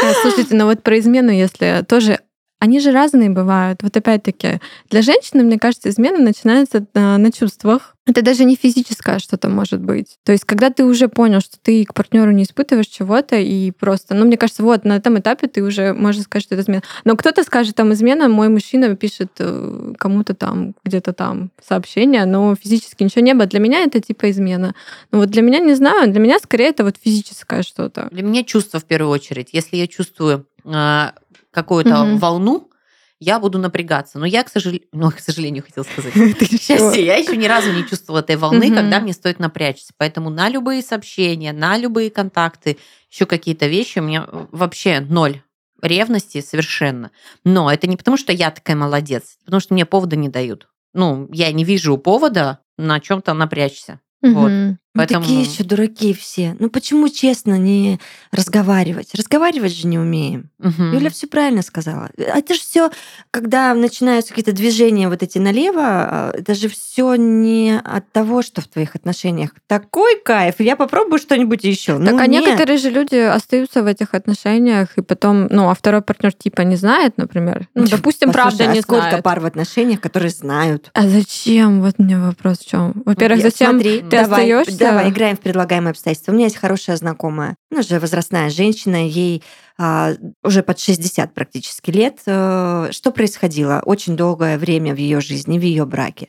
А, 0.00 0.12
Слушайте, 0.22 0.54
ну 0.54 0.66
вот 0.66 0.82
про 0.84 0.96
измену, 1.00 1.32
если 1.32 1.84
тоже 1.88 2.20
они 2.60 2.78
же 2.78 2.92
разные 2.92 3.30
бывают. 3.30 3.82
Вот 3.82 3.96
опять-таки, 3.96 4.60
для 4.90 5.00
женщины, 5.00 5.42
мне 5.42 5.58
кажется, 5.58 5.88
измена 5.88 6.18
начинается 6.18 6.86
а, 6.94 7.16
на 7.16 7.32
чувствах. 7.32 7.96
Это 8.06 8.22
даже 8.22 8.44
не 8.44 8.54
физическое 8.54 9.18
что-то 9.18 9.48
может 9.48 9.80
быть. 9.80 10.18
То 10.24 10.32
есть, 10.32 10.44
когда 10.44 10.68
ты 10.68 10.84
уже 10.84 11.08
понял, 11.08 11.40
что 11.40 11.56
ты 11.62 11.84
к 11.86 11.94
партнеру 11.94 12.32
не 12.32 12.42
испытываешь 12.42 12.86
чего-то, 12.86 13.36
и 13.36 13.70
просто, 13.70 14.14
ну, 14.14 14.26
мне 14.26 14.36
кажется, 14.36 14.62
вот 14.62 14.84
на 14.84 14.96
этом 14.96 15.18
этапе 15.18 15.46
ты 15.46 15.62
уже 15.62 15.94
можешь 15.94 16.24
сказать, 16.24 16.44
что 16.44 16.54
это 16.54 16.62
измена. 16.62 16.82
Но 17.04 17.16
кто-то 17.16 17.44
скажет, 17.44 17.76
там, 17.76 17.94
измена, 17.94 18.28
мой 18.28 18.50
мужчина 18.50 18.94
пишет 18.94 19.30
э, 19.38 19.94
кому-то 19.96 20.34
там, 20.34 20.74
где-то 20.84 21.14
там 21.14 21.52
сообщение, 21.66 22.26
но 22.26 22.54
физически 22.54 23.04
ничего 23.04 23.24
не 23.24 23.32
было. 23.32 23.46
Для 23.46 23.60
меня 23.60 23.84
это 23.84 24.00
типа 24.00 24.30
измена. 24.30 24.74
Ну, 25.12 25.20
вот 25.20 25.30
для 25.30 25.40
меня, 25.40 25.60
не 25.60 25.74
знаю, 25.74 26.12
для 26.12 26.20
меня 26.20 26.38
скорее 26.40 26.68
это 26.68 26.84
вот 26.84 26.96
физическое 27.02 27.62
что-то. 27.62 28.08
Для 28.10 28.22
меня 28.22 28.44
чувство 28.44 28.80
в 28.80 28.84
первую 28.84 29.12
очередь. 29.12 29.48
Если 29.52 29.78
я 29.78 29.86
чувствую 29.86 30.46
э, 30.66 31.10
какую-то 31.50 32.04
Мгм. 32.04 32.18
волну, 32.18 32.70
я 33.18 33.38
буду 33.38 33.58
напрягаться. 33.58 34.18
Но 34.18 34.26
я, 34.26 34.42
к 34.42 34.48
сожалению, 34.48 34.88
ну, 34.92 35.10
к 35.10 35.20
сожалению, 35.20 35.62
хотела 35.62 35.84
сказать, 35.84 36.12
к 36.38 36.60
счастью, 36.60 37.04
я 37.04 37.16
еще 37.16 37.36
ни 37.36 37.46
разу 37.46 37.72
не 37.72 37.86
чувствовала 37.86 38.20
этой 38.20 38.36
волны, 38.36 38.70
когда 38.74 39.00
мне 39.00 39.12
стоит 39.12 39.38
напрячься. 39.38 39.92
Поэтому 39.98 40.30
на 40.30 40.48
любые 40.48 40.82
сообщения, 40.82 41.52
на 41.52 41.76
любые 41.76 42.10
контакты, 42.10 42.78
еще 43.10 43.26
какие-то 43.26 43.66
вещи 43.66 43.98
у 43.98 44.02
меня 44.02 44.26
вообще 44.30 45.00
ноль 45.00 45.42
ревности 45.82 46.40
совершенно. 46.40 47.10
Но 47.44 47.70
это 47.70 47.86
не 47.86 47.96
потому, 47.96 48.16
что 48.16 48.32
я 48.32 48.50
такая 48.50 48.76
молодец, 48.76 49.38
потому 49.44 49.60
что 49.60 49.74
мне 49.74 49.84
повода 49.86 50.16
не 50.16 50.28
дают. 50.28 50.68
Ну, 50.92 51.28
я 51.32 51.52
не 51.52 51.64
вижу 51.64 51.96
повода 51.98 52.58
на 52.76 53.00
чем-то 53.00 53.34
напрячься. 53.34 54.00
Вот. 54.22 54.52
Ну, 54.92 54.98
Поэтому... 54.98 55.22
Такие 55.22 55.42
еще 55.42 55.62
дураки 55.62 56.12
все. 56.12 56.56
Ну 56.58 56.68
почему 56.68 57.08
честно 57.08 57.56
не 57.56 58.00
разговаривать? 58.32 59.14
Разговаривать 59.14 59.72
же 59.72 59.86
не 59.86 60.00
умеем. 60.00 60.50
Мгм. 60.58 60.94
Юля 60.94 61.10
все 61.10 61.28
правильно 61.28 61.62
сказала. 61.62 62.10
А 62.18 62.38
Это 62.38 62.54
же 62.54 62.60
все, 62.60 62.90
когда 63.30 63.72
начинаются 63.74 64.30
какие-то 64.30 64.52
движения 64.52 65.08
вот 65.08 65.22
эти 65.22 65.38
налево, 65.38 66.32
это 66.34 66.54
же 66.54 66.68
все 66.68 67.14
не 67.14 67.78
от 67.78 68.10
того, 68.10 68.42
что 68.42 68.62
в 68.62 68.66
твоих 68.66 68.96
отношениях 68.96 69.50
такой 69.68 70.20
кайф. 70.20 70.56
Я 70.58 70.74
попробую 70.74 71.20
что-нибудь 71.20 71.62
еще. 71.62 71.96
Так, 72.04 72.20
а 72.20 72.26
некоторые 72.26 72.78
же 72.78 72.90
люди 72.90 73.14
остаются 73.14 73.84
в 73.84 73.86
этих 73.86 74.14
отношениях, 74.14 74.98
и 74.98 75.02
потом, 75.02 75.46
ну, 75.50 75.70
а 75.70 75.74
второй 75.74 76.02
партнер 76.02 76.32
типа 76.32 76.62
не 76.62 76.74
знает, 76.74 77.16
например. 77.16 77.68
Ну, 77.74 77.86
допустим, 77.86 78.32
правда 78.32 78.66
не 78.66 78.80
а 78.80 78.82
сколько 78.82 79.08
знает. 79.08 79.22
пар 79.22 79.38
в 79.38 79.46
отношениях, 79.46 80.00
которые 80.00 80.30
знают? 80.30 80.90
А 80.94 81.08
зачем? 81.08 81.80
Вот 81.80 81.98
мне 81.98 82.18
вопрос 82.18 82.58
в 82.58 82.68
чем. 82.68 83.02
Во-первых, 83.06 83.38
Я- 83.38 83.50
зачем 83.50 83.70
смотри, 83.70 84.00
ты 84.00 84.10
давай, 84.10 84.52
остаешься? 84.52 84.79
Давай, 84.84 85.10
играем 85.10 85.36
в 85.36 85.40
предлагаемые 85.40 85.90
обстоятельства. 85.90 86.32
У 86.32 86.34
меня 86.34 86.46
есть 86.46 86.56
хорошая 86.56 86.96
знакомая, 86.96 87.56
ну, 87.70 87.80
уже 87.80 87.98
возрастная 87.98 88.50
женщина, 88.50 89.06
ей 89.06 89.42
а, 89.78 90.12
уже 90.42 90.62
под 90.62 90.78
60 90.78 91.32
практически 91.34 91.90
лет. 91.90 92.18
Э, 92.26 92.88
Что 92.90 93.12
происходило 93.12 93.82
очень 93.84 94.16
долгое 94.16 94.58
время 94.58 94.94
в 94.94 94.98
ее 94.98 95.20
жизни, 95.20 95.58
в 95.58 95.62
ее 95.62 95.86
браке? 95.86 96.28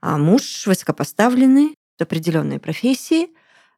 А 0.00 0.16
Муж 0.18 0.66
высокопоставленный, 0.66 1.74
с 1.98 2.02
определенной 2.02 2.58
профессии, 2.58 3.28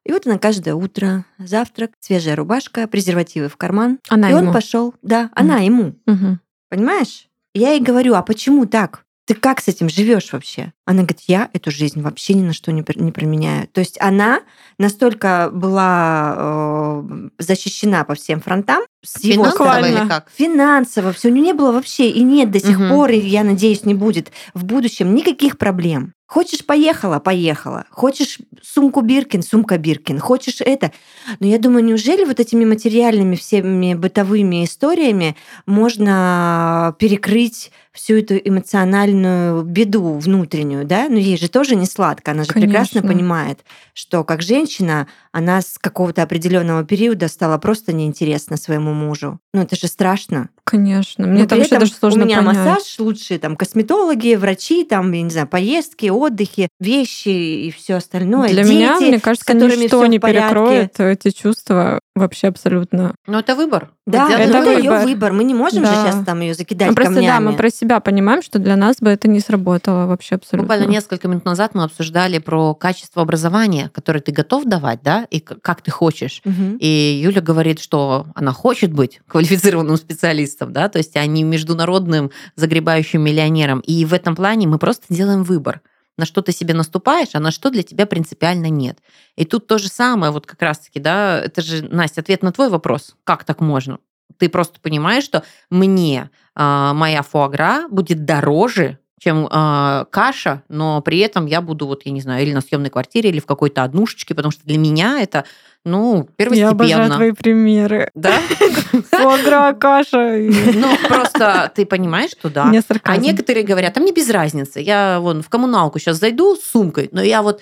и 0.04 0.12
вот 0.12 0.26
она 0.26 0.38
каждое 0.38 0.74
утро, 0.74 1.24
завтрак, 1.38 1.92
свежая 2.00 2.36
рубашка, 2.36 2.86
презервативы 2.86 3.48
в 3.48 3.56
карман. 3.56 3.98
Она 4.08 4.30
и 4.30 4.32
он 4.32 4.44
ему. 4.44 4.52
пошел, 4.52 4.94
да, 5.02 5.30
она 5.34 5.58
ему. 5.58 5.94
Мгм. 6.06 6.40
Понимаешь? 6.68 7.28
Я 7.54 7.72
ей 7.72 7.80
говорю, 7.80 8.14
а 8.14 8.22
почему 8.22 8.64
так? 8.66 9.04
Ты 9.30 9.36
как 9.36 9.60
с 9.60 9.68
этим 9.68 9.88
живешь 9.88 10.32
вообще? 10.32 10.72
Она 10.86 11.02
говорит, 11.02 11.20
я 11.28 11.50
эту 11.52 11.70
жизнь 11.70 12.02
вообще 12.02 12.34
ни 12.34 12.42
на 12.42 12.52
что 12.52 12.72
не, 12.72 12.84
не 12.96 13.12
променяю. 13.12 13.68
То 13.68 13.78
есть 13.78 13.96
она 14.00 14.40
настолько 14.76 15.50
была 15.52 16.34
э, 16.36 17.28
защищена 17.38 18.02
по 18.02 18.16
всем 18.16 18.40
фронтам 18.40 18.82
с 19.04 19.22
его 19.22 19.44
Финансово 19.44 19.88
или 19.88 20.08
как? 20.08 20.32
Финансово 20.34 21.12
все 21.12 21.28
у 21.28 21.30
нее 21.30 21.44
не 21.44 21.52
было 21.52 21.70
вообще 21.70 22.10
и 22.10 22.24
нет 22.24 22.50
до 22.50 22.58
сих 22.58 22.76
Мгм. 22.76 22.88
пор, 22.88 23.10
и 23.10 23.20
я 23.20 23.44
надеюсь, 23.44 23.84
не 23.84 23.94
будет 23.94 24.32
в 24.52 24.64
будущем 24.64 25.14
никаких 25.14 25.58
проблем. 25.58 26.12
Хочешь 26.26 26.64
поехала, 26.64 27.18
поехала. 27.18 27.86
Хочешь 27.90 28.38
сумку 28.62 29.00
Биркин, 29.00 29.42
сумка 29.42 29.78
Биркин. 29.78 30.20
Хочешь 30.20 30.60
это. 30.60 30.92
Но 31.40 31.46
я 31.46 31.58
думаю, 31.58 31.84
неужели 31.84 32.24
вот 32.24 32.38
этими 32.38 32.64
материальными 32.64 33.34
всеми 33.34 33.94
бытовыми 33.94 34.64
историями 34.64 35.36
можно 35.66 36.94
перекрыть 37.00 37.72
всю 37.92 38.18
эту 38.18 38.36
эмоциональную 38.36 39.62
беду 39.62 40.14
внутреннюю, 40.18 40.84
да? 40.84 41.06
Ну, 41.08 41.16
ей 41.16 41.36
же 41.36 41.48
тоже 41.48 41.74
не 41.76 41.86
сладко. 41.86 42.30
Она 42.32 42.44
же 42.44 42.52
прекрасно 42.52 43.00
Конечно. 43.00 43.08
понимает, 43.08 43.60
что 43.94 44.24
как 44.24 44.42
женщина 44.42 45.06
она 45.32 45.60
с 45.60 45.78
какого-то 45.78 46.22
определенного 46.22 46.84
периода 46.84 47.28
стала 47.28 47.58
просто 47.58 47.92
неинтересна 47.92 48.56
своему 48.56 48.92
мужу. 48.92 49.38
Ну, 49.52 49.62
это 49.62 49.76
же 49.76 49.86
страшно. 49.86 50.50
Конечно. 50.64 51.26
Мне 51.26 51.42
Но 51.42 51.48
там 51.48 51.58
вообще 51.58 51.78
даже 51.78 51.92
сложно 51.92 52.22
у 52.22 52.26
меня 52.26 52.42
понять. 52.42 52.56
массаж 52.66 52.98
лучшие, 52.98 53.38
там, 53.38 53.56
косметологи, 53.56 54.34
врачи, 54.34 54.84
там, 54.84 55.10
я 55.12 55.22
не 55.22 55.30
знаю, 55.30 55.46
поездки, 55.46 56.08
отдыхи, 56.08 56.68
вещи 56.78 57.28
и 57.28 57.70
все 57.70 57.94
остальное. 57.94 58.48
Для 58.48 58.62
Дети, 58.62 58.74
меня, 58.74 59.00
мне 59.00 59.20
кажется, 59.20 59.52
ничто 59.54 60.06
не 60.06 60.18
перекроет 60.18 60.98
эти 61.00 61.30
чувства 61.30 61.99
вообще 62.16 62.48
абсолютно. 62.48 63.14
Ну, 63.26 63.38
это 63.38 63.54
выбор. 63.54 63.90
Да, 64.06 64.26
Вот 64.26 64.32
это, 64.38 64.58
это 64.58 64.70
ее 64.72 64.90
выбор. 64.90 65.04
выбор. 65.04 65.32
Мы 65.32 65.44
не 65.44 65.54
можем 65.54 65.84
же 65.84 65.90
Да. 65.92 66.02
сейчас 66.10 66.24
там 66.24 66.40
ее 66.40 66.54
закидать 66.54 66.88
Ну, 66.88 66.94
просто 66.94 67.14
да, 67.14 67.20
камнями. 67.20 67.44
мы 67.52 67.56
про 67.56 67.70
себя 67.70 68.00
понимаем, 68.00 68.42
что 68.42 68.58
для 68.58 68.76
нас 68.76 68.96
бы 69.00 69.10
это 69.10 69.28
не 69.28 69.40
сработало 69.40 70.06
вообще 70.06 70.34
абсолютно. 70.34 70.62
Буквально 70.66 70.90
несколько 70.90 71.28
минут 71.28 71.44
назад 71.44 71.74
мы 71.74 71.84
обсуждали 71.84 72.38
про 72.38 72.74
качество 72.74 73.22
образования, 73.22 73.90
которое 73.94 74.20
ты 74.20 74.32
готов 74.32 74.64
давать, 74.64 75.00
да, 75.02 75.26
и 75.30 75.40
как 75.40 75.82
ты 75.82 75.90
хочешь. 75.90 76.40
Мгм. 76.44 76.76
И 76.80 77.20
Юля 77.24 77.40
говорит, 77.40 77.80
что 77.80 78.26
она 78.34 78.52
хочет 78.52 78.92
быть 78.92 79.20
квалифицированным 79.28 79.96
специалистом, 79.96 80.72
да, 80.72 80.88
то 80.88 80.98
есть 80.98 81.16
а 81.16 81.24
не 81.26 81.44
международным 81.44 82.30
загребающим 82.56 83.22
миллионером. 83.22 83.80
И 83.80 84.04
в 84.04 84.12
этом 84.14 84.34
плане 84.34 84.66
мы 84.66 84.78
просто 84.78 85.04
делаем 85.08 85.44
выбор. 85.44 85.80
На 86.20 86.26
что 86.26 86.42
ты 86.42 86.52
себе 86.52 86.74
наступаешь, 86.74 87.30
а 87.32 87.40
на 87.40 87.50
что 87.50 87.70
для 87.70 87.82
тебя 87.82 88.04
принципиально 88.04 88.68
нет. 88.68 88.98
И 89.36 89.46
тут 89.46 89.66
то 89.66 89.78
же 89.78 89.88
самое, 89.88 90.30
вот 90.30 90.46
как 90.46 90.60
раз-таки, 90.60 91.00
да, 91.00 91.40
это 91.40 91.62
же, 91.62 91.88
Настя, 91.88 92.20
ответ 92.20 92.42
на 92.42 92.52
твой 92.52 92.68
вопрос. 92.68 93.16
Как 93.24 93.44
так 93.44 93.62
можно? 93.62 94.00
Ты 94.36 94.50
просто 94.50 94.80
понимаешь, 94.80 95.24
что 95.24 95.44
мне 95.70 96.28
а, 96.54 96.92
моя 96.92 97.22
фуагра 97.22 97.88
будет 97.88 98.26
дороже, 98.26 98.98
чем 99.20 99.46
а, 99.50 100.06
каша, 100.10 100.62
но 100.70 101.02
при 101.02 101.18
этом 101.18 101.44
я 101.44 101.60
буду, 101.60 101.86
вот, 101.86 102.02
я 102.06 102.10
не 102.10 102.22
знаю, 102.22 102.42
или 102.42 102.54
на 102.54 102.62
съемной 102.62 102.88
квартире, 102.88 103.28
или 103.28 103.38
в 103.38 103.44
какой-то 103.44 103.82
однушечке, 103.84 104.34
потому 104.34 104.50
что 104.50 104.64
для 104.64 104.78
меня 104.78 105.20
это, 105.20 105.44
ну, 105.84 106.26
Я 106.38 106.70
обожаю 106.70 106.76
первостепенно. 106.76 107.14
твои 107.16 107.32
примеры. 107.32 108.10
Да? 108.14 108.32
Фуагра, 109.10 109.74
каша. 109.78 110.38
Ну, 110.74 110.96
просто 111.06 111.70
ты 111.74 111.84
понимаешь, 111.84 112.30
что 112.30 112.48
да. 112.48 112.72
А 113.02 113.16
некоторые 113.18 113.62
говорят, 113.62 113.94
а 113.98 114.00
мне 114.00 114.12
без 114.12 114.30
разницы. 114.30 114.80
Я 114.80 115.20
вон 115.20 115.42
в 115.42 115.50
коммуналку 115.50 115.98
сейчас 115.98 116.16
зайду 116.18 116.56
с 116.56 116.62
сумкой, 116.62 117.10
но 117.12 117.22
я 117.22 117.42
вот 117.42 117.60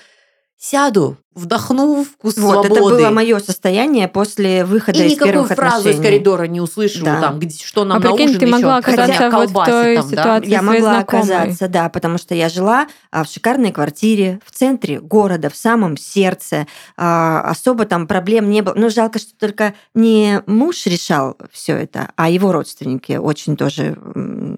сяду, 0.56 1.16
вдохну 1.38 2.04
вкус 2.04 2.36
Вот, 2.36 2.66
это 2.66 2.74
свободы. 2.74 2.96
было 3.02 3.10
мое 3.10 3.38
состояние 3.38 4.08
после 4.08 4.64
выхода 4.64 4.98
и 5.02 5.06
из 5.06 5.12
никакую 5.12 5.32
первых 5.32 5.48
фразу 5.56 5.88
из 5.88 6.00
коридора 6.00 6.44
не 6.44 6.60
услышу, 6.60 7.04
Да. 7.04 7.20
там, 7.20 7.38
где, 7.38 7.64
что 7.64 7.84
нам 7.84 7.98
А 7.98 8.00
на 8.00 8.10
прикинь, 8.10 8.28
ужин 8.30 8.40
ты 8.40 8.46
могла 8.46 8.78
еще, 8.78 8.90
оказаться 8.90 9.12
хотя 9.14 9.30
вот 9.30 9.50
в 9.50 9.52
колбасы 9.52 9.70
той 9.70 9.96
там, 9.96 10.04
да. 10.10 10.16
ситуации. 10.16 10.50
Я 10.50 10.58
своей 10.62 10.80
могла 10.80 10.94
знакомой. 10.94 11.22
оказаться, 11.22 11.68
да, 11.68 11.88
потому 11.88 12.18
что 12.18 12.34
я 12.34 12.48
жила 12.48 12.86
а, 13.10 13.24
в 13.24 13.28
шикарной 13.28 13.72
квартире 13.72 14.40
в 14.44 14.50
центре 14.50 15.00
города, 15.00 15.48
в 15.50 15.56
самом 15.56 15.96
сердце. 15.96 16.66
А, 16.96 17.40
Особо 17.42 17.84
там 17.84 18.06
проблем 18.06 18.50
не 18.50 18.62
было. 18.62 18.74
Но 18.74 18.88
жалко, 18.88 19.18
что 19.18 19.30
только 19.38 19.74
не 19.94 20.42
муж 20.46 20.86
решал 20.86 21.36
все 21.52 21.74
это, 21.76 22.10
а 22.16 22.28
его 22.28 22.52
родственники 22.52 23.12
очень 23.12 23.56
тоже 23.56 23.96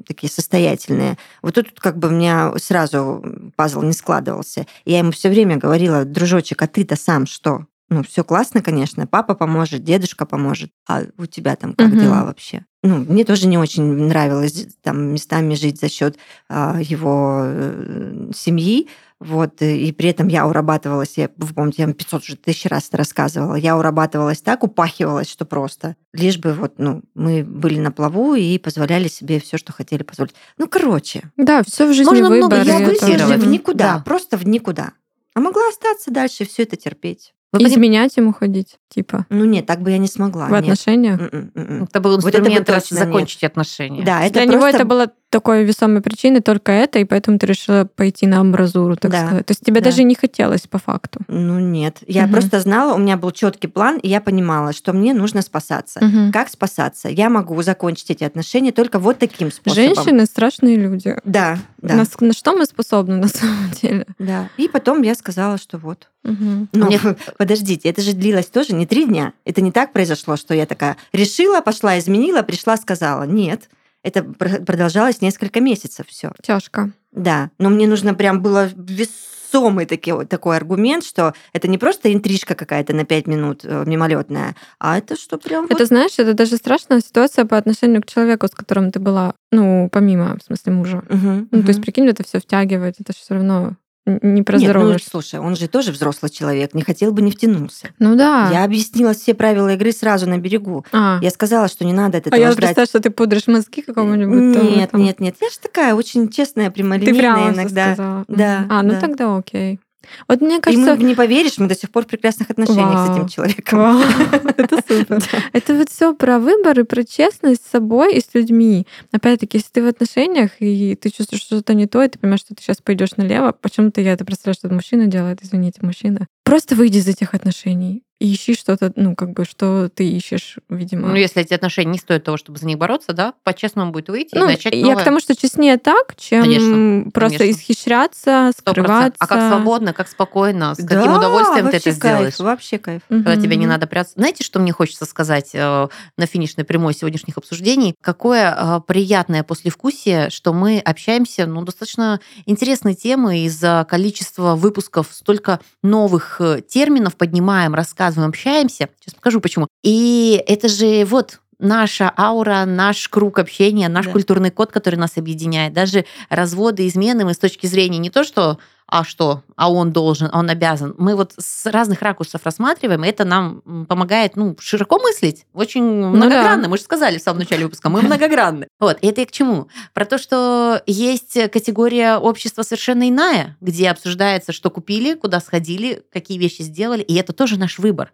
такие 0.07 0.31
состоятельные. 0.31 1.17
Вот 1.43 1.55
тут 1.55 1.69
как 1.79 1.99
бы 1.99 2.09
у 2.09 2.11
меня 2.11 2.53
сразу 2.57 3.23
пазл 3.57 3.83
не 3.83 3.93
складывался. 3.93 4.67
Я 4.85 4.99
ему 4.99 5.13
все 5.13 5.29
время 5.29 5.57
говорила, 5.57 6.05
дружочек, 6.05 6.61
а 6.63 6.67
ты-то 6.73 6.97
сам 6.97 7.27
что? 7.27 7.67
Ну, 7.93 8.05
все 8.05 8.23
классно, 8.23 8.63
конечно, 8.63 9.07
папа 9.09 9.35
поможет, 9.35 9.83
дедушка 9.83 10.25
поможет. 10.25 10.71
А 10.89 11.03
у 11.19 11.27
тебя 11.27 11.57
там 11.57 11.73
как 11.75 11.89
Мгм. 11.89 11.99
дела 11.99 12.25
вообще? 12.25 12.65
Ну, 12.85 12.99
мне 12.99 13.25
тоже 13.25 13.49
не 13.49 13.59
очень 13.59 13.83
нравилось 13.83 14.69
там 14.83 15.13
местами 15.13 15.55
жить 15.55 15.81
за 15.81 15.89
счет 15.91 16.17
а, 16.49 16.79
его 16.81 17.41
э, 17.45 18.31
семьи. 18.35 18.89
Вот, 19.19 19.61
и 19.61 19.93
при 19.93 20.09
этом 20.09 20.29
я 20.29 20.47
урабатывалась, 20.47 21.19
я, 21.19 21.29
вы 21.37 21.53
помните, 21.53 21.83
я 21.83 21.87
вам 21.89 21.95
500 21.95 22.25
же 22.25 22.37
тысяч 22.37 22.65
раз 22.65 22.89
это 22.89 22.97
рассказывала, 22.97 23.55
я 23.55 23.77
урабатывалась 23.77 24.41
так, 24.41 24.63
упахивалась, 24.65 25.29
что 25.29 25.45
просто. 25.45 25.95
Лишь 26.15 26.39
бы 26.39 26.55
вот, 26.55 26.79
ну, 26.79 27.03
мы 27.15 27.45
были 27.45 27.79
на 27.81 27.93
плаву 27.93 28.35
и 28.35 28.57
позволяли 28.57 29.09
себе 29.09 29.39
все, 29.39 29.59
что 29.59 29.75
хотели 29.75 30.05
позволить. 30.05 30.35
Ну, 30.57 30.69
короче, 30.69 31.25
Да, 31.37 31.63
все 31.65 31.87
в 31.87 31.93
жизни 31.93 32.09
Можно 32.09 32.31
много 32.31 32.55
выбор. 32.55 32.63
и 32.63 32.67
я 32.67 32.79
выбор. 33.27 33.39
в 33.41 33.47
никуда, 33.47 33.97
Да. 33.97 34.03
просто 34.07 34.39
в 34.39 34.47
никуда. 34.47 34.93
А 35.41 35.43
могла 35.43 35.69
остаться 35.71 36.11
дальше 36.11 36.43
и 36.43 36.47
все 36.47 36.65
это 36.65 36.77
терпеть. 36.77 37.33
Вы 37.53 37.61
поним- 37.61 37.69
Изменять 37.73 38.17
ему 38.19 38.33
ходить, 38.35 38.77
типа, 38.91 39.25
Ну 39.31 39.45
нет, 39.47 39.65
так 39.67 39.81
бы 39.81 39.91
я 39.91 39.97
не 39.99 40.07
смогла. 40.07 40.47
в 40.47 40.51
нет. 40.51 40.61
отношениях. 40.63 41.19
М-м. 41.33 41.85
Это 41.85 42.01
был 42.01 42.11
Вот 42.17 42.27
это 42.27 42.39
бы 42.39 42.45
инструмент 42.49 42.69
раз 42.69 42.83
точно 42.85 42.95
нет. 42.97 43.05
закончить 43.07 43.45
отношения. 43.45 44.05
Да, 44.05 44.23
это 44.23 44.35
Для 44.35 44.45
него 44.45 44.59
просто- 44.61 44.77
это 44.77 44.85
было 44.87 45.11
такой 45.31 45.65
весомой 45.65 46.03
причиной 46.03 46.41
только 46.41 46.73
это, 46.73 46.99
и 46.99 47.05
поэтому 47.05 47.39
ты 47.39 47.47
решила 47.47 47.85
пойти 47.85 48.27
на 48.27 48.41
амбразуру, 48.41 48.97
так 48.97 49.11
Да, 49.13 49.27
сказать. 49.27 49.47
То 49.47 49.53
есть 49.53 49.65
тебе 49.65 49.81
да. 49.81 49.85
даже 49.89 50.03
не 50.03 50.15
хотелось 50.17 50.67
по 50.67 50.79
факту. 50.79 51.21
Ну 51.29 51.59
нет, 51.61 51.99
я 52.07 52.25
Мгм. 52.25 52.33
просто 52.33 52.61
знала, 52.61 52.95
у 52.95 52.99
меня 52.99 53.17
был 53.17 53.31
четкий 53.31 53.69
план, 53.69 53.99
и 53.99 54.09
я 54.09 54.21
понимала, 54.21 54.73
что 54.73 54.93
мне 54.93 55.15
нужно 55.15 55.43
спасаться. 55.43 56.05
Мгм. 56.05 56.33
Как 56.33 56.49
спасаться? 56.49 57.09
Я 57.09 57.31
могу 57.31 57.63
закончить 57.63 58.11
эти 58.11 58.25
отношения 58.25 58.73
только 58.73 58.99
вот 58.99 59.19
таким 59.19 59.53
способом. 59.53 59.75
Женщины 59.85 60.27
страшные 60.27 60.77
люди. 60.77 61.17
Да, 61.25 61.59
да, 61.81 61.95
На, 61.95 62.05
с- 62.05 62.21
на 62.21 62.33
что 62.33 62.53
мы 62.57 62.67
способны 62.67 63.17
на 63.17 63.29
самом 63.29 63.71
деле? 63.83 64.07
да. 64.19 64.49
И 64.57 64.69
потом 64.69 65.03
я 65.03 65.15
сказала, 65.15 65.59
что 65.59 65.79
вот. 65.79 66.09
Мгм. 66.25 66.69
Ну, 66.73 66.87
Мне- 66.87 66.99
подождите, 67.39 67.89
это 67.89 68.03
же 68.03 68.13
длилось 68.15 68.47
тоже 68.47 68.75
не 68.75 68.85
три 68.87 69.07
дня. 69.07 69.33
Это 69.45 69.61
не 69.63 69.71
так 69.71 69.93
произошло, 69.93 70.37
что 70.37 70.55
я 70.55 70.67
такая 70.67 70.97
решила, 71.13 71.61
пошла, 71.61 71.99
изменила, 72.01 72.43
пришла, 72.43 72.77
сказала. 72.77 73.23
Нет, 73.23 73.71
это 74.03 74.23
пр- 74.23 74.65
продолжалось 74.65 75.21
несколько 75.21 75.61
месяцев 75.61 76.07
все. 76.09 76.33
Тяжко. 76.43 76.91
Да, 77.13 77.51
но 77.59 77.71
мне 77.71 77.87
нужно 77.87 78.15
прям 78.15 78.41
было 78.41 78.69
весомый 78.77 79.85
таки, 79.87 80.13
вот 80.13 80.29
такой 80.29 80.57
аргумент, 80.57 81.05
что 81.05 81.35
это 81.53 81.67
не 81.69 81.77
просто 81.77 82.13
интрижка 82.13 82.55
какая-то 82.55 82.95
на 82.95 83.05
пять 83.05 83.27
минут 83.27 83.61
э, 83.65 83.83
мимолетная, 83.87 84.55
а 84.79 84.97
это 84.99 85.17
что 85.17 85.39
прям 85.39 85.65
Это 85.65 85.79
вот... 85.79 85.89
знаешь, 85.89 86.13
это 86.19 86.35
даже 86.35 86.57
страшная 86.57 87.01
ситуация 87.01 87.45
по 87.45 87.57
отношению 87.57 88.01
к 88.03 88.07
человеку, 88.07 88.47
с 88.47 88.53
которым 88.53 88.93
ты 88.93 89.01
была, 89.01 89.35
ну, 89.51 89.89
помимо, 89.91 90.37
в 90.39 90.43
смысле, 90.45 90.73
мужа. 90.73 91.03
Мгм, 91.09 91.49
Ну, 91.51 91.63
то 91.63 91.69
есть, 91.69 91.83
прикинь, 91.83 92.07
это 92.07 92.23
все 92.23 92.39
втягивает, 92.39 92.97
это 93.01 93.13
же 93.13 93.19
все 93.19 93.35
равно 93.35 93.77
не 94.07 94.43
про 94.43 94.59
Нет, 94.59 94.75
ну, 94.75 94.97
слушай, 94.99 95.39
он 95.39 95.57
же 95.57 95.69
тоже 95.69 95.93
взрослый 95.93 96.31
человек, 96.31 96.75
не 96.75 96.83
хотел 96.83 97.13
бы, 97.13 97.23
не 97.23 97.31
втянулся. 97.31 97.91
Ну 97.99 98.17
да. 98.17 98.49
Я 98.51 98.65
объяснила 98.65 99.13
все 99.13 99.35
правила 99.35 99.75
игры 99.75 99.93
сразу 99.93 100.29
на 100.29 100.39
берегу. 100.39 100.85
А, 100.93 101.19
Я 101.23 101.31
сказала, 101.31 101.69
что 101.69 101.85
не 101.85 101.93
надо 101.93 102.19
от 102.19 102.33
а 102.33 102.37
я 102.37 102.53
представляю, 102.53 102.87
что 102.87 103.01
ты 103.01 103.11
пудришь 103.11 103.47
мозги 103.47 103.83
какому-нибудь. 103.83 104.63
Нет, 104.63 104.91
там. 104.91 105.03
нет, 105.03 105.21
нет. 105.21 105.37
Я 105.41 105.51
же 105.51 105.59
такая 105.61 105.95
очень 105.95 106.29
честная, 106.31 106.67
Ты 106.67 106.73
прямолинейная 106.73 107.21
прямо 107.21 107.53
всё 107.53 107.55
иногда. 107.55 107.95
сказала. 107.95 108.25
Да. 108.29 108.67
А, 108.69 108.83
ну 108.83 108.91
да. 108.93 109.01
тогда 109.01 109.37
окей. 109.37 109.81
Вот 110.29 110.41
мне 110.41 110.59
И 110.59 110.61
кажется... 110.61 110.97
мы, 110.97 111.05
не 111.05 111.15
поверишь, 111.15 111.59
мы 111.59 111.67
до 111.67 111.75
сих 111.75 111.91
пор 111.91 112.05
в 112.05 112.09
прекрасных 112.09 112.51
отношениях 112.51 113.07
с 113.07 113.09
Вау. 113.09 113.17
этим 113.17 113.29
человеком. 113.29 113.79
Вау, 113.79 114.01
это 114.57 114.77
супер. 114.89 115.23
Это 115.53 115.75
вот 115.75 115.91
все 115.91 116.15
про 116.15 116.39
выбор 116.39 116.81
и 116.81 116.83
про 116.85 117.05
честность 117.05 117.67
с 117.67 117.71
собой 117.71 118.15
и 118.15 118.21
с 118.21 118.35
людьми. 118.35 118.87
Опять-таки, 119.13 119.59
если 119.59 119.71
ты 119.71 119.83
в 119.83 119.87
отношениях, 119.87 120.53
и 120.61 120.95
ты 120.97 121.11
чувствуешь, 121.11 121.43
что 121.43 121.57
что-то 121.57 121.75
не 121.75 121.87
то, 121.87 122.03
и 122.03 122.09
ты 122.09 122.19
понимаешь, 122.19 122.41
что 122.41 122.55
ты 122.55 122.63
сейчас 122.63 122.79
пойдешь 122.79 123.17
налево, 123.17 123.53
почему-то 123.53 124.01
я 124.01 124.13
это 124.13 124.25
представляю, 124.25 124.55
что 124.55 124.73
мужчина 124.73 125.07
делает, 125.07 125.41
извините, 125.43 125.81
мужчина. 125.83 126.27
Просто 126.45 126.75
выйди 126.75 126.99
из 126.99 127.09
этих 127.09 127.35
отношений 127.35 127.71
и 127.91 128.03
ищи 128.21 128.55
что-то, 128.55 128.93
ну, 128.97 129.17
как 129.17 129.33
бы, 129.33 129.45
что 129.47 129.89
ты 129.89 130.07
ищешь, 130.09 130.59
видимо. 130.69 131.09
Ну, 131.09 131.15
если 131.15 131.43
эти 131.43 131.55
отношения 131.55 131.93
не 131.93 131.99
стоят 131.99 132.23
того, 132.25 132.37
чтобы 132.37 132.59
за 132.59 132.67
них 132.67 132.77
бороться, 132.79 133.13
да, 133.15 133.33
по-честному 133.45 133.93
будет 133.93 134.09
выйти 134.11 134.35
Ну, 134.37 134.45
и 134.45 134.49
начать 134.53 134.75
я 134.75 134.83
новое. 134.83 134.97
к 135.01 135.05
тому, 135.05 135.21
что 135.21 135.35
честнее 135.35 135.79
так, 135.79 136.15
чем 136.17 136.43
Конечно, 136.43 137.11
просто 137.13 137.39
конечно. 137.39 137.59
исхищряться, 137.59 138.53
скрываться. 138.57 139.15
А 139.19 139.27
как 139.27 139.49
свободно, 139.49 139.93
как 139.95 140.09
спокойно, 140.09 140.75
с 140.75 140.79
каким 140.79 141.05
Да, 141.13 141.17
удовольствием 141.17 141.71
ты 141.71 141.77
это 141.79 141.85
кайф, 141.85 141.97
сделаешь. 141.97 142.39
Вообще 142.39 142.79
кайф. 142.79 143.03
когда 143.09 143.37
тебе 143.37 143.57
не 143.57 143.67
надо 143.67 143.87
прятаться. 143.87 144.15
Знаете, 144.19 144.45
что 144.45 144.61
мне 144.61 144.73
хочется 144.73 145.07
сказать 145.07 145.51
э, 145.55 145.89
на 146.19 146.27
финишной 146.27 146.65
прямой 146.65 146.93
сегодняшних 146.95 147.39
обсуждений? 147.39 147.95
Какое 148.03 148.55
э, 148.57 148.81
приятное 148.87 149.43
послевкусие, 149.43 150.29
что 150.29 150.53
мы 150.53 150.79
общаемся, 150.79 151.47
ну, 151.47 151.63
достаточно 151.63 152.21
интересные 152.45 152.95
темы 152.95 153.41
из-за 153.47 153.87
количества 153.89 154.57
выпусков, 154.57 155.09
столько 155.11 155.61
новых 155.83 156.37
э, 156.41 156.61
терминов 156.69 157.17
поднимаем, 157.17 157.75
рассказываем, 157.75 158.10
общаемся. 158.19 158.89
Сейчас 159.01 159.15
покажу, 159.15 159.41
почему. 159.41 159.69
И 159.83 160.43
это 160.47 160.69
же 160.69 161.05
вот 161.05 161.41
наша 161.61 162.13
аура, 162.17 162.65
наш 162.67 163.09
круг 163.09 163.39
общения, 163.39 163.89
наш 163.89 164.07
Да. 164.07 164.13
культурный 164.13 164.51
код, 164.51 164.73
который 164.73 164.97
нас 164.97 165.17
объединяет. 165.17 165.73
Даже 165.73 166.05
разводы, 166.29 166.87
измены 166.87 167.25
мы 167.25 167.35
с 167.35 167.39
точки 167.39 167.67
зрения 167.67 167.99
не 167.99 168.11
то, 168.11 168.25
что 168.25 168.59
а 168.91 169.05
что, 169.05 169.45
а 169.55 169.71
он 169.71 169.93
должен, 169.93 170.31
он 170.33 170.51
обязан. 170.51 170.97
Мы 170.99 171.15
вот 171.15 171.35
с 171.39 171.71
разных 171.71 172.03
ракурсов 172.03 172.41
рассматриваем, 172.45 173.05
и 173.05 173.09
это 173.09 173.25
нам 173.25 173.87
помогает 173.89 174.35
ну, 174.35 174.57
широко 174.59 174.99
мыслить, 174.99 175.47
очень 175.55 175.85
многогранно. 175.85 176.69
Мы 176.69 176.77
же 176.77 176.83
сказали 176.83 177.19
в 177.19 177.23
самом 177.23 177.39
начале 177.41 177.65
выпуска, 177.65 177.89
мы 177.89 178.03
многогранны. 178.03 178.67
Вот, 178.81 178.99
и 179.01 179.07
это 179.07 179.21
и 179.21 179.27
к 179.27 179.31
чему? 179.31 179.69
Про 179.95 180.07
то, 180.07 180.19
что 180.19 180.83
есть 180.87 181.39
категория 181.53 182.17
общества 182.17 182.63
совершенно 182.63 183.09
иная, 183.09 183.57
где 183.61 183.91
обсуждается, 183.91 184.53
что 184.53 184.71
купили, 184.71 185.15
куда 185.15 185.39
сходили, 185.39 186.03
какие 186.13 186.39
вещи 186.39 186.63
сделали, 186.63 187.03
и 187.03 187.15
это 187.15 187.33
тоже 187.33 187.61
наш 187.61 187.79
выбор. 187.79 188.11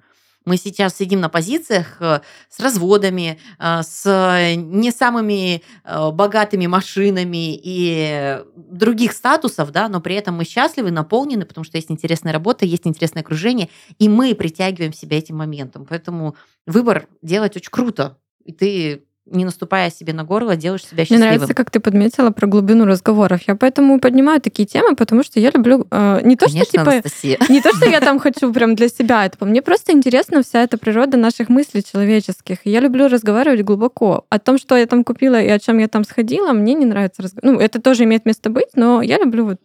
Мы 0.46 0.58
сейчас 0.58 0.96
сидим 0.96 1.20
на 1.20 1.28
позициях 1.28 1.96
э, 2.00 2.20
с 2.48 2.60
разводами, 2.60 3.38
э, 3.58 3.82
с 3.82 4.54
не 4.56 4.92
самыми 4.92 5.60
э, 5.84 6.10
богатыми 6.12 6.66
машинами 6.68 7.60
и 7.62 8.40
других 8.54 9.12
статусов, 9.12 9.72
да, 9.72 9.88
но 9.88 10.00
при 10.00 10.14
этом 10.14 10.36
мы 10.36 10.44
счастливы, 10.44 10.92
наполнены, 10.92 11.44
потому 11.44 11.64
что 11.64 11.76
есть 11.78 11.90
интересная 11.90 12.32
работа, 12.32 12.64
есть 12.64 12.86
интересное 12.86 13.22
окружение, 13.22 13.68
и 13.98 14.08
мы 14.08 14.36
притягиваем 14.36 14.92
себя 14.92 15.18
этим 15.18 15.36
моментом. 15.36 15.84
Поэтому 15.84 16.36
выбор 16.64 17.08
делать 17.22 17.56
очень 17.56 17.72
круто. 17.72 18.16
И 18.44 18.52
ты, 18.52 19.04
не 19.26 19.44
наступая 19.44 19.90
себе 19.90 20.12
на 20.12 20.24
горло, 20.24 20.56
делаешь 20.56 20.82
себя 20.82 20.98
Мне 20.98 21.04
счастливым. 21.06 21.26
нравится, 21.26 21.54
как 21.54 21.70
ты 21.70 21.80
подметила 21.80 22.30
про 22.30 22.46
глубину 22.46 22.84
разговоров. 22.84 23.40
Я 23.46 23.56
поэтому 23.56 23.98
поднимаю 24.00 24.40
такие 24.40 24.66
темы, 24.66 24.94
потому 24.94 25.22
что 25.22 25.40
я 25.40 25.50
люблю 25.50 25.86
э, 25.90 26.20
не 26.22 26.36
то, 26.36 26.46
Конечно, 26.46 26.64
что 26.64 26.72
типа 26.72 26.92
Анастасия. 26.92 27.38
не 27.48 27.60
то, 27.60 27.74
что 27.74 27.86
я 27.86 28.00
там 28.00 28.18
хочу 28.20 28.52
прям 28.52 28.74
для 28.74 28.88
себя 28.88 29.26
это. 29.26 29.44
Мне 29.44 29.62
просто 29.62 29.92
интересна 29.92 30.42
вся 30.42 30.62
эта 30.62 30.78
природа 30.78 31.16
наших 31.16 31.48
мыслей 31.48 31.82
человеческих. 31.82 32.58
Я 32.64 32.80
люблю 32.80 33.08
разговаривать 33.08 33.62
глубоко. 33.62 34.26
О 34.28 34.38
том, 34.38 34.58
что 34.58 34.76
я 34.76 34.86
там 34.86 35.02
купила 35.02 35.40
и 35.40 35.48
о 35.48 35.58
чем 35.58 35.78
я 35.78 35.88
там 35.88 36.04
сходила, 36.04 36.52
мне 36.52 36.74
не 36.74 36.86
нравится 36.86 37.22
разговаривать. 37.22 37.60
Ну, 37.60 37.64
это 37.64 37.80
тоже 37.80 38.04
имеет 38.04 38.24
место 38.26 38.48
быть, 38.50 38.68
но 38.74 39.02
я 39.02 39.18
люблю 39.18 39.44
вот 39.46 39.60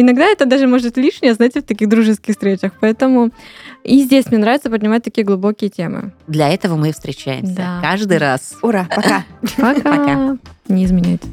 Иногда 0.00 0.26
это 0.26 0.46
даже 0.46 0.68
может 0.68 0.96
лишнее, 0.96 1.34
знаете, 1.34 1.60
в 1.60 1.64
таких 1.64 1.88
дружеских 1.88 2.34
встречах. 2.34 2.70
Поэтому 2.80 3.30
и 3.82 4.00
здесь 4.04 4.26
мне 4.26 4.38
нравится 4.38 4.70
поднимать 4.70 5.02
такие 5.02 5.24
глубокие 5.24 5.70
темы. 5.70 6.12
Для 6.28 6.48
этого 6.50 6.76
мы 6.76 6.90
и 6.90 6.92
встречаемся 6.92 7.54
Да. 7.56 7.78
каждый 7.82 8.18
раз. 8.18 8.54
Ура, 8.62 8.86
пока. 8.94 9.24
Пока. 9.56 9.80
Пока. 9.80 10.36
Не 10.68 10.84
изменяйте. 10.84 11.26